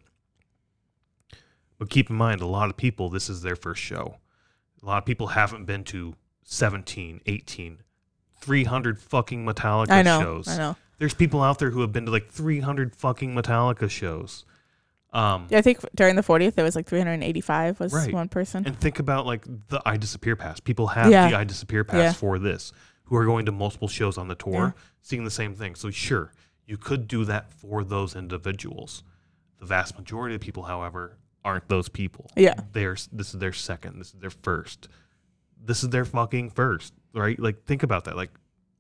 [1.78, 4.16] but keep in mind a lot of people this is their first show
[4.82, 6.14] a lot of people haven't been to
[6.44, 7.78] 17 18
[8.40, 10.20] 300 fucking metallica I know.
[10.20, 10.76] shows I know.
[10.98, 14.44] there's people out there who have been to like 300 fucking Metallica shows.
[15.12, 18.12] Um, Yeah, I think during the 40th, there was like 385 was Right.
[18.12, 18.66] one person.
[18.66, 20.60] and think about like the I Disappear Pass.
[20.60, 21.30] People have Yeah.
[21.30, 22.12] the I Disappear Pass Yeah.
[22.12, 22.72] for this,
[23.04, 24.82] who are going to multiple shows on the tour, Yeah.
[25.02, 25.74] seeing the same thing.
[25.76, 26.32] So sure,
[26.66, 29.02] you could do that for those individuals.
[29.60, 32.30] The vast majority of people, however, aren't those people.
[32.36, 32.60] Yeah.
[32.72, 33.98] They're this is their second.
[33.98, 34.88] This is their first.
[35.68, 37.38] This is their fucking first, right?
[37.38, 38.16] Like think about that.
[38.16, 38.30] Like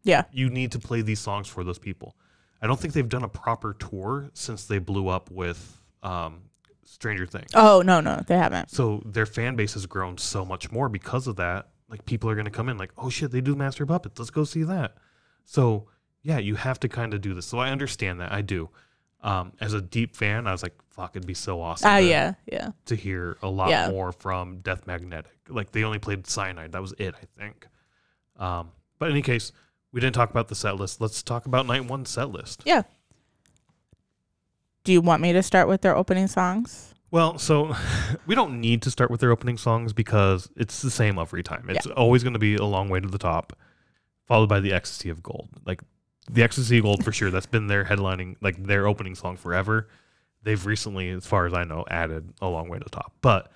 [0.02, 0.24] Yeah.
[0.32, 2.16] you need to play these songs for those people.
[2.60, 6.40] I don't think they've done a proper tour since they blew up with um,
[6.84, 7.50] Stranger Things.
[7.54, 8.70] Oh, no, no, they haven't.
[8.70, 11.68] So their fan base has grown so much more because of that.
[11.88, 14.18] Like people are going to come in like, oh shit, they do Master Puppets.
[14.18, 14.94] Let's go see that.
[15.44, 15.88] So
[16.22, 17.46] yeah, you have to kind of do this.
[17.46, 18.32] So I understand that.
[18.32, 18.70] I do.
[19.20, 21.90] Um, as a deep fan, I was like, fuck, it'd be so awesome.
[21.90, 22.70] Ah, to, yeah, yeah.
[22.86, 23.90] To hear a lot Yeah.
[23.90, 25.32] more from Death Magnetic.
[25.48, 26.72] Like they only played Cyanide.
[26.72, 27.66] That was it, I think.
[28.36, 29.52] Um, But in any case,
[29.92, 31.00] we didn't talk about the set list.
[31.00, 32.62] Let's talk about night one set list.
[32.64, 32.82] Yeah.
[34.84, 36.94] Do you want me to start with their opening songs?
[37.10, 37.74] Well, so
[38.26, 41.66] we don't need to start with their opening songs because it's the same every time.
[41.68, 43.52] It's always going to be a long way to the top,
[44.26, 45.48] followed by the Ecstasy of Gold.
[45.66, 45.82] Like
[46.30, 47.30] the Ecstasy of Gold for sure.
[47.30, 49.88] That's been their headlining, like their opening song forever.
[50.42, 53.12] They've recently, as far as I know, added a long way to the top.
[53.20, 53.50] But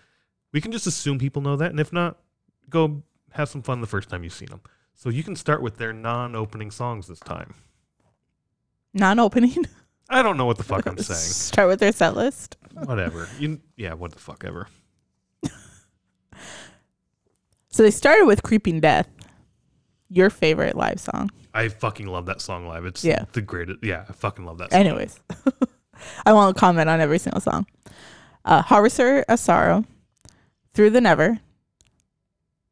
[0.53, 2.19] we can just assume people know that, and if not,
[2.71, 3.03] go
[3.33, 4.61] have some fun the first time you've seen them.
[4.95, 7.55] So you can start with their non-opening songs this time.
[8.95, 9.65] Non-opening.
[10.11, 11.19] I don't know what the fuck I'm saying.
[11.19, 12.57] Start with their set list.
[12.85, 13.29] Whatever.
[13.39, 14.69] You yeah, what the fuck ever.
[17.71, 19.09] So they started with "Creeping Death,"
[20.11, 21.31] your favorite live song.
[21.55, 22.85] I fucking love that song live.
[22.85, 23.25] It's Yeah.
[23.33, 23.79] the greatest.
[23.83, 24.81] Yeah, I fucking love that song.
[24.81, 25.19] Anyways,
[26.27, 27.67] I won't comment on every single song.
[28.45, 29.85] Uh, Harvester of Sorrow,
[30.75, 31.39] Through the Never,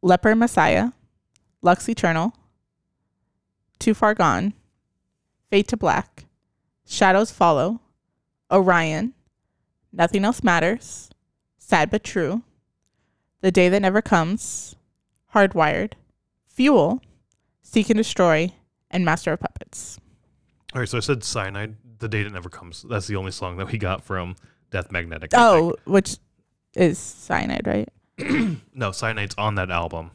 [0.02, 0.90] Leper Messiah,
[1.62, 2.32] Lux Æterna,
[3.78, 4.55] Too Far Gone,
[5.51, 6.24] Fade to Black,
[6.86, 7.81] Shadows Follow,
[8.51, 9.12] Orion,
[9.93, 11.10] Nothing Else Matters,
[11.59, 12.43] Sad But True,
[13.43, 14.77] The Day That Never Comes,
[15.35, 15.93] Hardwired,
[16.48, 17.02] Fuel,
[17.62, 18.52] Seek and Destroy,
[18.90, 19.98] and Master of Puppets.
[20.74, 22.86] All right, so I said Cyanide, The Day That Never Comes.
[22.89, 24.36] That's the only song that we got from
[24.70, 25.35] Death Magnetic.
[25.35, 26.16] I Oh, which
[26.74, 27.88] is cyanide, right?
[28.74, 30.10] no, Cyanide's on that album.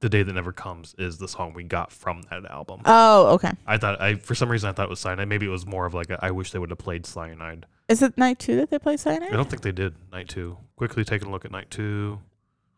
[0.00, 2.82] The Day That Never Comes is the song we got from that album.
[2.84, 3.52] Oh, okay.
[3.66, 5.28] I thought, I for some reason, I thought it was Cyanide.
[5.28, 7.64] Maybe it was more of like, a, I wish they would have played Cyanide.
[7.88, 9.32] Is it night two that they play cyanide?
[9.32, 10.56] I don't think they did Night Two.
[10.76, 12.18] Quickly taking a look at Night Two.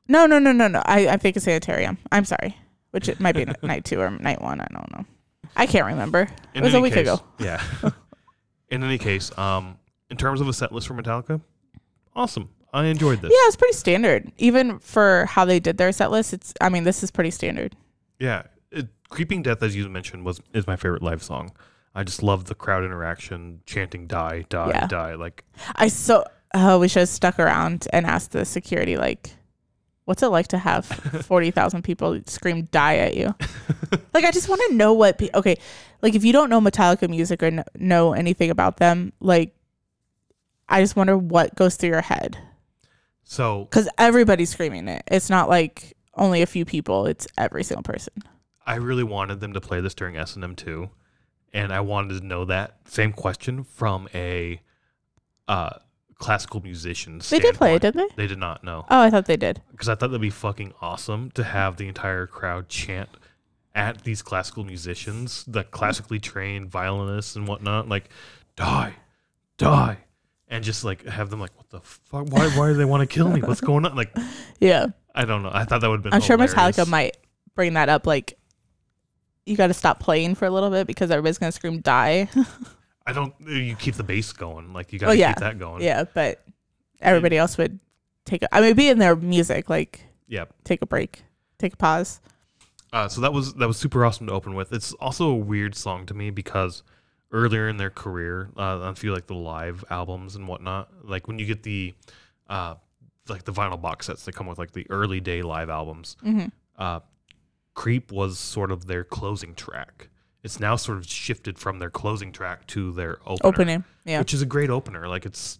[0.09, 0.83] No, no, no, no, no.
[0.85, 1.99] I, I think it's sanitarium.
[2.11, 2.57] I'm sorry.
[2.91, 4.61] Which it might be night two or night one.
[4.61, 5.05] I don't know.
[5.57, 6.29] I can't remember.
[6.55, 7.23] It was a week case- ago.
[7.39, 7.63] Yeah.
[8.69, 9.79] in any case, um,
[10.11, 11.41] in terms of a set list for Metallica,
[12.15, 12.51] awesome.
[12.77, 13.31] I enjoyed this.
[13.33, 14.31] Yeah, it's pretty standard.
[14.39, 17.75] Even for how they did their set list, it's I mean, this is pretty standard.
[18.19, 21.53] Yeah, it, "Creeping Death," as you mentioned, was is my favorite live song.
[21.95, 24.87] I just love the crowd interaction, chanting "Die, die, Yeah.
[24.87, 25.45] die." Like,
[25.75, 26.25] I so
[26.55, 29.31] oh, we should have stuck around and asked the security like
[30.05, 30.87] what's it like to have
[31.27, 33.35] 40,000 people scream die at you?
[34.15, 35.57] like I just want to know what pe- okay,
[36.03, 39.53] like if you don't know Metallica music or kn- know anything about them, like
[40.69, 42.39] I just wonder what goes through your head
[43.29, 45.03] so cuz everybody's screaming it.
[45.09, 48.15] It's not like only a few people, it's every single person.
[48.67, 50.89] I really wanted them to play this during S and M two,
[51.53, 54.61] and I wanted to know that same question from a
[55.47, 55.79] uh,
[56.19, 57.21] classical musician.
[57.29, 58.23] They did play it, didn't they?
[58.23, 58.87] They did not know.
[58.89, 59.61] Oh, I thought they did.
[59.71, 63.11] because I thought that'd be fucking awesome to have the entire crowd chant
[63.75, 68.09] at these classical musicians, the classically trained violinists and whatnot, like
[68.57, 68.95] die,
[69.59, 69.99] die,
[70.49, 72.27] and just like have them like, what the fuck?
[72.29, 72.49] Why?
[72.51, 73.41] Why do they want to kill me?
[73.43, 73.95] What's going on?
[73.97, 74.15] Like,
[74.61, 74.87] Yeah.
[75.15, 75.51] I don't know.
[75.53, 76.13] I thought that would have been.
[76.13, 76.37] I'm sure.
[76.37, 77.17] Metallica might
[77.55, 78.39] bring that up like
[79.47, 82.29] you got to stop playing for a little bit because everybody's going to scream die.
[83.07, 83.33] I don't.
[83.41, 84.73] You keep the bass going.
[84.73, 85.33] Like you got to Oh, yeah.
[85.33, 85.83] keep that going.
[85.83, 86.45] yeah, but
[87.01, 87.79] everybody else would
[88.25, 91.23] take a, I mean be in their music like yeah, take a break,
[91.59, 92.21] take a pause.
[92.93, 94.73] Uh, so that was that was super awesome to open with.
[94.73, 96.83] It's also a weird song to me because
[97.33, 101.39] earlier in their career, uh, I feel like the live albums and whatnot, like when
[101.39, 101.95] you get the
[102.49, 102.75] uh,
[103.29, 106.53] like the vinyl box sets that come with like the early day live albums, Mhm.
[106.79, 107.01] uh,
[107.75, 110.09] "Creep" was sort of their closing track.
[110.45, 113.85] It's now sort of shifted from their closing track to their opener, Opening.
[114.05, 114.21] Yeah.
[114.21, 115.09] which is a great opener.
[115.09, 115.59] Like it's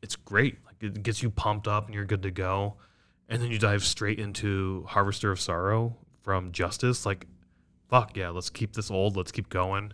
[0.00, 0.58] it's great.
[0.64, 2.76] Like it gets you pumped up and you're good to go.
[3.28, 7.04] And then you dive straight into Harvester of Sorrow from Justice.
[7.04, 7.26] Like,
[7.90, 9.16] fuck yeah, let's keep this old.
[9.16, 9.92] Let's keep going.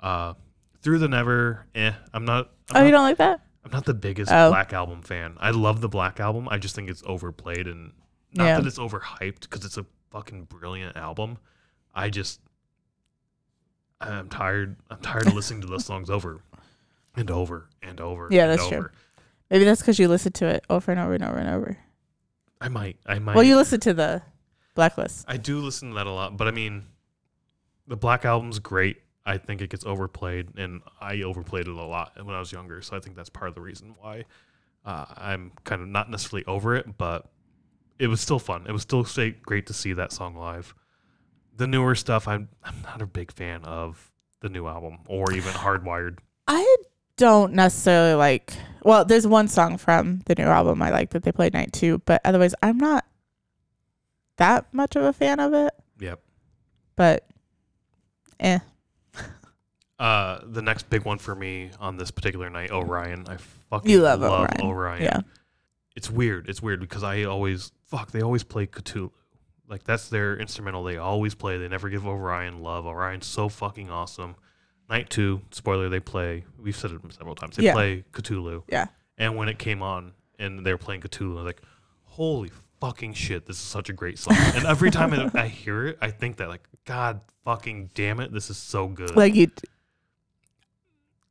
[0.00, 0.34] Uh,
[0.82, 1.92] Through the Never, eh.
[2.12, 2.50] I'm not.
[2.70, 3.40] I'm oh, not, you don't like that?
[3.64, 4.50] I'm not the biggest Oh.
[4.50, 5.36] Black Album fan.
[5.38, 6.48] I love the Black Album.
[6.50, 7.92] I just think it's overplayed and
[8.32, 8.56] not Yeah.
[8.58, 11.38] that it's overhyped because it's a fucking brilliant album.
[11.94, 12.40] I just
[14.00, 14.76] I'm tired.
[14.90, 16.40] I'm tired of listening to those songs over
[17.16, 18.28] and over and over.
[18.30, 18.88] Yeah, and that's true.
[19.50, 21.78] Maybe that's cuz you listen to it over and over and over and over.
[22.60, 22.96] I might.
[23.06, 23.34] I might.
[23.34, 24.22] Well, you listen to the
[24.74, 25.24] Blacklist.
[25.28, 26.86] I do listen to that a lot, but I mean,
[27.86, 29.02] the Black Album's great.
[29.28, 32.80] I think it gets overplayed, and I overplayed it a lot when I was younger.
[32.82, 34.24] So I think that's part of the reason why
[34.86, 37.26] uh, I'm kind of not necessarily over it, but
[37.98, 38.64] it was still fun.
[38.66, 39.06] It was still
[39.42, 40.74] great to see that song live.
[41.56, 44.10] The newer stuff, I'm I'm not a big fan of
[44.40, 46.18] the new album or even Hardwired.
[46.46, 46.76] I
[47.16, 48.54] don't necessarily like.
[48.82, 51.98] Well, there's one song from the new album I like that they played night 2,
[52.06, 53.04] but otherwise I'm not
[54.36, 56.20] that much of a fan of it, Yep.
[56.96, 57.26] but
[58.40, 58.60] eh.
[59.98, 63.24] Uh, the next big one for me on this particular night, Orion.
[63.28, 63.36] I
[63.70, 64.60] fucking You love Orion.
[64.62, 65.02] Orion.
[65.02, 65.20] Yeah.
[65.96, 66.48] It's weird.
[66.48, 68.12] It's weird because I always fuck.
[68.12, 69.10] They always play Cthulhu.
[69.68, 70.84] Like that's their instrumental.
[70.84, 71.58] They always play.
[71.58, 72.86] They never give Orion love.
[72.86, 74.36] Orion's so fucking awesome.
[74.88, 76.44] Night two, spoiler, they play.
[76.58, 77.56] We've said it several times.
[77.56, 77.72] They Yeah.
[77.74, 78.62] play Cthulhu.
[78.68, 78.86] Yeah.
[79.18, 81.62] And when it came on and they were playing Cthulhu, I was like,
[82.04, 82.50] holy
[82.80, 84.36] fucking shit, this is such a great song.
[84.54, 88.32] and every time I, I hear it, I think that like, God fucking damn it,
[88.32, 89.14] this is so good.
[89.16, 89.48] Like you,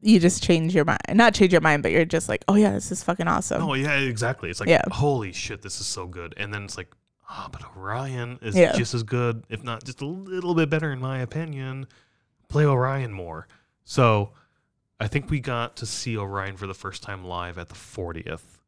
[0.01, 0.99] you just change your mind.
[1.13, 3.61] Not change your mind, but you're just like, oh yeah, this is fucking awesome.
[3.63, 4.49] oh yeah, exactly.
[4.49, 4.83] It's like, Yeah.
[4.91, 6.33] holy shit, this is so good.
[6.37, 6.91] And then it's like,
[7.29, 8.73] ah, but Orion is Yeah.
[8.73, 11.87] just as good, if not just a little bit better in my opinion.
[12.47, 13.47] Play Orion more.
[13.83, 14.31] So
[14.99, 18.59] I think we got to see Orion for the first time live at the 40th.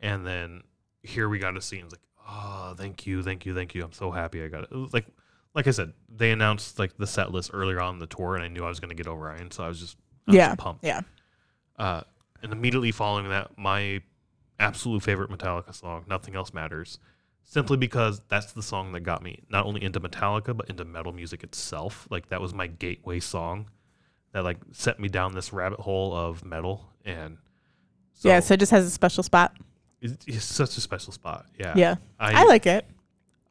[0.00, 0.62] And then
[1.02, 1.86] here we got to see him.
[1.86, 3.82] It's like, oh, thank you, thank you, thank you.
[3.82, 4.68] I'm so happy I got it.
[4.72, 5.06] It like,
[5.54, 8.48] like I said, they announced like the set list earlier on the tour, and I
[8.48, 9.96] knew I was going to get Orion, so I was just,
[10.28, 10.54] Yeah.
[10.82, 11.00] yeah.
[11.78, 12.02] Uh,
[12.42, 14.02] and immediately following that, my
[14.58, 16.98] absolute favorite Metallica song, "Nothing Else Matters,"
[17.42, 21.12] simply because that's the song that got me not only into Metallica but into metal
[21.12, 22.06] music itself.
[22.10, 23.70] Like that was my gateway song
[24.32, 27.36] that like set me down this rabbit hole of metal, and
[28.12, 28.40] so yeah.
[28.40, 29.56] So it just has a special spot.
[30.00, 31.46] it's, it's such a special spot.
[31.58, 31.94] Yeah, Yeah.
[32.18, 32.86] I, like it.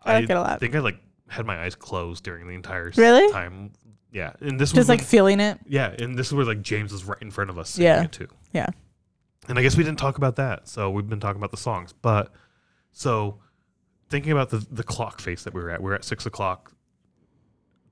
[0.04, 0.52] I like it a lot.
[0.54, 3.32] I think I like had my eyes closed during the entire Really?
[3.32, 3.72] time.
[4.16, 5.60] Yeah, and this was Just like when- feeling it.
[5.68, 8.04] yeah, and this is where like James was right in front of us singing Yeah.
[8.04, 8.28] it too.
[8.54, 8.68] Yeah.
[9.50, 10.68] And I guess we didn't talk about that.
[10.70, 11.92] So we've been talking about the songs.
[11.94, 12.32] But
[12.94, 13.40] so
[14.10, 16.72] thinking about the the clock face that we were at, we were at six o'clock,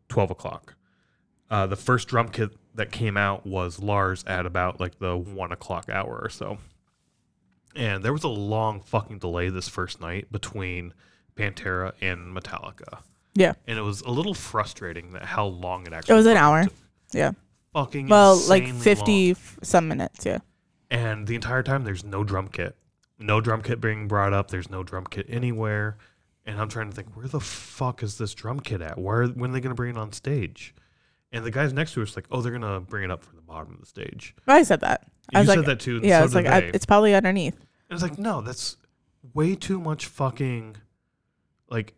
[0.07, 0.75] twelve o'clock.
[1.51, 5.51] Uh, the first drum kit that came out was Lars at about like the one
[5.51, 6.57] o'clock hour or so.
[7.75, 10.93] And there was a long fucking delay this first night between
[11.35, 13.01] Pantera and Metallica.
[13.35, 13.53] Yeah.
[13.68, 16.65] And it was a little frustrating that how long it actually It was an hour.
[17.11, 17.31] Yeah.
[17.73, 18.84] Fucking Well, like insanely long.
[18.84, 20.26] 50 f- some minutes.
[20.26, 20.39] Yeah.
[20.91, 22.76] And the entire time, there's no drum kit.
[23.19, 24.49] No drum kit being brought up.
[24.51, 25.97] There's no drum kit anywhere.
[26.45, 28.97] And I'm trying to think, where the fuck is this drum kit at?
[28.99, 30.76] Where when are they going to bring it on stage?
[31.31, 33.38] And the guys next to us like, oh, they're going to bring it up from
[33.38, 34.35] the bottom of the stage.
[34.45, 35.07] I said that.
[35.34, 36.01] I You was said like, that too.
[36.03, 37.55] yeah, so it's did like, I, it's probably underneath.
[37.55, 38.77] And it's like, no, that's
[39.34, 40.76] way too much fucking
[41.69, 41.93] like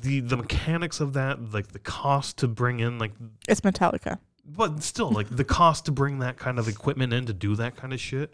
[0.00, 3.12] the the mechanics of that, like the cost to bring in like
[3.48, 4.18] It's Metallica.
[4.46, 7.76] but still like the cost to bring that kind of equipment in to do that
[7.76, 8.32] kind of shit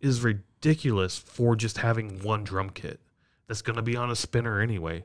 [0.00, 3.00] is ridiculous for just having one drum kit
[3.46, 5.04] that's going to be on a spinner anyway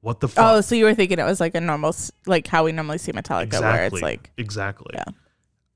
[0.00, 1.94] what the fuck Oh, so you were thinking it was like a normal,
[2.26, 5.04] like how we normally see Metallica, where it's like, exactly Yeah.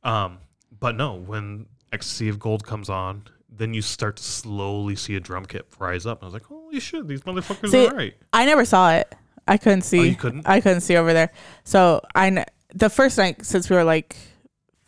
[0.04, 0.38] um
[0.78, 5.20] but no when ecstasy of gold comes on then you start to slowly see a
[5.20, 8.14] drum kit rise up and i was like holy shit these motherfuckers See, are right
[8.32, 9.14] I never saw it.
[9.48, 9.98] I couldn't see.
[10.00, 11.32] oh you couldn't I couldn't see over there.
[11.64, 14.16] So I kn- the first night since we were like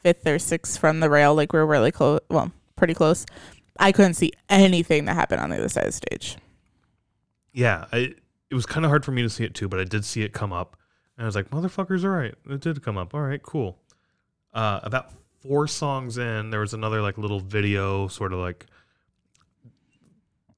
[0.02, 2.20] fifth or sixth from the rail, like we were really close.
[2.28, 3.26] Well, pretty close.
[3.78, 6.36] I couldn't see anything that happened on the other side of the stage.
[7.52, 8.14] yeah I,
[8.50, 10.22] it was kind of hard for me to see it too but i did see
[10.22, 10.76] it come up
[11.16, 13.78] and i was like motherfuckers all right it did come up all right cool
[14.52, 18.66] uh, about four songs in there was another like little video sort of like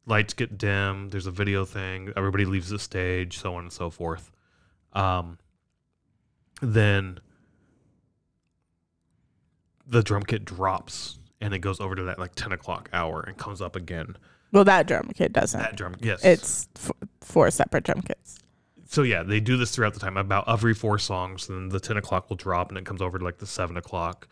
[0.07, 3.89] lights get dim there's a video thing everybody leaves the stage so on and so
[3.91, 4.31] forth
[4.95, 5.39] um,
[6.61, 7.19] then
[9.87, 13.37] the drum kit drops and it goes over to that like 10 o'clock hour and
[13.37, 14.16] comes up again
[14.53, 15.61] Well, that drum kit doesn't.
[15.61, 18.39] that drum kit yes it's f- four separate drum kits.
[18.87, 20.16] so yeah, they do this throughout the time.
[20.16, 23.24] About every four songs, then the ten o'clock will drop, and it comes over to
[23.24, 24.29] like the seven o'clock.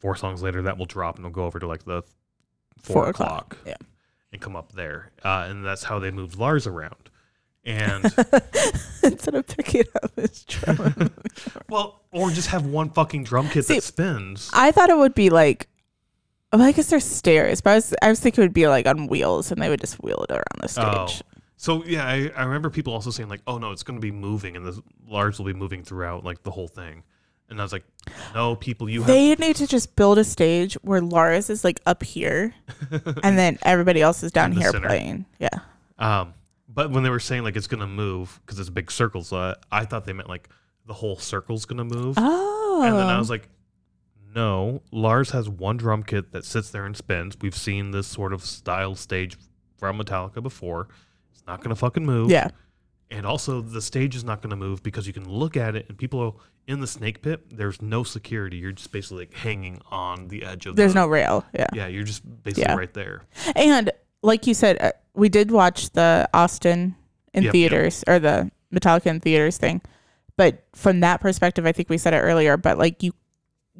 [0.00, 2.02] Four songs later, that will drop, and it'll go over to like the
[2.82, 3.76] four, Four o'clock, o'clock, yeah.
[4.32, 5.10] And come up there.
[5.24, 7.10] Uh, and that's how they moved Lars around.
[7.64, 8.04] And
[9.04, 11.10] Instead of picking up his drum.
[11.68, 14.50] well, or just have one fucking drum kit See, that spins.
[14.52, 15.68] I thought it would be like,
[16.52, 18.86] well, I guess there's stairs, but I was, I was thinking it would be like
[18.86, 21.06] on wheels and they would just wheel it around the Oh.
[21.06, 21.22] stage.
[21.56, 24.10] So yeah, I, I remember people also saying like, "Oh no, it's going to be
[24.10, 27.04] moving, and the Lars will be moving throughout like the whole thing."
[27.48, 27.84] And I was like,
[28.34, 31.80] "No, people, you have They need to just build a stage where Lars is like
[31.86, 32.54] up here
[33.22, 34.88] and then everybody else is down In the here center.
[34.88, 35.26] playing.
[35.38, 35.48] Yeah.
[35.98, 36.34] Um,
[36.68, 39.54] but when they were saying like it's gonna move because it's a big circles, uh,
[39.70, 40.48] I thought they meant like
[40.86, 42.14] the whole circle's gonna move.
[42.18, 42.82] Oh.
[42.84, 43.48] And then I was like,
[44.34, 47.36] no, Lars has one drum kit that sits there and spins.
[47.40, 49.36] We've seen this sort of style stage
[49.76, 50.88] from Metallica before.
[51.32, 52.30] It's not gonna fucking move.
[52.30, 52.48] yeah.
[53.10, 55.84] And also, the stage is not going to move because you can look at it
[55.90, 56.32] and people are
[56.66, 57.40] in the snake pit.
[57.56, 58.56] There's no security.
[58.58, 60.76] You're just basically like hanging on the edge of.
[60.76, 61.44] There's the, no rail.
[61.54, 61.66] Yeah.
[61.72, 62.76] Yeah, you're just basically Yeah.
[62.76, 63.22] right there.
[63.56, 63.90] And
[64.22, 66.94] like you said, uh, we did watch the Austin
[67.34, 67.52] in Yep, yep.
[67.52, 69.82] theaters or the Metallica in theaters thing.
[70.36, 73.12] But from that perspective, I think we said it earlier, but like you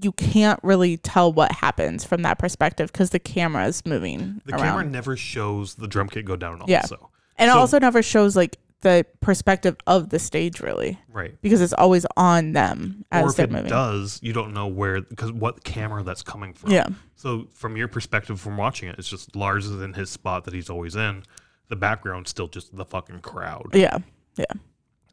[0.03, 4.55] you can't really tell what happens from that perspective because the camera is moving The
[4.55, 4.63] around.
[4.63, 6.63] camera never shows the drum kit go down.
[6.67, 6.81] Yeah.
[6.81, 11.41] Also, and it also never shows like the perspective of the stage really right.
[11.41, 13.71] because it's always on them as or if they're it moving.
[13.71, 16.71] does, you don't know where because what camera that's coming from.
[16.71, 16.89] Yeah.
[17.15, 20.55] So from your perspective, from watching it, it's just Lars is in his spot that
[20.55, 21.23] he's always in.
[21.69, 23.71] The background's still just the fucking crowd.
[23.73, 23.99] Yeah.
[24.37, 24.45] Yeah.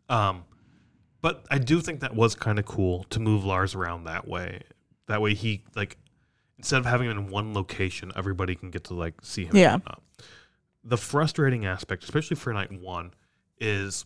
[0.09, 0.43] Um,
[1.21, 4.63] but I do think that was kind of cool to move Lars around that way.
[5.07, 5.97] That way he like
[6.57, 9.55] instead of having him in one location, everybody can get to like see him.
[9.55, 9.77] Yeah.
[10.83, 13.13] The frustrating aspect, especially for night one,
[13.59, 14.05] is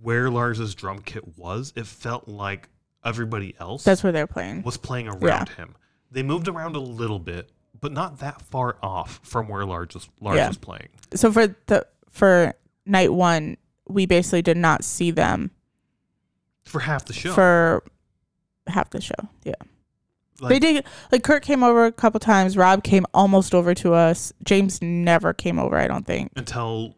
[0.00, 1.72] where Lars's drum kit was.
[1.76, 2.68] It felt like
[3.04, 4.62] everybody else That's where they're playing.
[4.62, 5.44] was playing around Yeah.
[5.56, 5.74] him.
[6.10, 7.50] They moved around a little bit,
[7.80, 10.48] but not that far off from where Lars was, Lars Yeah.
[10.48, 10.88] was playing.
[11.14, 12.54] So for the for
[12.86, 13.56] night one,
[13.88, 15.50] we basically did not see them
[16.64, 17.32] For half the show.
[17.32, 17.82] for
[18.66, 19.14] half the show.
[19.44, 19.54] Yeah.
[20.40, 22.56] Like, they did like Kurt came over a couple times.
[22.56, 24.32] Rob came almost over to us.
[24.44, 26.30] James never came over, I don't think.
[26.36, 26.94] until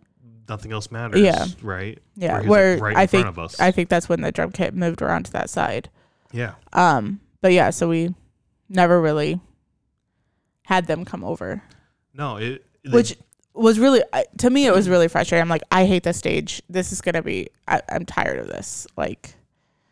[0.48, 1.20] nothing else matters.
[1.20, 1.46] Yeah.
[1.62, 1.98] Right?
[2.16, 2.40] Yeah.
[2.42, 3.60] Where right in I front think of us.
[3.60, 5.88] I think that's when the drum kit moved around to that side.
[6.32, 6.54] yeah.
[6.72, 8.14] Um, but yeah, so we
[8.68, 9.40] never really
[10.64, 11.62] had them come over,
[12.14, 13.16] No, it they- which
[13.52, 14.02] was really
[14.38, 15.42] to me it was really frustrating.
[15.42, 16.62] I'm like, I hate this stage.
[16.68, 17.48] This is gonna be.
[17.68, 18.86] I, I'm tired of this.
[18.96, 19.34] Like,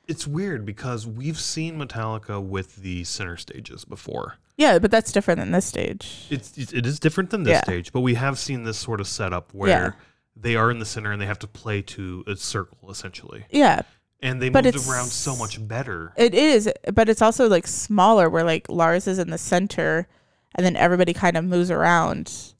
[0.09, 4.37] it's weird because we've seen Metallica with the center stages before.
[4.57, 6.27] yeah, but that's different than this stage.
[6.31, 7.63] It's it it is different than this Yeah.
[7.63, 9.91] stage, but we have seen this sort of setup where Yeah.
[10.37, 13.45] They are in the center and they have to play to a circle essentially.
[13.51, 13.83] Yeah,
[14.21, 16.13] And they But moved around so much better.
[16.17, 20.07] it is, but it's also like smaller, where like Lars is in the center,
[20.55, 22.55] and then everybody kind of moves around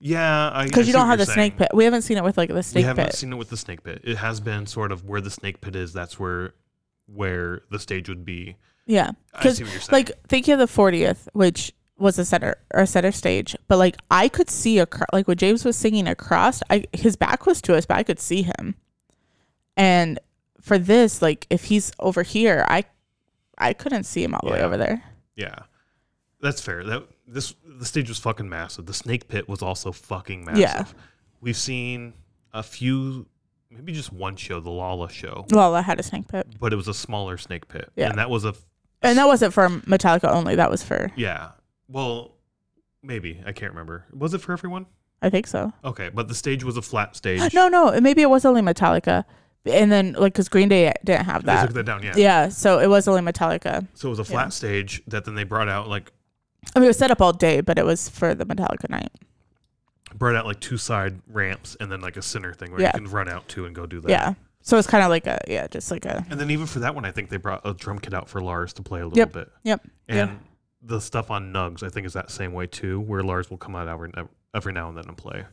[0.00, 1.68] Yeah, because you don't have the you're snake pit.
[1.72, 2.84] We haven't seen it with like the snake pit.
[2.84, 3.14] We haven't pit.
[3.14, 4.00] seen it with the snake pit.
[4.04, 5.92] It has been sort of where the snake pit is.
[5.92, 6.52] That's where
[7.06, 8.56] where the stage would be.
[8.86, 10.04] yeah, I 'Cause, see what you're saying.
[10.06, 13.96] like think of the 40th which was a center or a center stage but like
[14.10, 17.74] i could see a like when james was singing across i his back was to
[17.76, 18.74] us but i could see him
[19.76, 20.18] and
[20.60, 22.82] for this like if he's over here i
[23.58, 25.02] i couldn't see him all the way over there
[25.36, 25.60] yeah,
[26.40, 26.84] that's fair.
[26.84, 28.86] That this the stage was fucking massive.
[28.86, 30.60] The snake pit was also fucking massive.
[30.60, 30.84] Yeah.
[31.40, 32.14] We've seen
[32.52, 33.26] a few,
[33.70, 36.88] maybe just one show, the Lolla show, Lolla had a snake pit but it was
[36.88, 37.90] a smaller snake pit.
[37.96, 38.10] Yeah.
[38.10, 38.54] and that was a
[39.02, 41.50] and that wasn't for metallica only that was for yeah.
[41.88, 42.32] Well,
[43.02, 44.06] maybe I can't remember.
[44.12, 44.86] Was it for everyone?
[45.22, 47.54] i think so Okay, but the stage was a flat stage.
[47.54, 49.24] no no maybe it was only metallica
[49.64, 52.02] and then like because green day didn't have they that took that down.
[52.02, 52.12] Yeah.
[52.16, 55.44] yeah so it was only metallica So it was a flat stage that then they
[55.44, 56.12] brought out like
[56.76, 59.08] i mean it was set up all day but it was for the metallica night
[60.14, 62.92] brought out like two side ramps and then like a center thing where Yeah.
[62.94, 64.10] you can run out to and go do that.
[64.10, 66.80] yeah so it's kind of like a yeah just like a And then even for
[66.80, 69.06] that one, I think they brought a drum kit out for Lars to play a
[69.06, 69.50] little bit.
[69.62, 69.86] Yep.
[70.08, 70.36] And Yeah.
[70.86, 73.74] The stuff on Nugs, I think, is that same way too, where Lars will come
[73.74, 74.12] out every,
[74.54, 75.44] every now and then and play.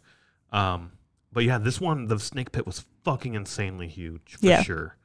[0.51, 0.91] Um,
[1.31, 4.61] but yeah, this one, the snake pit was fucking insanely huge for Yeah.
[4.63, 4.97] sure.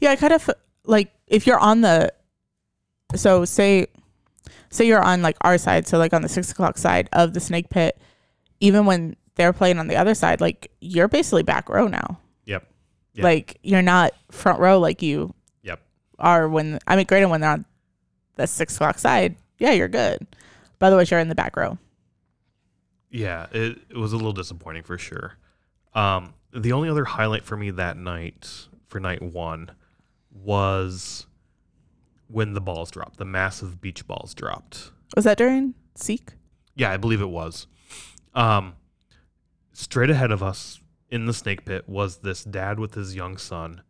[0.00, 0.50] Yeah, I kind of
[0.84, 2.12] like if you're on the
[3.14, 3.86] so say
[4.70, 7.40] say you're on like our side, so like on the six o'clock side of the
[7.40, 7.98] snake pit,
[8.60, 12.18] even when they're playing on the other side, like you're basically back row now.
[12.44, 12.68] Yep.
[13.14, 13.24] Yeah.
[13.24, 15.32] Like you're not front row like you
[15.62, 15.80] Yep.
[16.18, 17.64] are when I mean granted when they're on
[18.36, 20.26] the six o'clock side, yeah, you're good.
[20.80, 21.78] By the way, you're in the back row.
[23.10, 25.38] Yeah, it, it was a little disappointing for sure.
[25.94, 29.70] Um, the only other highlight for me that night, for night one,
[30.32, 31.26] was
[32.26, 33.18] when the balls dropped.
[33.18, 34.90] The massive beach balls dropped.
[35.14, 36.32] Was that during Seek?
[36.74, 37.68] Yeah, I believe it was.
[38.34, 38.74] Um,
[39.72, 43.82] straight ahead of us in the snake pit was this dad with his young son.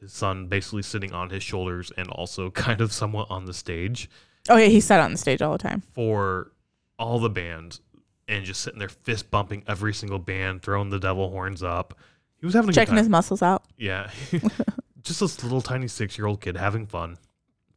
[0.00, 4.10] His son basically sitting on his shoulders and also kind of somewhat on the stage
[4.48, 5.82] Oh yeah, he sat on the stage all the time.
[5.92, 6.52] for
[6.98, 7.80] all the bands
[8.28, 11.98] and just sitting there fist bumping every single band, throwing the devil horns up.
[12.40, 13.12] He was having a Checking good his time.
[13.12, 13.64] muscles out.
[13.76, 14.10] Yeah.
[15.02, 17.18] just this little tiny six year old kid having fun.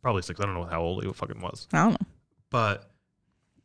[0.01, 0.39] Probably six.
[0.39, 1.67] I don't know how old he fucking was.
[1.73, 2.07] I don't know.
[2.49, 2.89] but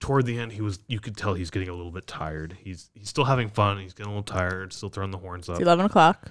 [0.01, 2.89] toward the end he was you could tell he's getting a little bit tired he's
[2.95, 5.63] he's still having fun he's getting a little tired still throwing the horns up It's
[5.65, 6.31] eleven o'clock.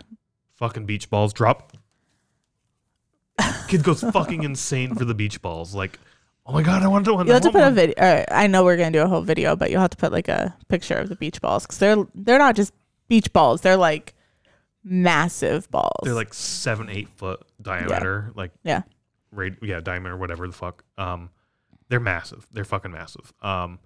[0.56, 1.74] fucking beach balls drop
[3.68, 6.00] kid goes fucking insane for the beach balls like
[6.48, 8.26] oh my god i want to You'll have to put a video.
[8.32, 10.56] I know we're gonna do a whole video, but you'll have to put like a
[10.70, 12.74] picture of the beach balls because they're they're not just
[13.08, 13.62] beach balls.
[13.62, 14.14] They're like
[14.84, 16.00] massive balls.
[16.04, 18.84] they're like seven eight foot diameter like Yeah.
[19.32, 21.30] rad- yeah diameter whatever the fuck um
[21.90, 23.80] they're massive they're fucking massive um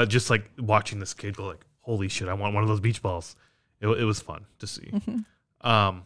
[0.00, 2.80] but just like watching this kid go like, "Holy shit, I want one of those
[2.80, 3.36] beach balls."
[3.82, 4.90] It, it was fun to see.
[4.94, 5.68] Mm-hmm.
[5.68, 6.04] Um,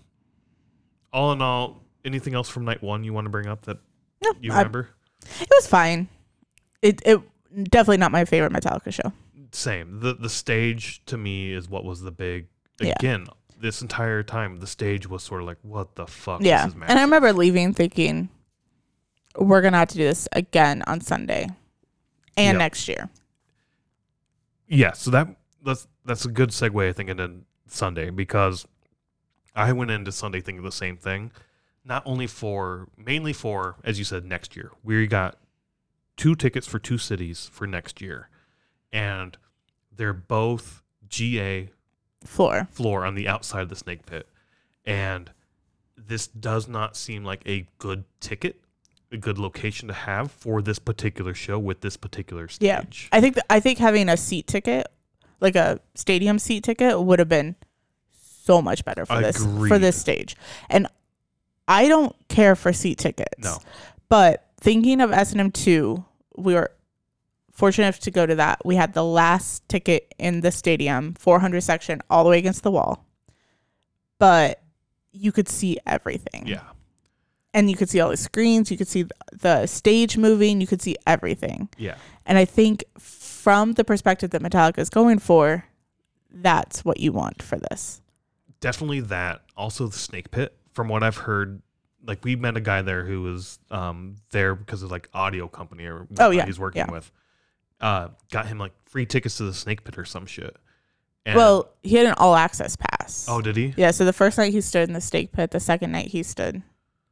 [1.13, 3.79] all in all, anything else from night one you want to bring up that
[4.21, 4.89] No, you I- remember?
[5.41, 6.09] it was fine.
[6.83, 7.21] It it
[7.71, 9.13] definitely not my favorite Metallica show.
[9.53, 10.01] Same.
[10.01, 12.49] The the stage to me is what was the big
[12.81, 12.95] Yeah.
[12.99, 13.29] again.
[13.57, 17.03] This entire time, the stage was sort of like, "What the fuck?" Yeah, and I
[17.03, 18.29] remember leaving thinking,
[19.39, 21.45] we're gonna have to do this again on Sunday,
[22.37, 22.59] and Yep.
[22.59, 23.09] next year.
[24.67, 25.29] Yeah, so that
[25.65, 27.31] that's that's a good segue, I think, into
[27.67, 28.67] Sunday because
[29.55, 31.33] I went into Sunday thinking the same thing.
[31.85, 34.73] Not only for mainly for, as you said, next year.
[34.83, 35.37] We got
[36.17, 38.29] two tickets for two cities for next year.
[38.93, 39.37] And
[39.95, 41.71] they're both GA
[42.25, 42.69] Floor.
[42.71, 44.27] floor on the outside of the snake pit.
[44.87, 45.31] And
[45.97, 48.61] this does not seem like a good ticket,
[49.15, 52.67] a good location to have for this particular show with this particular stage.
[52.67, 53.17] Yeah.
[53.17, 54.87] I think th- I think having a seat ticket,
[55.41, 57.57] like a stadium seat ticket, would have been
[58.43, 60.37] so much better for this for this stage.
[60.69, 60.87] And
[61.67, 63.43] I don't care for seat tickets.
[63.43, 63.59] No.
[64.11, 66.05] But thinking of S and M two,
[66.37, 66.71] we were
[67.53, 68.61] fortunate enough to go to that.
[68.67, 72.71] We had the last ticket in the stadium, 400 section, all the way against the
[72.71, 73.07] wall.
[74.19, 74.61] But
[75.13, 76.47] you could see everything.
[76.47, 76.63] Yeah.
[77.55, 78.71] And you could see all the screens.
[78.71, 80.61] You could see the stage moving.
[80.61, 81.69] You could see everything.
[81.79, 81.95] Yeah.
[82.27, 85.65] And I think from the perspective that Metallica is going for,
[86.31, 88.03] that's what you want for this.
[88.61, 89.43] definitely that.
[89.57, 90.57] Also, the snake pit.
[90.73, 91.63] From what I've heard,
[92.05, 95.85] like we met a guy there who was um, there because of like audio company
[95.87, 96.91] or Oh, yeah, he's working yeah.
[96.91, 97.13] with.
[97.81, 100.57] Uh, got him like free tickets to the snake pit or some shit.
[101.25, 103.27] And, well, he had an all access pass.
[103.29, 103.73] oh, did he?
[103.77, 106.23] Yeah, so the first night he stood in the snake pit, the second night he
[106.25, 106.63] stood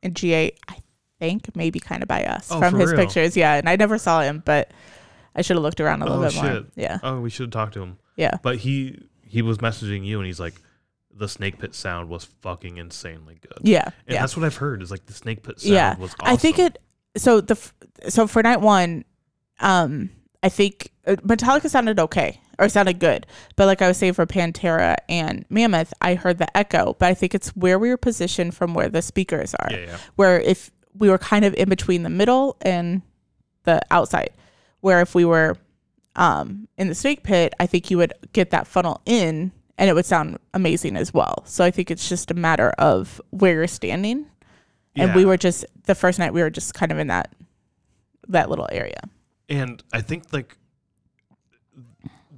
[0.02, 0.76] in GA, I
[1.18, 3.00] think maybe kind of by us Oh, from his real?
[3.00, 3.36] pictures.
[3.36, 4.70] Yeah, and I never saw him, but
[5.34, 6.64] I should have looked around a little Oh, bit more.
[6.74, 6.98] Yeah.
[7.02, 7.98] Oh, we should have talked to him.
[8.16, 8.38] Yeah.
[8.42, 10.54] But he he was messaging you and he's like,
[11.14, 13.58] the snake pit sound was fucking insanely good.
[13.62, 13.84] Yeah.
[14.06, 14.20] And yeah.
[14.20, 15.96] that's what I've heard is like the snake pit sound Yeah.
[15.96, 16.32] was awesome.
[16.34, 16.78] I think it
[17.16, 17.56] so the
[18.08, 19.04] so for night 1
[19.60, 20.10] um
[20.42, 23.26] I think uh, Metallica sounded okay or sounded good.
[23.56, 27.14] But like I was saying for Pantera and Mammoth, I heard the echo, but I
[27.14, 29.68] think it's where we were positioned from where the speakers are.
[29.70, 29.98] Yeah, yeah.
[30.16, 33.02] where if we were kind of in between the middle and
[33.64, 34.30] the outside
[34.80, 35.56] where if we were
[36.16, 39.94] um, in the snake pit i think you would get that funnel in and it
[39.94, 43.66] would sound amazing as well so i think it's just a matter of where you're
[43.66, 44.26] standing
[44.96, 47.32] and we were just the first night we were just kind of in that
[48.28, 49.00] that little area
[49.48, 50.56] And I think like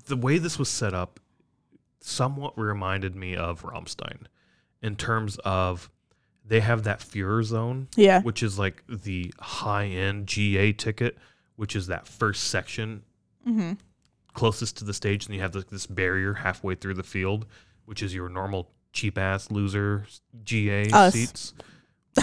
[0.07, 1.21] the way this was set up
[2.01, 4.27] somewhat reminded me of Rammstein
[4.83, 5.91] in terms of
[6.45, 11.17] they have that Feuerzone, yeah which is like the high end GA ticket,
[11.57, 13.03] which is that first section
[13.47, 13.73] mm-hmm.
[14.35, 17.47] closest to the stage, and you have like this barrier halfway through the field,
[17.87, 20.07] which is your normal cheap ass loser
[20.45, 21.15] GA Us.
[21.15, 21.55] seats.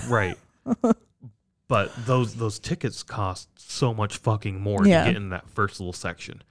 [0.07, 0.37] Right.
[1.67, 5.05] but those those tickets cost so much fucking more Yeah.
[5.05, 6.43] to get in that first little section.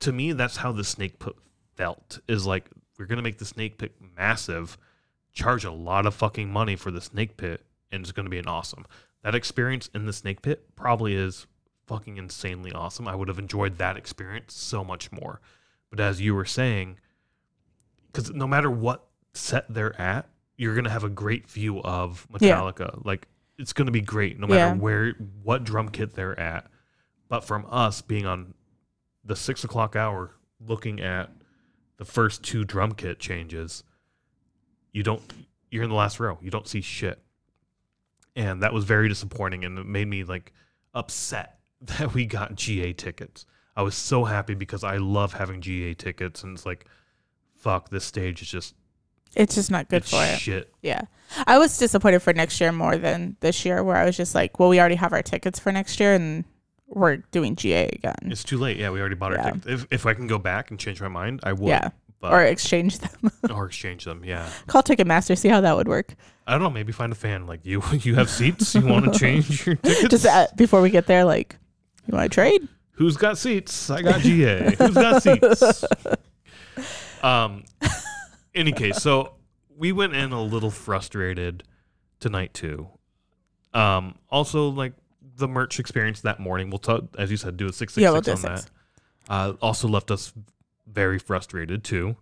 [0.00, 1.34] To me, that's how the snake pit
[1.76, 2.18] felt.
[2.28, 4.78] Is like we're gonna make the snake pit massive,
[5.32, 8.46] charge a lot of fucking money for the snake pit, and it's gonna be an
[8.48, 8.86] awesome.
[9.22, 11.46] That experience in the snake pit probably is
[11.86, 13.06] fucking insanely awesome.
[13.08, 15.40] I would have enjoyed that experience so much more.
[15.90, 16.98] But as you were saying,
[18.12, 22.56] because no matter what set they're at, you're gonna have a great view of Yeah.
[22.56, 23.04] Metallica.
[23.04, 23.28] Like
[23.58, 24.72] it's gonna be great no matter Yeah.
[24.74, 25.12] where
[25.42, 26.70] what drum kit they're at.
[27.28, 28.54] But from us being on
[29.26, 30.32] the six o'clock hour,
[30.66, 31.30] looking at
[31.98, 33.84] the first two drum kit changes,
[34.92, 35.22] you don't.
[35.70, 36.38] You're in the last row.
[36.40, 37.20] You don't see shit,
[38.34, 40.52] and that was very disappointing, and it made me like
[40.94, 43.46] upset that we got GA tickets.
[43.76, 46.86] I was so happy because I love having GA tickets, and it's like,
[47.54, 48.74] fuck, this stage is just
[49.34, 50.72] it's just not good for it shit.
[50.82, 51.02] yeah
[51.46, 54.58] i was disappointed for next year more than this year where i was just like
[54.58, 56.44] well we already have our tickets for next year and
[56.88, 58.76] we're doing ga again It's too late.
[58.76, 59.50] Yeah, we already bought our Yeah.
[59.52, 59.66] tickets.
[59.66, 61.68] If, if I can go back and change my mind, I would.
[61.68, 61.90] Yeah.
[62.18, 64.24] But, or exchange them or exchange them.
[64.24, 64.48] Yeah.
[64.66, 66.14] call ticketmaster see how that would work
[66.46, 66.70] I don't know.
[66.70, 67.82] Maybe find a fan like you.
[67.92, 68.74] You have seats.
[68.74, 70.08] You want to change your tickets?
[70.08, 71.56] just uh, before we get there like
[72.06, 73.90] you want to trade Who's got seats?
[73.90, 74.74] I got GA.
[74.76, 75.84] Who's got seats?
[77.22, 77.64] Um.
[78.54, 79.34] Any case, so
[79.76, 81.62] we went in a little frustrated
[82.20, 82.88] tonight too.
[83.74, 84.14] Um.
[84.30, 84.94] Also, like
[85.36, 86.70] the merch experience that morning.
[86.70, 88.70] We'll talk, as you said, do a six six Yeah, we'll six on six.
[89.28, 89.32] that.
[89.32, 90.32] Uh, also left us
[90.86, 92.16] very frustrated too.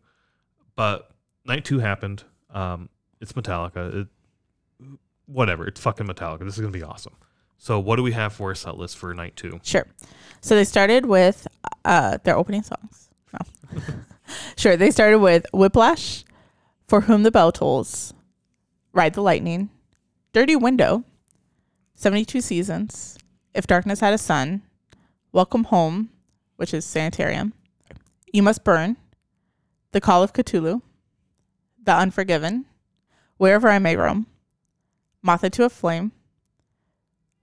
[0.77, 1.11] But
[1.45, 2.25] night two happened.
[2.51, 2.89] Um.
[3.21, 4.03] It's Metallica.
[4.03, 4.09] It,
[5.27, 5.67] whatever.
[5.67, 6.41] It's fucking Metallica.
[6.41, 7.15] This is gonna be awesome.
[7.57, 9.61] So what do we have for a set list for night two?
[9.63, 9.87] Sure.
[10.43, 11.47] So they started with
[11.87, 13.09] uh, their opening songs.
[13.33, 13.81] No.
[14.57, 14.77] sure.
[14.77, 16.25] They started with Whiplash,
[16.87, 18.13] For Whom the Bell Tolls,
[18.93, 19.71] Ride the Lightning,
[20.35, 21.05] Dirty Window,
[21.95, 23.19] 72 Seasons,
[23.55, 24.63] If Darkness Had a Sun,
[25.33, 26.11] Welcome Home,
[26.57, 27.53] which is Sanitarium,
[28.33, 28.97] You Must Burn,
[29.93, 30.83] The Call of Cthulhu,
[31.83, 32.65] The Unforgiven,
[33.37, 34.27] Wherever I May Roam,
[35.23, 36.13] Moth into a Flame,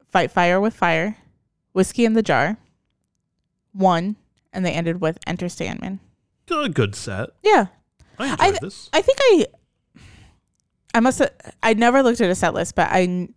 [0.09, 1.17] Fight Fire with Fire,
[1.73, 2.57] Whiskey in the Jar,
[3.73, 4.15] One,
[4.53, 5.99] and they ended with Enter Sandman.
[6.51, 7.29] A good set.
[7.41, 7.67] Yeah.
[8.19, 8.89] I enjoyed I- this.
[8.91, 9.45] I think I
[10.93, 11.31] I must have
[11.63, 13.29] I never looked at a set list, but I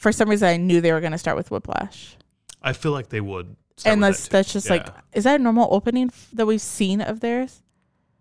[0.00, 2.16] for some reason I knew they were going to start with Whiplash.
[2.62, 3.54] I feel like they would.
[3.76, 4.36] start and with that's that too.
[4.38, 5.00] that's just like Yeah.
[5.12, 7.62] is that a normal opening f- that we've seen of theirs?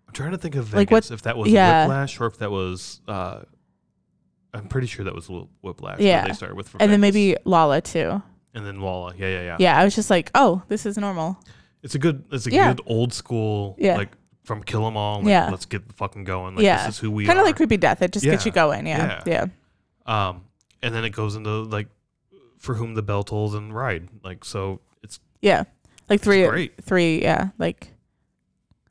[0.08, 1.86] I'm trying to think of Vegas like what- if that was yeah.
[1.86, 3.00] Whiplash or if that was.
[3.08, 3.42] Uh,
[4.54, 6.00] I'm pretty sure that was Wh- Whiplash.
[6.00, 6.26] Yeah.
[6.28, 6.68] They started with.
[6.70, 7.14] For And then Vegas.
[7.16, 8.22] maybe Lolla too.
[8.56, 9.14] And then Walla.
[9.16, 9.58] Yeah, yeah, yeah.
[9.60, 11.38] Yeah, I was just like, "Oh, this is normal."
[11.84, 12.24] It's a good.
[12.32, 12.74] It's a Yeah.
[12.74, 13.76] good old school.
[13.78, 13.96] Yeah.
[13.98, 14.10] Like
[14.44, 15.20] from Kill 'Em All.
[15.20, 15.50] Like, Yeah.
[15.52, 16.56] Let's get the fucking going.
[16.56, 16.88] Like, Yeah.
[16.88, 17.44] This is who we Kind are.
[17.44, 18.02] of like Creeping Death.
[18.02, 18.50] It just gets Yeah.
[18.50, 18.88] you going.
[18.88, 19.22] Yeah.
[19.28, 19.46] Yeah.
[20.08, 20.42] Um,
[20.82, 21.88] and then it goes into like,
[22.58, 24.10] for whom the bell tolls and ride.
[24.24, 25.64] Like so, it's, Yeah.
[26.10, 26.84] Like three great.
[26.84, 27.94] three, yeah, like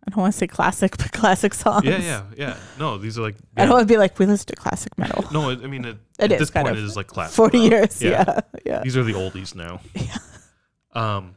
[0.07, 1.85] I don't want to say classic, but classic songs.
[1.85, 2.57] Yeah, yeah, yeah.
[2.79, 3.35] No, these are like.
[3.57, 5.25] I don't want to be like we listen to classic metal.
[5.33, 7.35] No, I mean, it, It at is this kind point, it is like classic.
[7.35, 7.71] 40 rock.
[7.71, 8.01] years.
[8.03, 8.41] Yeah.
[8.65, 8.81] Yeah.
[8.85, 9.81] These are the oldies now.
[9.95, 10.17] Yeah.
[10.93, 11.37] Um,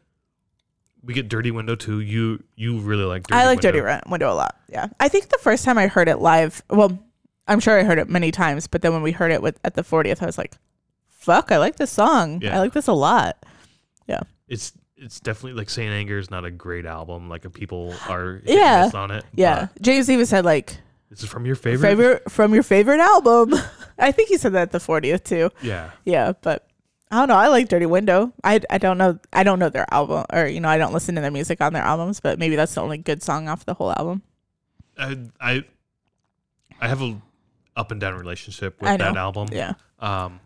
[1.04, 2.00] we get Dirty Window too.
[2.00, 3.82] You you really like Dirty I like Window.
[3.82, 4.56] Dirty Window a lot.
[4.70, 4.88] Yeah.
[5.00, 6.98] I think the first time I heard it live, well,
[7.48, 9.74] I'm sure I heard it many times, but then when we heard it with at
[9.76, 10.54] the 40th, I was like,
[11.10, 12.42] fuck, I like this song.
[12.42, 12.56] Yeah.
[12.56, 13.38] I like this a lot.
[14.08, 14.22] Yeah.
[14.48, 15.92] It's it's definitely like St.
[15.92, 17.28] Anger is not a great album.
[17.30, 18.90] Like people are Yeah.
[18.94, 19.26] on it.
[19.34, 19.68] Yeah.
[19.82, 20.78] James even said like
[21.10, 21.88] this is from your favorite.
[21.90, 23.54] favorite from your favorite album.
[24.00, 25.50] I think he said that at the 40th too.
[25.62, 25.92] Yeah.
[26.06, 26.68] Yeah, but
[27.12, 27.36] I don't know.
[27.36, 28.32] I like Dirty Window.
[28.44, 29.20] I, I don't know.
[29.34, 31.74] I don't know their album, or you know, I don't listen to their music on
[31.74, 32.22] their albums.
[32.22, 34.22] But maybe that's the only good song off the whole album.
[34.98, 35.64] I I
[36.80, 37.18] I have a
[37.76, 39.20] up and down relationship with I that know.
[39.20, 39.48] album.
[39.52, 39.74] Yeah.
[40.00, 40.40] Um,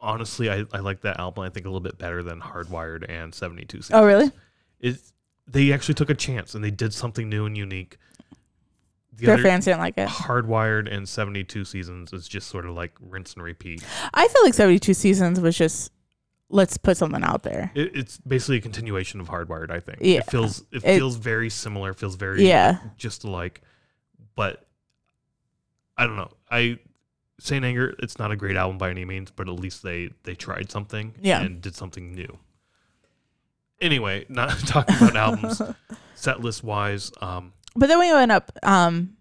[0.00, 1.44] honestly, I, I like that album.
[1.44, 3.80] I think a little bit better than Hardwired and Seventy Two.
[3.92, 4.30] Oh, really?
[4.80, 4.98] It
[5.46, 7.98] they actually took a chance and they did something new and unique.
[9.12, 10.08] The Their fans didn't like it.
[10.08, 13.84] Hardwired and Seventy Two Seasons is just sort of like rinse and repeat.
[14.14, 15.92] I feel like 72 Seasons was just
[16.48, 17.70] let's put something out there.
[17.74, 19.70] It, it's basically a continuation of Hardwired.
[19.70, 19.98] I think.
[20.00, 20.18] Yeah.
[20.20, 21.92] It feels it, It- feels very similar.
[21.92, 22.78] Feels very Yeah.
[22.96, 23.60] just alike,
[24.36, 24.66] but
[26.00, 26.30] I don't know.
[26.50, 26.78] I
[27.38, 27.64] St.
[27.64, 27.94] Anger.
[28.00, 31.14] It's not a great album by any means, but at least they they tried something
[31.20, 31.40] Yeah.
[31.42, 32.38] and did something new.
[33.80, 35.62] Anyway, not talking about albums,
[36.14, 37.10] set list wise.
[37.20, 39.16] Um, But then we went up um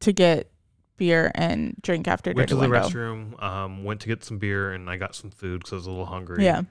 [0.00, 0.50] to get
[0.96, 2.88] beer and drink after went Dirty to the Window.
[2.88, 3.42] restroom.
[3.42, 5.90] Um, went to get some beer and I got some food because I was a
[5.90, 6.44] little hungry.
[6.44, 6.62] Yeah.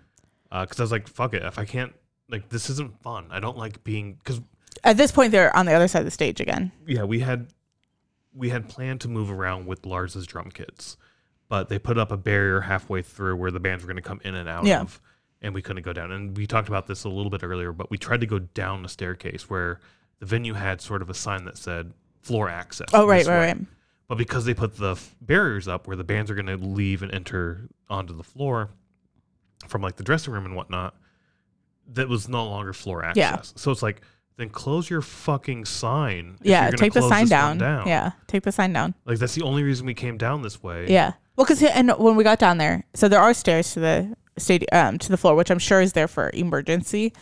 [0.52, 1.44] Because I was like, fuck it.
[1.44, 1.94] If I can't,
[2.27, 3.27] like, this isn't fun.
[3.30, 4.41] I don't like being because
[4.84, 6.72] At this point, they're on the other side of the stage again.
[6.88, 7.48] yeah, we had
[8.39, 10.95] we had planned to move around with Lars's drum kits,
[11.49, 14.21] but they put up a barrier halfway through where the bands were going to come
[14.23, 14.81] in and out Yeah.
[14.81, 15.01] of,
[15.41, 16.11] and we couldn't go down.
[16.11, 18.81] And we talked about this a little bit earlier, but we tried to go down
[18.81, 19.79] the staircase where
[20.19, 22.87] the venue had sort of a sign that said floor access.
[22.93, 23.45] Oh, right, right, way.
[23.47, 23.57] right.
[24.07, 27.03] But because they put the f- barriers up where the bands are going to leave
[27.03, 28.69] and enter onto the floor
[29.67, 30.95] from like the dressing room and whatnot,
[31.93, 33.17] that was no longer floor access.
[33.17, 33.41] Yeah.
[33.61, 34.01] So it's like,
[34.39, 36.37] then close your fucking sign.
[36.41, 37.87] Yeah, take the sign one down.
[37.87, 38.95] Yeah, take the sign down.
[39.05, 40.87] Like that's the only reason we came down this way.
[40.89, 41.13] Yeah.
[41.35, 44.67] Well, because and when we got down there, so there are stairs to the stadium
[44.71, 47.13] um, to the floor, which I'm sure is there for emergency.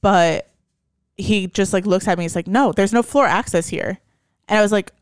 [0.00, 0.50] But
[1.16, 2.24] he just like looks at me.
[2.24, 3.98] He's like, "No, there's no floor access here,"
[4.48, 4.92] and I was like,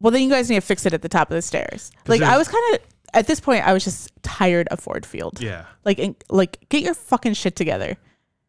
[0.00, 2.22] "Well, then you guys need to fix it at the top of the stairs." Like
[2.22, 2.80] I was kind of
[3.16, 5.40] at this point, I was just tired of Ford Field.
[5.40, 5.64] Yeah.
[5.84, 7.96] Like, in, like get your fucking shit together.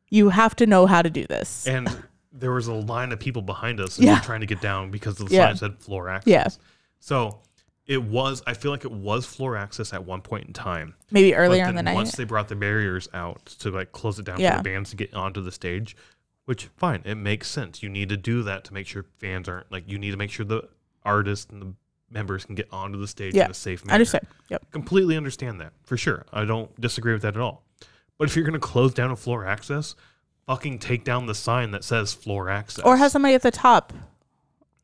[0.10, 1.68] You have to know how to do this.
[1.68, 1.88] And
[2.40, 4.20] there was a line of people behind us and we Yeah.
[4.20, 5.48] were trying to get down because the Yeah.
[5.48, 6.32] sign said floor access.
[6.32, 6.48] Yeah.
[7.00, 7.40] So
[7.86, 10.94] it was I feel like it was floor access at one point in time.
[11.12, 11.96] Maybe earlier in the night.
[11.96, 14.58] once they brought the barriers out to like close it down Yeah.
[14.58, 15.96] for the bands to get onto the stage,
[16.46, 17.82] which fine, it makes sense.
[17.82, 20.32] You need to do that to make sure fans aren't like you need to make
[20.32, 20.68] sure the
[21.04, 21.74] artists and the
[22.10, 23.46] members can get onto the stage Yeah.
[23.46, 23.94] in a safe manner.
[23.94, 24.28] I understand.
[24.50, 24.72] Yep.
[24.72, 26.26] completely understand that for sure.
[26.32, 27.64] I don't disagree with that at all.
[28.18, 29.96] But if you're going to close down a floor access,
[30.48, 32.84] fucking take down the sign that says floor access.
[32.86, 33.94] Or have somebody at the top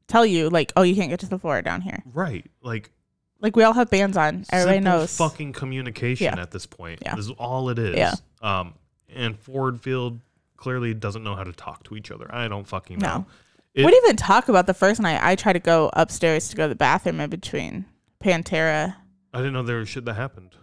[0.07, 2.91] tell you like, "Oh, you can't get to the floor down here." right, like
[3.39, 4.45] Like we all have bands on.
[4.51, 5.17] Everybody simple knows.
[5.17, 6.41] fucking communication Yeah.
[6.41, 6.99] at this point.
[7.01, 7.17] Yeah.
[7.17, 7.97] Is all it is.
[7.97, 8.13] Yeah.
[8.41, 8.73] Um,
[9.13, 10.19] and Ford Field
[10.55, 12.33] clearly doesn't know how to talk to each other.
[12.33, 13.07] I don't fucking know.
[13.19, 13.25] No.
[13.73, 15.19] It- we didn't even talk about the first night.
[15.21, 17.85] I tried to go upstairs to go to the bathroom in between
[18.23, 18.95] Pantera.
[19.33, 20.55] I didn't know there was shit that happened.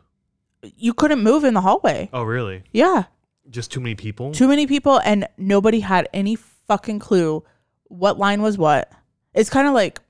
[0.76, 2.08] you couldn't move in the hallway.
[2.12, 2.62] Oh, really?
[2.72, 3.04] Yeah.
[3.50, 4.32] Just too many people?
[4.32, 7.44] Too many people and nobody had any fucking clue
[7.84, 8.90] what line was what.
[9.34, 10.00] It's kind of like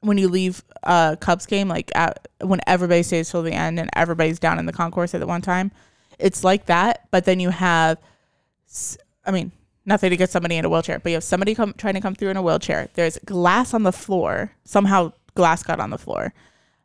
[0.00, 3.88] when you leave a Cubs game, like at, when everybody stays till the end and
[3.94, 5.70] everybody's down in the concourse at the one time.
[6.18, 7.98] It's like that, but then you have,
[9.24, 9.52] I mean,
[9.86, 12.14] nothing to get somebody in a wheelchair, but you have somebody come trying to come
[12.14, 12.88] through in a wheelchair.
[12.94, 14.52] There's glass on the floor.
[14.64, 16.34] Somehow glass got on the floor.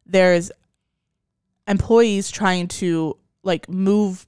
[0.06, 0.52] There's
[1.68, 4.26] employees trying to like move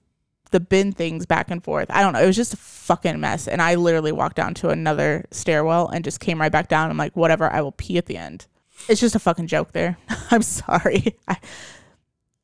[0.51, 1.87] the bin things back and forth.
[1.89, 2.21] I don't know.
[2.21, 3.47] It was just a fucking mess.
[3.47, 6.89] And I literally walked down to another stairwell and just came right back down.
[6.89, 8.47] I'm like, whatever, I will pee at the end.
[8.87, 9.97] It's just a fucking joke there.
[10.31, 11.17] I'm sorry.
[11.27, 11.37] I,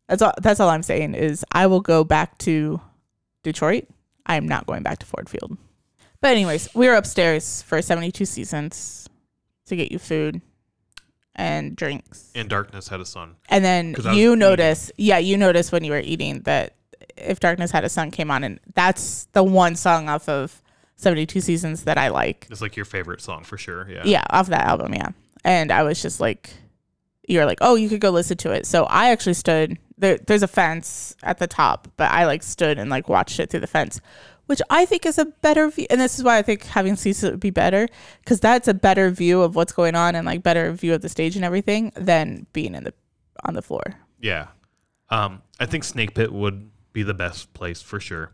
[0.07, 2.79] that's all that's all I'm saying is I will go back to
[3.43, 3.87] Detroit.
[4.25, 5.57] I am not going back to Ford Field.
[6.21, 9.09] But anyways, we were upstairs for 72 seasons
[9.67, 10.41] to get you food
[11.35, 12.31] and drinks.
[12.33, 13.35] And Darkness had a sun.
[13.49, 14.39] And then you eating.
[14.39, 16.75] notice, yeah, you notice when you were eating that
[17.17, 20.61] if darkness had a sun came on, and that's the one song off of
[20.95, 22.47] 72 seasons that I like.
[22.49, 23.89] It's like your favorite song for sure.
[23.89, 24.01] Yeah.
[24.05, 25.09] Yeah, off that album, yeah.
[25.43, 26.53] And I was just like,
[27.27, 28.65] you're like, oh, you could go listen to it.
[28.65, 30.17] So I actually stood there.
[30.17, 33.61] There's a fence at the top, but I like stood and like watched it through
[33.61, 33.99] the fence,
[34.45, 35.87] which I think is a better view.
[35.89, 37.87] And this is why I think having seats would be better
[38.19, 41.09] because that's a better view of what's going on and like better view of the
[41.09, 42.93] stage and everything than being in the
[43.43, 43.83] on the floor.
[44.19, 44.47] Yeah.
[45.09, 48.31] Um, I think Snake Pit would be the best place for sure.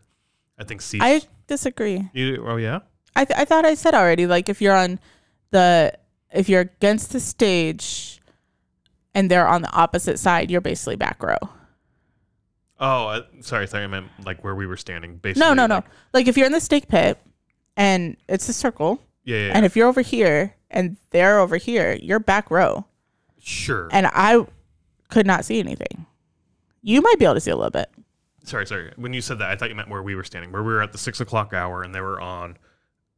[0.58, 1.04] I think seats.
[1.04, 2.08] I disagree.
[2.14, 2.78] you, oh yeah.
[3.14, 4.26] I th- I thought I said already.
[4.26, 4.98] Like if you're on
[5.50, 5.92] the
[6.32, 8.20] if you're against the stage
[9.14, 11.36] and they're on the opposite side, you're basically back row.
[12.80, 13.66] Oh, uh, sorry.
[13.68, 15.16] Sorry, I meant like where we were standing.
[15.16, 15.40] Basically.
[15.46, 15.74] No, no, no.
[15.76, 15.84] like-
[16.14, 17.18] Like if you're in the snake pit
[17.76, 19.46] and it's a circle, yeah, yeah.
[19.48, 19.52] yeah.
[19.56, 22.86] and if you're over here and they're over here, you're back row.
[23.40, 23.88] sure.
[23.90, 24.46] And I
[25.08, 26.06] could not see anything.
[26.82, 27.90] You might be able to see a little bit.
[28.44, 28.92] Sorry, sorry.
[28.96, 30.82] When you said that, I thought you meant where we were standing, where we were
[30.82, 32.56] at the six o'clock hour, and they were on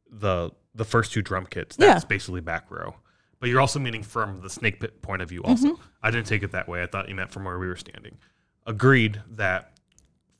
[0.09, 1.75] the the first two drum kits.
[1.77, 2.07] That's Yeah.
[2.07, 2.95] basically back row.
[3.39, 5.41] But you're also meaning from the snake pit point of view.
[5.43, 5.81] Also, Mm-hmm.
[6.03, 6.83] I didn't take it that way.
[6.83, 8.17] I thought you meant from where we were standing.
[8.65, 9.71] Agreed that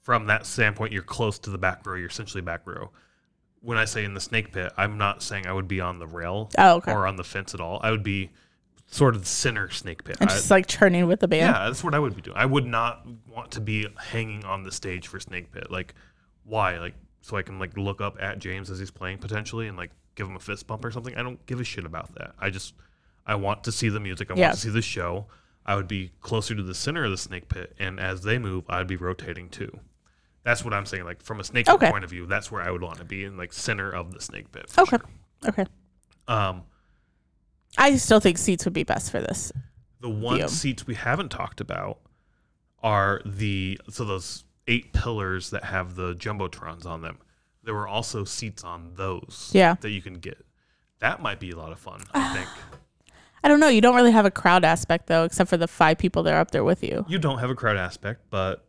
[0.01, 1.95] from that standpoint, you're close to the back row.
[1.95, 2.91] You're essentially back row.
[3.61, 6.05] When I say in the snake pit, I'm not saying I would be on the
[6.07, 6.91] rail Oh, okay.
[6.91, 7.79] or on the fence at all.
[7.81, 8.29] I would be
[8.87, 10.17] sort of the center snake pit.
[10.21, 11.53] And I- just like churning with the band.
[11.55, 12.37] yeah, that's what I would be doing.
[12.37, 15.71] I would not want to be hanging on the stage for Snake Pit.
[15.71, 15.93] Like,
[16.43, 16.77] why?
[16.77, 19.91] Like, so I can like look up at James as he's playing potentially and like
[20.13, 21.15] give him a fist bump or something.
[21.15, 22.35] I don't give a shit about that.
[22.39, 22.73] I just
[23.25, 24.29] I want to see the music.
[24.29, 24.47] I Yeah.
[24.47, 25.25] want to see the show.
[25.65, 28.65] I would be closer to the center of the Snake Pit, and as they move,
[28.69, 29.79] I'd be rotating too.
[30.43, 31.05] That's what I'm saying.
[31.05, 31.89] Like from a Snake Pit Okay.
[31.89, 34.21] point of view, that's where I would want to be in like center of the
[34.21, 34.71] Snake Pit.
[34.77, 34.97] Okay.
[34.97, 35.49] sure.
[35.49, 35.65] Okay.
[36.27, 36.61] Um,
[37.77, 39.51] I still think seats would be best for this.
[40.01, 40.47] The one View.
[40.47, 41.99] seats we haven't talked about
[42.83, 47.17] are the so those eight pillars that have the jumbotrons on them.
[47.63, 49.75] There were also seats on those Yeah.
[49.81, 50.45] that you can get.
[50.99, 52.49] That might be a lot of fun, I think.
[53.43, 53.67] I don't know.
[53.67, 56.39] You don't really have a crowd aspect though, except for the five people that are
[56.39, 57.05] up there with you.
[57.07, 58.65] You don't have a crowd aspect, but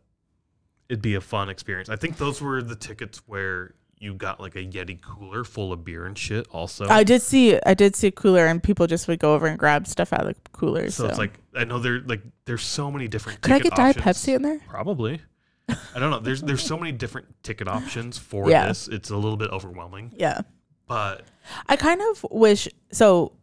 [0.89, 1.89] it'd be a fun experience.
[1.89, 5.83] I think those were the tickets where you got like a Yeti cooler full of
[5.83, 6.87] beer and shit also.
[6.87, 9.57] I did see I did see a cooler and people just would go over and
[9.57, 10.89] grab stuff out of the cooler.
[10.91, 13.75] so, So, it's like I know there like there's so many different could I get
[13.75, 13.97] Diet.
[13.97, 14.59] Pepsi in there?
[14.67, 15.21] Probably.
[15.69, 16.19] I don't know.
[16.19, 18.67] There's there's so many different ticket options for Yeah.
[18.67, 18.87] this.
[18.87, 20.13] It's a little bit overwhelming.
[20.15, 20.41] Yeah.
[20.87, 21.23] But
[21.67, 23.33] I kind of wish so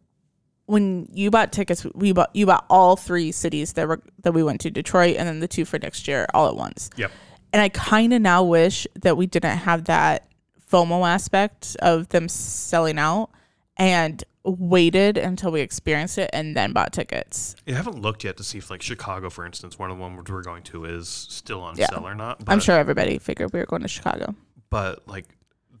[0.67, 4.41] when you bought tickets we bought you bought all three cities that were that we
[4.41, 6.89] went to Detroit and then the two for next year all at once.
[6.95, 7.11] yep.
[7.53, 10.27] And I kind of now wish that we didn't have that
[10.71, 13.29] FOMO aspect of them selling out
[13.77, 17.55] and waited until we experienced it and then bought tickets.
[17.67, 20.29] I haven't looked yet to see if like Chicago, for instance, one of the ones
[20.29, 21.87] we're going to is still on Yeah.
[21.89, 22.45] sale or not.
[22.45, 24.35] But, I'm sure everybody figured we were going to Chicago.
[24.69, 25.25] But like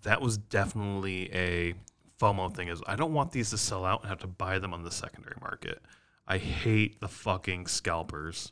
[0.03, 1.73] that was definitely a
[2.19, 2.67] FOMO thing.
[2.69, 4.91] Is I don't want these to sell out and have to buy them on the
[4.91, 5.81] secondary market.
[6.27, 8.51] I hate the fucking scalpers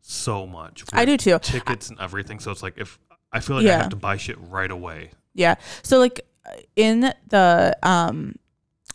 [0.00, 0.84] so much.
[0.92, 1.38] I do too.
[1.40, 2.38] Tickets and everything.
[2.38, 2.98] So it's like if
[3.32, 5.10] I feel like I have to buy shit right away.
[5.34, 5.56] Yeah.
[5.82, 6.20] So like
[6.76, 8.36] in the um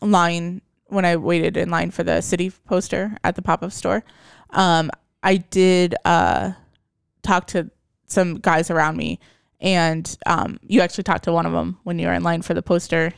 [0.01, 4.03] line when I waited in line for the city poster at the pop-up store,
[4.51, 4.91] um
[5.21, 6.53] I did uh
[7.21, 7.69] talk to
[8.05, 9.19] some guys around me
[9.61, 12.53] and um you actually talked to one of them when you were in line for
[12.53, 13.13] the poster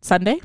[0.00, 0.40] Sunday.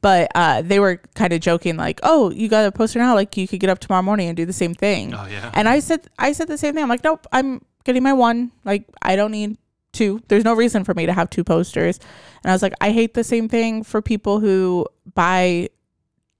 [0.00, 3.36] But uh they were kind of joking like, "Oh, you got a poster now like
[3.36, 5.50] you could get up tomorrow morning and do the same thing." Oh yeah.
[5.54, 6.82] And I said I said the same thing.
[6.82, 8.52] I'm like, nope, I'm getting my one.
[8.64, 9.58] Like I don't need
[9.92, 10.22] two.
[10.28, 11.98] There's no reason for me to have two posters.
[12.42, 15.68] And I was like, I hate the same thing for people who buy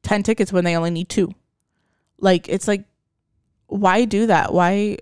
[0.02, 1.34] ten tickets when they only need two.
[2.18, 2.84] Like it's like
[3.66, 4.52] why do that?
[4.52, 4.98] Why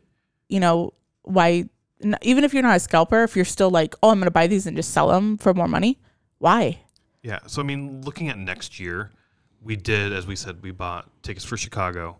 [0.48, 1.68] you know, why
[2.22, 4.46] even if you're not a scalper, if you're still like, oh, I'm going to buy
[4.46, 5.98] these and just sell them for more money,
[6.38, 6.80] why?
[7.22, 7.40] Yeah.
[7.46, 9.10] So I mean, looking at next year,
[9.62, 12.18] we did, as we said, we bought tickets for Chicago,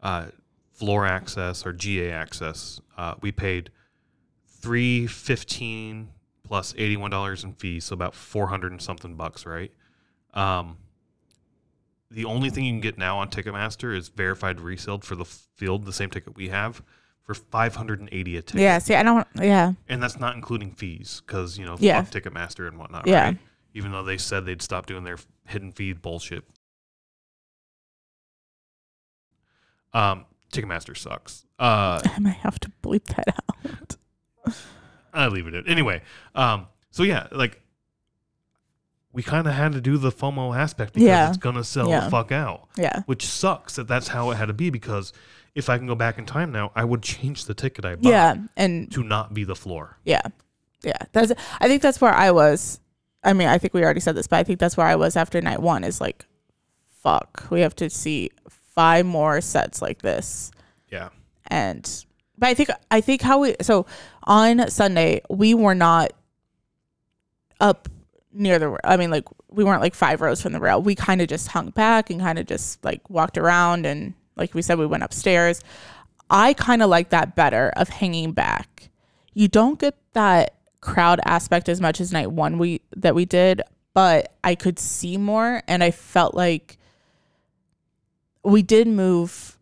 [0.00, 0.26] uh,
[0.72, 2.80] floor access or GA access.
[2.96, 3.70] Uh, we paid
[4.60, 6.08] three fifteen
[6.44, 9.72] plus eighty one dollars in fees, so about four hundred and something bucks, right?
[10.34, 10.78] Um,
[12.10, 15.84] the only thing you can get now on Ticketmaster is verified resale for the field,
[15.84, 16.82] the same ticket we have,
[17.24, 18.60] for five hundred and eighty a ticket.
[18.60, 18.78] Yeah.
[18.78, 19.26] See, I don't.
[19.34, 19.72] Yeah.
[19.88, 22.02] and that's not including fees because you know Yeah.
[22.02, 23.24] fuck Ticketmaster and whatnot, Yeah.
[23.24, 23.38] right?
[23.74, 26.44] Even though they said they'd stop doing their hidden fee bullshit.
[29.92, 31.45] Um, Ticketmaster sucks.
[31.58, 33.96] Uh, I might have to bleep that out.
[35.12, 36.02] I leave it at anyway.
[36.34, 37.62] Um, so yeah, like
[39.12, 41.28] we kind of had to do the FOMO aspect because Yeah.
[41.28, 42.00] it's gonna sell Yeah.
[42.00, 43.00] the fuck out, Yeah.
[43.06, 45.14] which sucks that that's how it had to be because
[45.54, 48.10] if I can go back in time now, I would change the ticket I bought
[48.10, 48.34] Yeah.
[48.58, 49.96] And to not be the floor.
[50.04, 50.20] Yeah.
[50.82, 50.98] Yeah.
[51.12, 52.78] That's I think that's where I was.
[53.24, 55.16] I mean, I think we already said this, but I think that's where I was
[55.16, 56.26] after night 1 is like
[57.02, 57.46] fuck.
[57.50, 58.30] We have to see
[58.74, 60.50] five more sets like this.
[60.90, 61.08] Yeah.
[61.48, 62.04] And
[62.38, 63.86] but I think I think how we so
[64.24, 66.12] on Sunday we were not
[67.60, 67.88] up
[68.32, 70.82] near the I mean like we weren't like five rows from the rail.
[70.82, 74.54] We kind of just hung back and kind of just like walked around and like
[74.54, 75.60] we said we went upstairs.
[76.28, 78.90] I kind of like that better of hanging back.
[79.32, 83.62] You don't get that crowd aspect as much as night 1 we that we did,
[83.94, 86.78] but I could see more and I felt like
[88.44, 89.55] we did move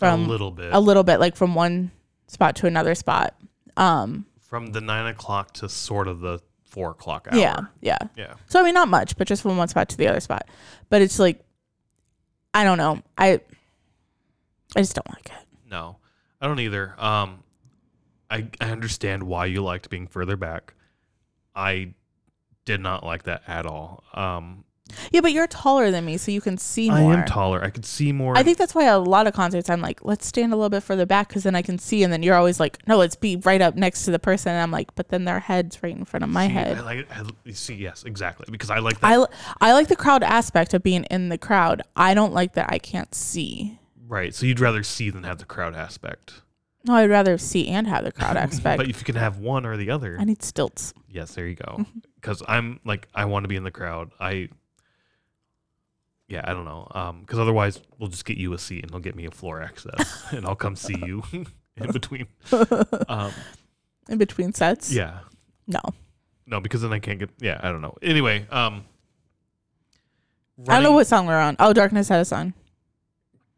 [0.00, 0.72] from a little bit.
[0.72, 1.90] a little bit like from one
[2.26, 3.34] spot to another spot
[3.76, 7.38] um from the nine o'clock to sort of the four o'clock hour.
[7.38, 8.34] yeah yeah Yeah.
[8.46, 10.46] so i mean not much but just from one spot to the other spot
[10.88, 11.44] but it's like
[12.54, 13.40] i don't know i
[14.76, 15.96] i just don't like it No,
[16.40, 16.94] I don't either.
[16.98, 17.42] Um,
[18.30, 20.74] I I understand why you liked being further back.
[21.54, 21.94] I
[22.64, 24.02] did not like that at all.
[24.14, 24.64] Um,
[25.12, 27.12] yeah but you're taller than me so you can see more.
[27.12, 27.62] I am taller.
[27.62, 28.36] I could see more.
[28.36, 30.82] I think that's why a lot of concerts I'm like, let's stand a little bit
[30.82, 32.02] further back because then I can see.
[32.02, 34.52] And then you're always like, no, let's be right up next to the person.
[34.52, 36.78] And I'm like, but then their head's right in front of my see, head.
[36.78, 37.10] I like.
[37.10, 38.46] I, see, yes, exactly.
[38.50, 39.30] Because I like that.
[39.60, 41.82] I, I like the crowd aspect of being in the crowd.
[41.96, 43.78] I don't like that I can't see.
[44.08, 44.34] right.
[44.34, 46.42] So you'd rather see than have the crowd aspect.
[46.84, 48.78] No, I'd rather see and have the crowd aspect.
[48.78, 50.94] But if you can have one or the other, I need stilts.
[51.08, 51.84] yes, there you go.
[52.20, 54.10] Because I'm like, I want to be in the crowd.
[54.20, 54.50] I.
[56.30, 56.86] Yeah, I don't know.
[56.94, 59.60] Um, because otherwise we'll just get you a seat and they'll get me a floor
[59.62, 61.22] access, and I'll come see you
[61.76, 62.26] in between.
[63.08, 63.32] Um,
[64.08, 64.92] in between sets.
[64.92, 65.20] yeah,
[65.66, 65.80] No.
[66.46, 67.30] no, because then I can't get.
[67.40, 67.94] Yeah, I don't know.
[68.02, 68.84] Anyway, um,
[70.68, 71.56] I don't know what song we're on.
[71.58, 72.54] Oh, Darkness had a song.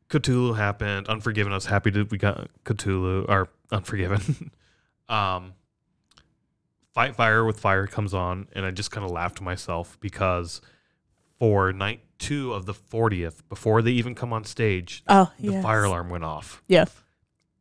[0.09, 1.09] Cthulhu happened.
[1.09, 1.53] Unforgiven.
[1.53, 4.51] I was happy that we got Cthulhu or Unforgiven.
[5.09, 5.55] um,
[6.93, 10.61] Fight Fire with Fire comes on, and I just kind of laughed to myself because
[11.39, 15.63] for night two of the 40th, before they even come on stage, Oh, the yes.
[15.63, 16.85] fire alarm went off, Yeah.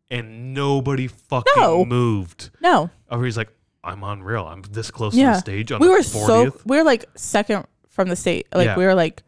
[0.09, 1.85] and nobody fucking No.
[1.85, 2.49] moved.
[2.61, 2.89] No.
[3.11, 3.49] Everybody's like,
[3.83, 4.45] "I'm on real.
[4.45, 5.33] I'm this close to Yeah.
[5.33, 8.47] the stage on we the were 40th." so we were like second from the state.
[8.53, 8.77] Like Yeah.
[8.77, 9.23] we were like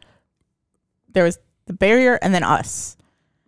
[1.12, 2.98] there was the barrier and then us.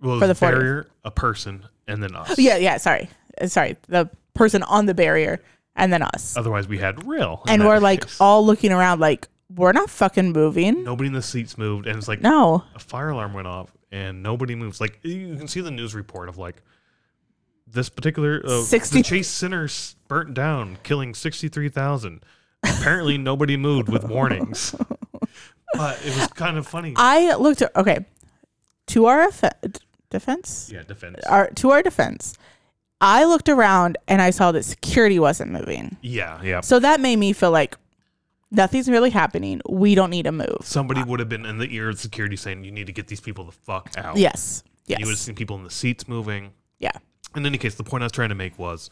[0.02, 0.52] well, for the the 40th.
[0.52, 2.38] barrier, a person, and then us.
[2.38, 3.10] Yeah, yeah, sorry.
[3.41, 3.76] Uh, Sorry.
[3.88, 5.41] The person on the barrier
[5.76, 6.38] and then us.
[6.38, 7.41] Otherwise, we had real.
[7.48, 8.18] in and that we're like case.
[8.22, 10.84] all looking around like we're not fucking moving.
[10.84, 12.63] nobody in the seats moved, and it's like No.
[12.76, 14.80] a fire alarm went off, and nobody moves.
[14.81, 16.61] Like you can see the news report of like
[17.67, 19.67] this particular uh, 60 the Chase Center
[20.07, 22.23] burnt down, killing sixty three thousand.
[22.63, 24.76] Apparently, nobody moved with warnings.
[25.73, 26.93] But it was kind of funny.
[26.95, 28.05] I looked at okay.
[28.88, 29.43] To our eff-
[30.11, 31.19] defense, yeah, defense.
[31.27, 32.38] our to our defense,
[33.01, 35.97] I looked around and I saw that security wasn't moving.
[36.01, 36.61] yeah, yeah.
[36.61, 37.76] So that made me feel like
[38.51, 39.61] nothing's really happening.
[39.69, 40.57] We don't need to move.
[40.61, 43.22] Somebody would have been in the ear of security saying, "You need to get these
[43.22, 44.63] people the fuck out." Yes.
[44.88, 44.99] Yes.
[44.99, 46.51] You would have seen people in the seats moving.
[46.80, 46.91] Yeah.
[47.35, 48.89] In any case, the point I was trying to make was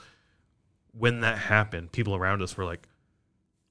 [0.91, 2.87] when that happened, people around us were like,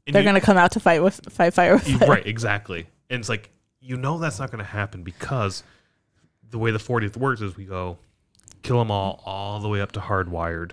[0.06, 2.08] They're gonna come out to fight with fight fire with You- fire.
[2.08, 2.86] right, exactly.
[3.10, 3.50] And it's like
[3.80, 5.64] you know that's not going to happen because
[6.48, 7.98] the way the 40th works is we go
[8.62, 10.70] kill them all all the way up to hardwired.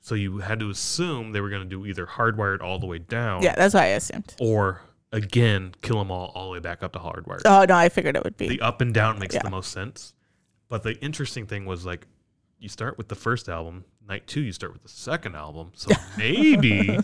[0.00, 2.98] So you had to assume they were going to do either hardwired all the way
[2.98, 4.34] down, Yeah, that's what I assumed.
[4.40, 4.80] or
[5.12, 7.42] again kill them all all the way back up to hardwired.
[7.44, 8.48] Oh no, I figured it would be.
[8.48, 9.42] the up and down makes Yeah.
[9.42, 10.14] the most sense.
[10.68, 12.06] But the interesting thing was like
[12.58, 15.72] you start with the first album, night two you start with the second album.
[15.74, 16.98] So maybe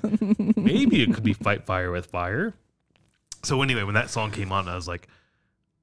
[0.57, 2.55] maybe it could be Fight Fire with Fire.
[3.43, 5.07] So anyway, when that song came on, I was like,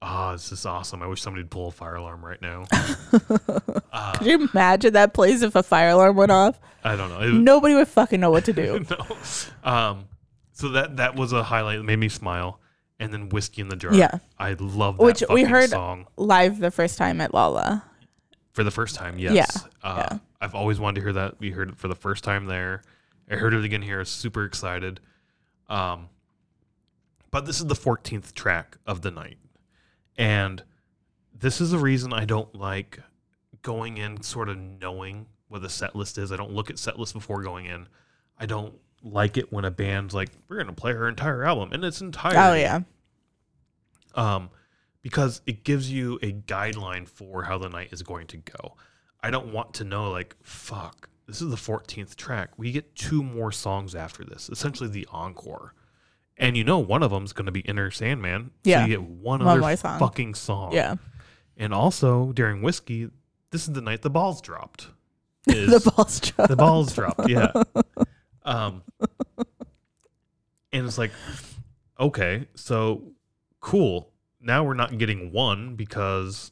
[0.03, 1.01] oh, this is awesome.
[1.01, 2.65] I wish somebody'd pull a fire alarm right now.
[3.91, 6.59] uh, Could you imagine that place if a fire alarm went off?
[6.83, 7.21] I don't know.
[7.21, 8.85] It- Nobody would fucking know what to do.
[8.89, 9.17] no.
[9.69, 10.05] Um,
[10.51, 12.59] so that that was a highlight that made me smile.
[12.99, 13.93] And then whiskey in the jar.
[13.93, 14.19] Yeah.
[14.37, 17.83] I love that Which we heard- song Live the first time at Lolla.
[18.53, 19.17] for the first time.
[19.17, 19.33] Yes.
[19.33, 20.17] Yeah, Uh, yeah.
[20.39, 21.39] I've always wanted to hear that.
[21.39, 22.83] We heard it for the first time there.
[23.29, 23.95] I heard it again here.
[23.97, 24.99] I was super excited.
[25.69, 26.09] Um,
[27.31, 29.37] but this is the 14th track of the night,
[30.17, 30.63] and
[31.37, 32.99] this is the reason I don't like
[33.61, 36.31] going in sort of knowing what the set list is.
[36.31, 37.87] I don't look at set list before going in.
[38.39, 38.73] I don't
[39.03, 42.51] like it when a band's like, "We're gonna play her entire album," and its entire
[42.51, 42.81] Oh yeah.
[44.15, 44.49] um,
[45.01, 48.75] because it gives you a guideline for how the night is going to go.
[49.21, 52.51] I don't want to know, like, fuck, this is the 14th track.
[52.57, 55.73] We get two more songs after this, essentially the encore.
[56.37, 58.51] And you know, one of them is going to be Enter Sandman.
[58.63, 58.79] Yeah.
[58.79, 59.99] So you get one, One other song.
[59.99, 60.73] fucking song.
[60.73, 60.95] Yeah.
[61.57, 63.09] And also, during Whiskey,
[63.51, 64.87] this is the night the balls dropped.
[65.45, 66.49] the balls dropped.
[66.49, 67.51] the balls dropped yeah
[68.45, 68.81] um
[70.71, 71.11] and it's like
[71.99, 73.03] okay so
[73.59, 74.09] cool
[74.41, 76.51] now we're not getting one because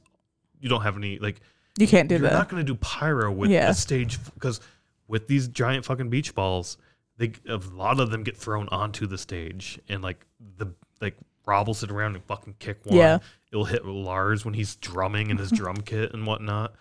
[0.60, 1.40] you don't have any like
[1.78, 2.22] You can't do that.
[2.32, 3.72] you're not going to do pyro with Yeah.
[3.72, 4.60] stage because
[5.08, 6.78] with these giant fucking beach balls
[7.22, 10.26] they a lot of them get thrown onto the stage and like
[10.58, 11.16] the like
[11.46, 12.98] rob will sit around and fucking kick one.
[12.98, 13.20] Yeah.
[13.52, 16.74] it'll hit lars when he's drumming in his drum kit and whatnot.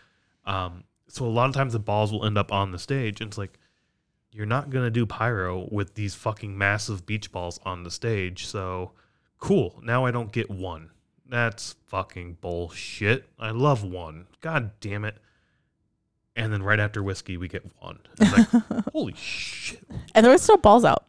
[0.46, 3.28] Um so a lot of times the balls will end up on the stage and
[3.28, 3.58] it's like
[4.32, 8.46] you're not going to do pyro with these fucking massive beach balls on the stage.
[8.46, 8.92] So
[9.38, 9.80] cool.
[9.82, 10.90] Now i don't get one.
[11.28, 13.28] That's fucking bullshit.
[13.38, 14.26] I love one.
[14.40, 15.16] God damn it
[16.44, 18.62] and then right after whiskey we get one it's like
[18.92, 19.80] holy shit
[20.14, 21.04] and there was still balls out.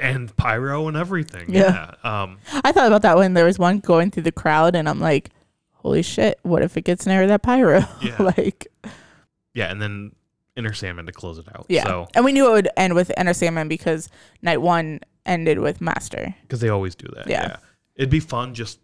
[0.00, 1.94] and pyro and everything Yeah.
[2.02, 4.88] yeah, um I thought about that when there was one going through the crowd, and
[4.88, 5.30] I'm like,
[5.74, 6.38] "Holy shit!
[6.42, 8.16] What if it gets near that pyro?" Yeah.
[8.36, 8.66] like,
[9.54, 10.12] yeah and then
[10.56, 11.84] Enter Sandman to close it out yeah.
[11.84, 14.08] so and we knew it would end with Enter Sandman because
[14.42, 16.34] night one ended with Master.
[16.42, 17.56] because they always do that Yeah.
[17.96, 18.78] it'd be fun just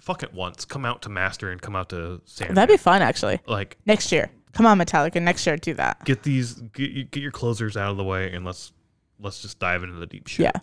[0.00, 2.54] fuck it once come out to master and come out to Sandman.
[2.56, 3.40] That'd be fun, actually.
[3.46, 5.20] like Next year, come on, Metallica.
[5.22, 6.04] Next year, do that.
[6.04, 8.72] get these get, get your closers out of the way and let's
[9.20, 10.60] let's just dive into the deep shit Yeah,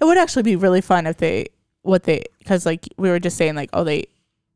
[0.00, 1.48] it would actually be really fun if they
[1.82, 4.06] what they because like we were just saying like oh they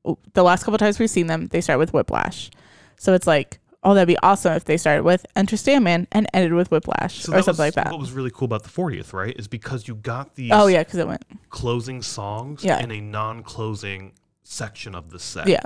[0.04, 2.50] oh, the last couple times we've seen them they start with Whiplash,
[2.96, 6.52] so it's like oh that'd be awesome if they started with Enter Sandman and ended
[6.52, 7.90] with Whiplash So or something was like that.
[7.90, 10.82] What was really cool about the 40th, right, is because you got these Oh yeah,
[10.82, 12.80] because it went closing songs Yeah.
[12.80, 15.48] in a non-closing section of the set.
[15.48, 15.62] yeah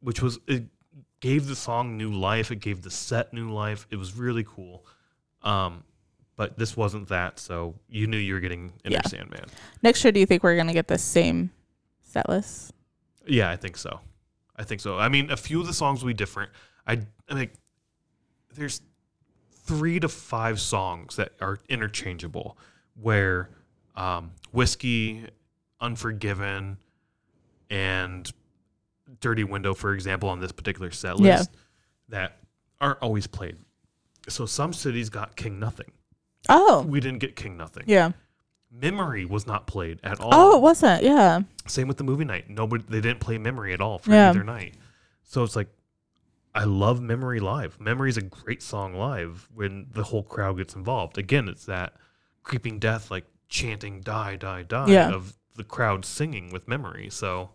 [0.00, 0.64] which was it
[1.20, 2.50] gave the song new life.
[2.50, 3.86] It gave the set new life.
[3.90, 4.84] It was really cool.
[5.42, 5.84] Um,
[6.36, 9.08] but this wasn't that, so you knew you were getting Enter Yeah.
[9.08, 9.46] Sandman.
[9.82, 10.12] next year.
[10.12, 11.50] Do you think we're gonna get the same
[12.02, 12.72] set list?
[13.26, 14.00] Yeah, I think so.
[14.56, 14.98] I think so.
[14.98, 16.50] I mean, a few of the songs will be different.
[16.86, 17.50] I, I mean,
[18.54, 18.80] there's
[19.50, 22.56] three to five songs that are interchangeable,
[23.00, 23.50] where
[23.96, 25.24] um, whiskey,
[25.80, 26.76] Unforgiven,
[27.70, 28.32] and
[29.20, 31.38] Dirty Window, for example, on this particular set Yeah.
[31.38, 31.50] list,
[32.08, 32.38] that
[32.80, 33.56] aren't always played.
[34.28, 35.90] So some cities got King Nothing.
[36.48, 37.84] Oh We didn't get King Nothing.
[37.86, 38.12] yeah.
[38.70, 40.30] Memory was not played at all.
[40.32, 41.02] Oh, it wasn't.
[41.02, 41.40] Yeah.
[41.66, 42.50] Same with the movie night.
[42.50, 44.28] Nobody they didn't play Memory at all for Yeah.
[44.30, 44.74] either night.
[45.22, 45.68] So it's like
[46.54, 47.80] I love Memory live.
[47.80, 51.16] Memory is a great song live when the whole crowd gets involved.
[51.18, 51.94] Again, it's that
[52.42, 55.12] creeping death like chanting die die die Yeah.
[55.12, 57.08] of the crowd singing with Memory.
[57.10, 57.50] So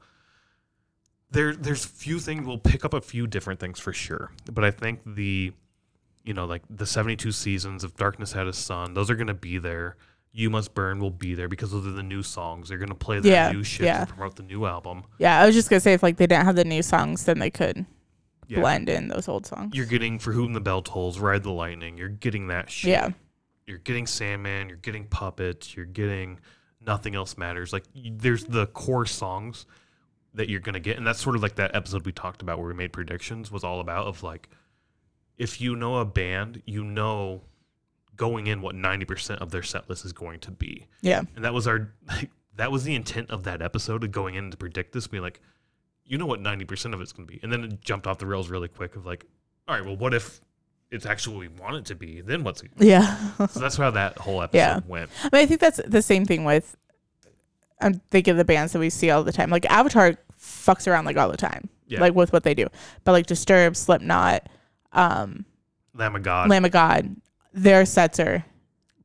[1.34, 4.32] there there's few things we'll pick up a few different things for sure.
[4.52, 5.52] But I think the
[6.24, 9.34] you know like the 72 seasons of Darkness Had a Sun, those are going to
[9.34, 9.98] be there.
[10.32, 12.70] You Must Burn will be there because those are the new songs.
[12.70, 14.04] They're gonna play their Yeah, new shit yeah.
[14.06, 15.04] to promote the new album.
[15.20, 15.40] Yeah.
[15.40, 17.52] I was just gonna say if like they didn't have the new songs, then they
[17.52, 17.86] could
[18.48, 18.62] Yeah.
[18.62, 19.76] blend in those old songs.
[19.76, 22.00] You're getting For Whom the Bell Tolls, Ride the Lightning.
[22.00, 22.90] You're getting that shit.
[22.92, 23.10] Yeah.
[23.68, 24.70] You're getting Sandman.
[24.70, 25.76] You're getting Puppets.
[25.76, 26.40] You're getting
[26.82, 27.72] Nothing Else Matters.
[27.72, 29.68] Like there's the core songs
[30.34, 32.68] that you're gonna get, and that's sort of like that episode we talked about where
[32.68, 34.50] we made predictions was all about of like
[35.38, 37.42] if you know a band, you know
[38.16, 40.86] going in what 90% of their set list is going to be.
[41.02, 41.24] Yeah.
[41.36, 44.52] And that was our like that was the intent of that episode of going in
[44.52, 45.40] to predict this, be like,
[46.06, 47.40] you know what ninety percent of it's gonna be.
[47.42, 49.26] And then it jumped off the rails really quick of like,
[49.68, 50.42] all right, well what if
[50.92, 52.22] it's actually what we want it to be?
[52.22, 53.18] Then what's it Yeah.
[53.48, 54.80] so that's how that whole episode Yeah.
[54.86, 55.10] went.
[55.24, 56.76] I mean, I think that's the same thing with.
[57.82, 59.50] I'm thinking of the bands that we see all the time.
[59.50, 62.02] Like Avatar fucks around like all the time, Yeah.
[62.02, 62.68] like with what they do.
[63.04, 64.48] But like Disturbed, Slipknot,
[64.92, 65.46] um,
[65.94, 67.16] Lamb of God Lamb of God,
[67.54, 68.44] their sets are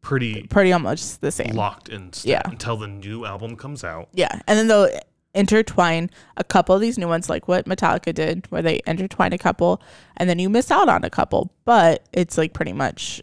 [0.00, 1.54] pretty pretty almost the same.
[1.54, 2.50] locked in step Yeah.
[2.50, 4.08] until the new album comes out.
[4.12, 4.88] Yeah, and then they'll
[5.34, 9.38] intertwine a couple of these new ones like what Metallica did where they intertwine a
[9.38, 9.80] couple
[10.16, 13.22] and then you miss out on a couple but it's like pretty much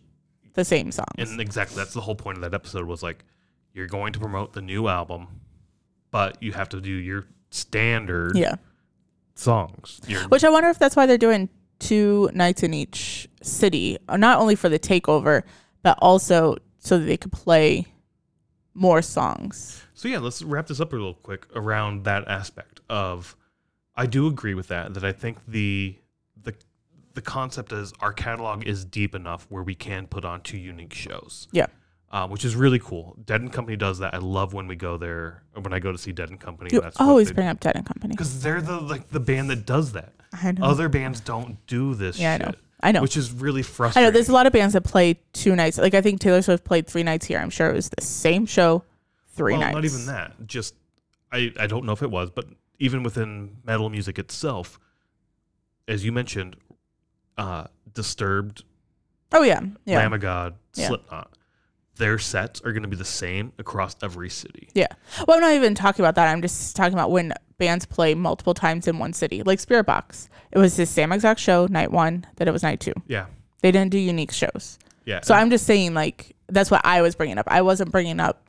[0.54, 3.26] the same songs And exactly that's the whole point of that episode was like
[3.76, 5.28] you're going to promote the new album,
[6.10, 8.56] but you have to do your standard yeah
[9.36, 10.02] songs.
[10.08, 11.50] Your, which I wonder if that's why they're doing
[11.80, 15.44] two nights in each city uh, not only for the takeover
[15.84, 17.86] but also so that they could play
[18.74, 23.36] more songs so yeah, let's wrap this up a little quick around that aspect of
[23.96, 25.98] I do agree with that that I think the
[26.42, 26.54] the
[27.14, 30.94] the concept is our catalog is deep enough where we can put on two unique
[30.94, 31.48] shows.
[31.52, 31.68] yeah
[32.16, 33.18] uh, which is really cool.
[33.26, 34.14] Dead and Company does that.
[34.14, 36.70] I love when we go there, or when I go to see Dead and Company.
[36.72, 39.66] you that's always bring up Dead and Company because they're the like the band that
[39.66, 40.14] does that.
[40.42, 42.52] I know Other bands don't do this yeah I know
[42.82, 44.06] I know which is really frustrating.
[44.06, 45.78] I know there's a lot of bands that play two nights.
[45.78, 47.40] Like I think Taylor Swift played three nights here.
[47.40, 48.86] I'm sure it was the same show,
[49.34, 49.76] three well, nights.
[49.76, 50.48] not even that.
[50.48, 50.74] Just
[51.34, 52.46] I I don't know if it was, but
[52.80, 54.80] even within metal music itself,
[55.86, 56.56] as you mentioned,
[57.38, 58.64] uh, Disturbed,
[59.34, 60.88] Oh yeah, yeah, Lamb of God, Yeah.
[60.88, 61.30] Slipknot,
[61.98, 64.70] their sets are going to be the same across every city.
[64.74, 64.88] yeah.
[65.28, 66.28] Well, I'm not even talking about that.
[66.28, 70.28] I'm just talking about when bands play multiple times in one city, like Spiritbox.
[70.52, 72.94] It was the same exact show, night one, that it was night two.
[73.08, 73.28] Yeah,
[73.62, 74.78] They didn't do unique shows.
[75.06, 75.22] yeah.
[75.22, 77.48] So I'm just saying, like that's what I was bringing up.
[77.50, 78.48] I wasn't bringing up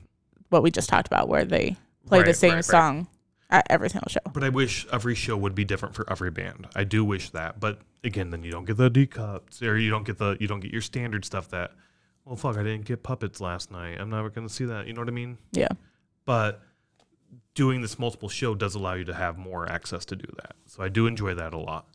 [0.50, 2.64] what we just talked about, where they play the same right, right.
[2.64, 3.08] song
[3.50, 4.20] at every single show.
[4.32, 6.66] But I wish every show would be different for every band.
[6.74, 7.60] I do wish that.
[7.60, 10.46] But again, then you don't get the deep cuts or you don't get the you
[10.48, 11.72] don't get your standard stuff that
[12.26, 13.98] well fuck, I didn't get puppets last night.
[13.98, 14.86] I'm never gonna see that.
[14.86, 15.38] You know what I mean?
[15.52, 15.68] Yeah,
[16.26, 16.60] But
[17.54, 20.56] doing this multiple show does allow you to have more access to do that.
[20.66, 21.86] So I do enjoy that a lot.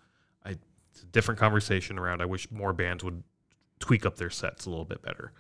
[0.44, 0.52] I
[0.92, 3.22] it's a different conversation around I wish more bands would
[3.80, 5.34] tweak up their sets a little bit better.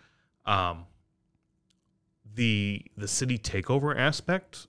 [0.45, 0.85] Um
[2.34, 4.68] the the city takeover aspect,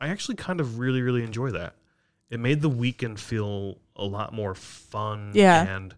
[0.00, 1.74] I actually kind of really, really enjoy that.
[2.30, 5.76] It made the weekend feel a lot more fun Yeah.
[5.76, 5.94] and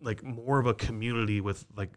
[0.00, 1.90] like more of a community with like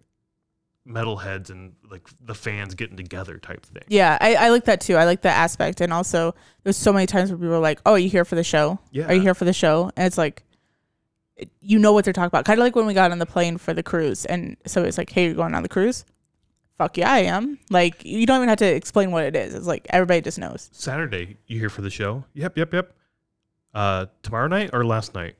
[0.89, 3.83] metalheads and like the fans getting together type thing.
[3.87, 4.17] yeah.
[4.19, 4.95] I, I like that too.
[4.95, 6.33] I like that aspect, and also
[6.63, 8.79] there's so many times where people are like, "Oh, are you here for the show?
[8.91, 9.05] Yeah.
[9.07, 10.43] Are you here for the show?" And it's like,
[11.61, 12.45] you know what they're talking about.
[12.45, 14.97] Kind of like when we got on the plane for the cruise, and so it's
[14.97, 16.05] like, "Hey, you're going on the cruise."
[16.77, 17.59] Fuck yeah, I am.
[17.69, 19.53] Like you don't even have to explain what it is.
[19.53, 20.69] It's like everybody just knows.
[20.71, 22.23] Saturday, you here for the show?
[22.33, 22.93] Yep, yep, yep.
[23.73, 25.35] Uh, tomorrow night or last night?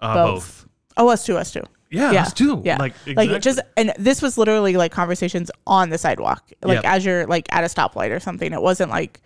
[0.00, 0.62] Uh, Both.
[0.62, 0.66] both.
[0.96, 1.62] Oh, us too, us too.
[1.90, 2.62] Yeah, Yeah, us too.
[2.64, 2.76] yeah.
[2.78, 3.34] Like, Like exactly.
[3.36, 6.84] it just and this was literally like conversations on the sidewalk, like Yep.
[6.84, 8.52] as you're like at a stoplight or something.
[8.52, 9.20] It wasn't like,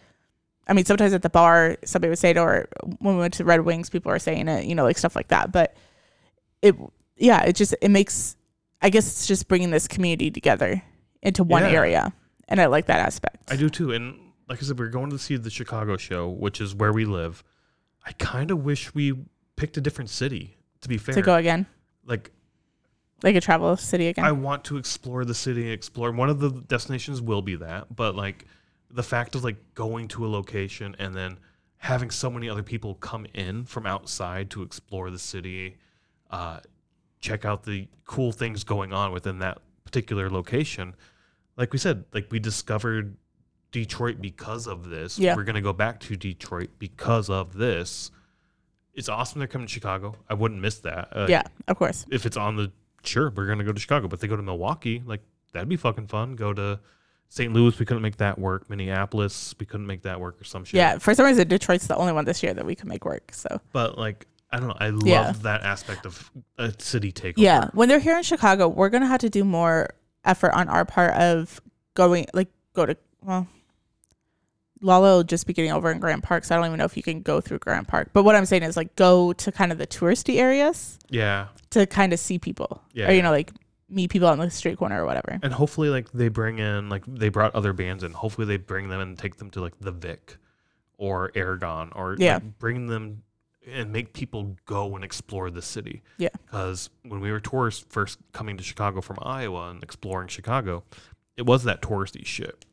[0.67, 2.69] I mean, sometimes at the bar somebody would say it, or
[3.01, 5.29] when we went to Red Wings, people are saying it, you know, like stuff like
[5.29, 5.53] that.
[5.53, 5.77] But
[6.63, 6.75] it,
[7.17, 8.37] yeah, it just it makes,
[8.81, 10.83] I guess it's just bringing this community together
[11.23, 11.71] into one Yeah.
[11.71, 12.13] area,
[12.49, 13.51] and I like that aspect.
[13.51, 13.93] I do too.
[13.93, 14.19] And
[14.49, 17.45] like I said, we're going to see the Chicago show, which is where we live.
[18.07, 19.15] I kind of wish we
[19.57, 20.57] picked a different city.
[20.83, 21.65] To be fair, to go again,
[22.07, 22.31] like
[23.25, 24.25] like a travel city again.
[24.25, 26.13] I want to explore the city, and explore.
[26.13, 28.45] One of the destinations will be that, but like
[28.91, 31.39] the fact of like going to a location and then
[31.79, 35.77] having so many other people come in from outside to explore the city,
[36.31, 36.61] uh,
[37.21, 40.95] check out the cool things going on within that particular location.
[41.57, 43.17] Like we said, like we discovered
[43.73, 45.19] Detroit because of this.
[45.19, 45.35] Yeah.
[45.35, 48.11] We're gonna go back to Detroit because of this.
[48.93, 50.15] It's awesome they're coming to Chicago.
[50.29, 51.09] I wouldn't miss that.
[51.11, 52.05] Uh, yeah, of course.
[52.11, 52.71] if it's on the
[53.07, 55.21] sure we're gonna go to chicago but they go to milwaukee like
[55.53, 56.79] that'd be fucking fun go to
[57.29, 60.65] st louis we couldn't make that work minneapolis we couldn't make that work or some
[60.65, 63.05] shit Yeah, for some reason Detroit's the only one this year that we could make
[63.05, 63.31] work.
[63.33, 65.33] So but like i don't know i love Yeah.
[65.43, 69.21] that aspect of a city takeover Yeah, when they're here in Chicago, we're gonna have
[69.21, 69.91] to do more
[70.25, 71.61] effort on our part of
[71.95, 73.47] going, like, go to well,
[74.85, 76.97] Lolla will just be getting over in Grant Park, so I don't even know if
[76.97, 78.11] you can go through Grant Park.
[78.13, 81.87] But what I'm saying is, like, go to kind of the touristy areas yeah to
[81.87, 83.51] kind of see people, Yeah, or you know, like
[83.89, 85.39] meet people on the street corner or whatever.
[85.43, 88.89] and hopefully like they bring in like they brought other bands in hopefully they bring
[88.89, 90.37] them and take them to like the vic
[90.99, 92.35] or aragon or Yeah.
[92.35, 93.23] like, bring them
[93.71, 96.29] and make people go and explore the city Yeah.
[96.47, 100.83] because when we were tourists first coming to chicago from iowa and exploring chicago
[101.37, 102.65] it was that touristy shit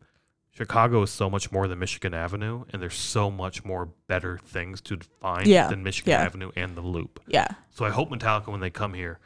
[0.52, 4.82] chicago is so much more than michigan avenue and there's so much more better things
[4.82, 6.22] to find Yeah, than michigan yeah.
[6.23, 9.19] avenue and the loop Yeah, so i hope metallica when they come here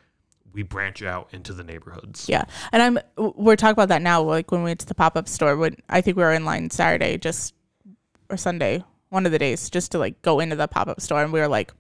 [0.54, 3.00] we branch out into the neighborhoods yeah, and I'm
[3.36, 4.22] we're talking about that now.
[4.22, 6.46] Like when we went to the pop up store, when I think we were in
[6.46, 7.54] line Saturday, just
[8.30, 11.22] or Sunday, one of the days, just to like go into the pop up store,
[11.22, 11.74] and we were like,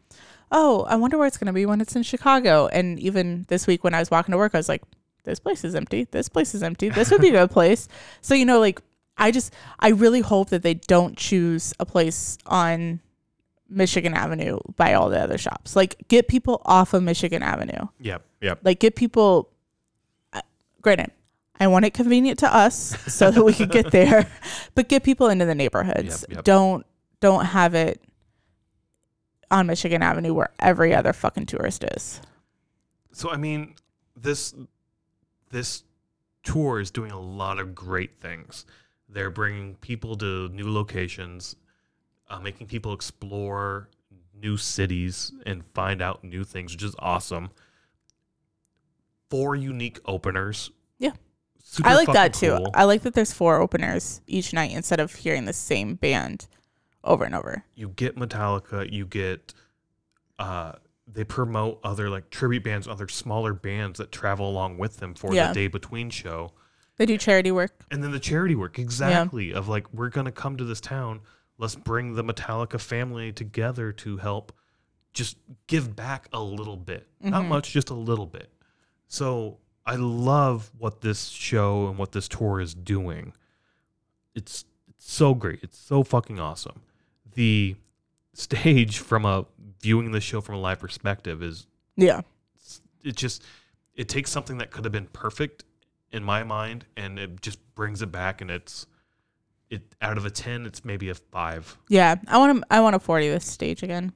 [0.52, 2.68] oh, I wonder where it's gonna be when it's in Chicago.
[2.68, 4.84] And even this week when I was walking to work, I was like,
[5.24, 6.04] this place is empty.
[6.12, 6.90] This place is empty.
[6.90, 7.88] This would be a good place.
[8.20, 8.82] So you know, like
[9.18, 13.00] I just I really hope that they don't choose a place on
[13.70, 15.76] Michigan Avenue by all the other shops.
[15.76, 17.88] Like get people off of Michigan Avenue.
[18.00, 18.24] Yep.
[18.42, 18.60] Yep.
[18.64, 19.50] Like get people.
[20.34, 20.42] Uh,
[20.82, 21.12] granted,
[21.60, 24.30] I want it convenient to us so that we could get there,
[24.76, 26.26] but get people into the neighborhoods.
[26.28, 26.44] Yep, yep.
[26.44, 26.86] Don't
[27.22, 28.02] don't have it
[29.50, 32.22] on Michigan Avenue where every other fucking tourist is.
[33.12, 33.76] So I mean,
[34.16, 34.54] this
[35.52, 35.84] this
[36.44, 38.66] tour is doing a lot of great things.
[39.16, 41.56] They're bringing people to new locations,
[42.28, 43.88] uh, making people explore
[44.38, 47.50] new cities and find out new things, which is awesome.
[49.30, 50.70] Four unique openers.
[51.00, 51.12] Yeah.
[51.64, 52.58] Super I like that too.
[52.58, 52.72] cool.
[52.74, 56.48] I like that there's four openers each night instead of hearing the same band
[57.02, 57.64] over and over.
[57.74, 59.54] you get Metallica, you get
[60.40, 60.74] uh
[61.08, 65.34] they promote other like tribute bands, other smaller bands that travel along with them for
[65.34, 65.48] Yeah.
[65.50, 66.52] the day between show.
[66.98, 67.86] They do charity work.
[67.92, 71.22] And then the charity work, exactly, of like we're gonna come to this town,
[71.58, 74.54] let's bring the Metallica family together to help
[75.14, 77.08] just give back a little bit.
[77.22, 77.48] Not Mhm.
[77.50, 78.52] much, just a little bit.
[79.08, 83.34] So I love what this show and what this tour is doing.
[84.34, 85.60] It's, it's so great.
[85.64, 86.82] It's so fucking awesome.
[87.34, 87.76] The
[88.34, 89.46] stage from a
[89.82, 92.22] viewing the show from a live perspective is Yeah.
[93.04, 93.44] it just
[93.94, 95.64] it takes something that could have been perfect
[96.16, 98.88] in my mind and it just brings it back and it's
[99.70, 102.16] it out of a 10 it's maybe a 5 Yeah.
[102.28, 104.14] I want to I want to 40 this stage again.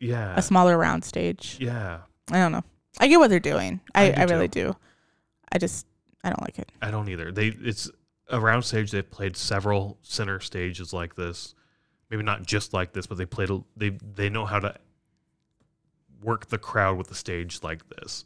[0.00, 1.58] yeah A smaller round stage.
[1.60, 1.98] yeah
[2.30, 2.64] I don't know.
[3.00, 3.80] I get what they're doing.
[3.94, 4.74] I, I do I, really do.
[5.52, 5.86] I just
[6.24, 6.70] I don't like it.
[6.82, 7.90] i don't either they it's
[8.30, 11.54] around stage they've played several center stages like this
[12.10, 14.74] maybe not just like this but they played a, they they know how to
[16.22, 18.24] work the crowd with the stage like this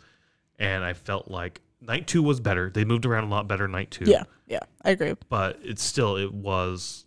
[0.59, 3.91] and i felt like night two was better they moved around a lot better night
[3.91, 4.23] two Yeah.
[4.47, 4.61] Yeah.
[4.85, 5.15] I agree.
[5.29, 7.05] but it's still it was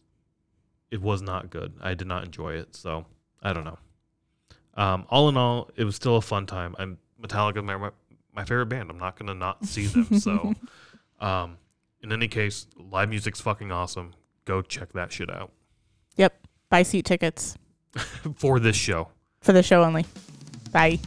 [0.91, 1.73] it was not good.
[1.81, 3.05] I did not enjoy it, so
[3.41, 3.77] I don't know.
[4.75, 6.75] Um, all in all, it was still a fun time.
[6.77, 7.89] I'm Metallica, my
[8.33, 8.89] my, favorite band.
[8.89, 10.19] I'm not gonna not see them.
[10.19, 10.53] So,
[11.19, 11.57] um,
[12.01, 14.13] in any case, live music's fucking awesome.
[14.45, 15.51] Go check that shit out
[16.17, 16.47] Yep.
[16.69, 17.57] Buy seat tickets
[18.35, 19.09] for this show.
[19.41, 20.05] for the show only.
[20.71, 20.99] Bye.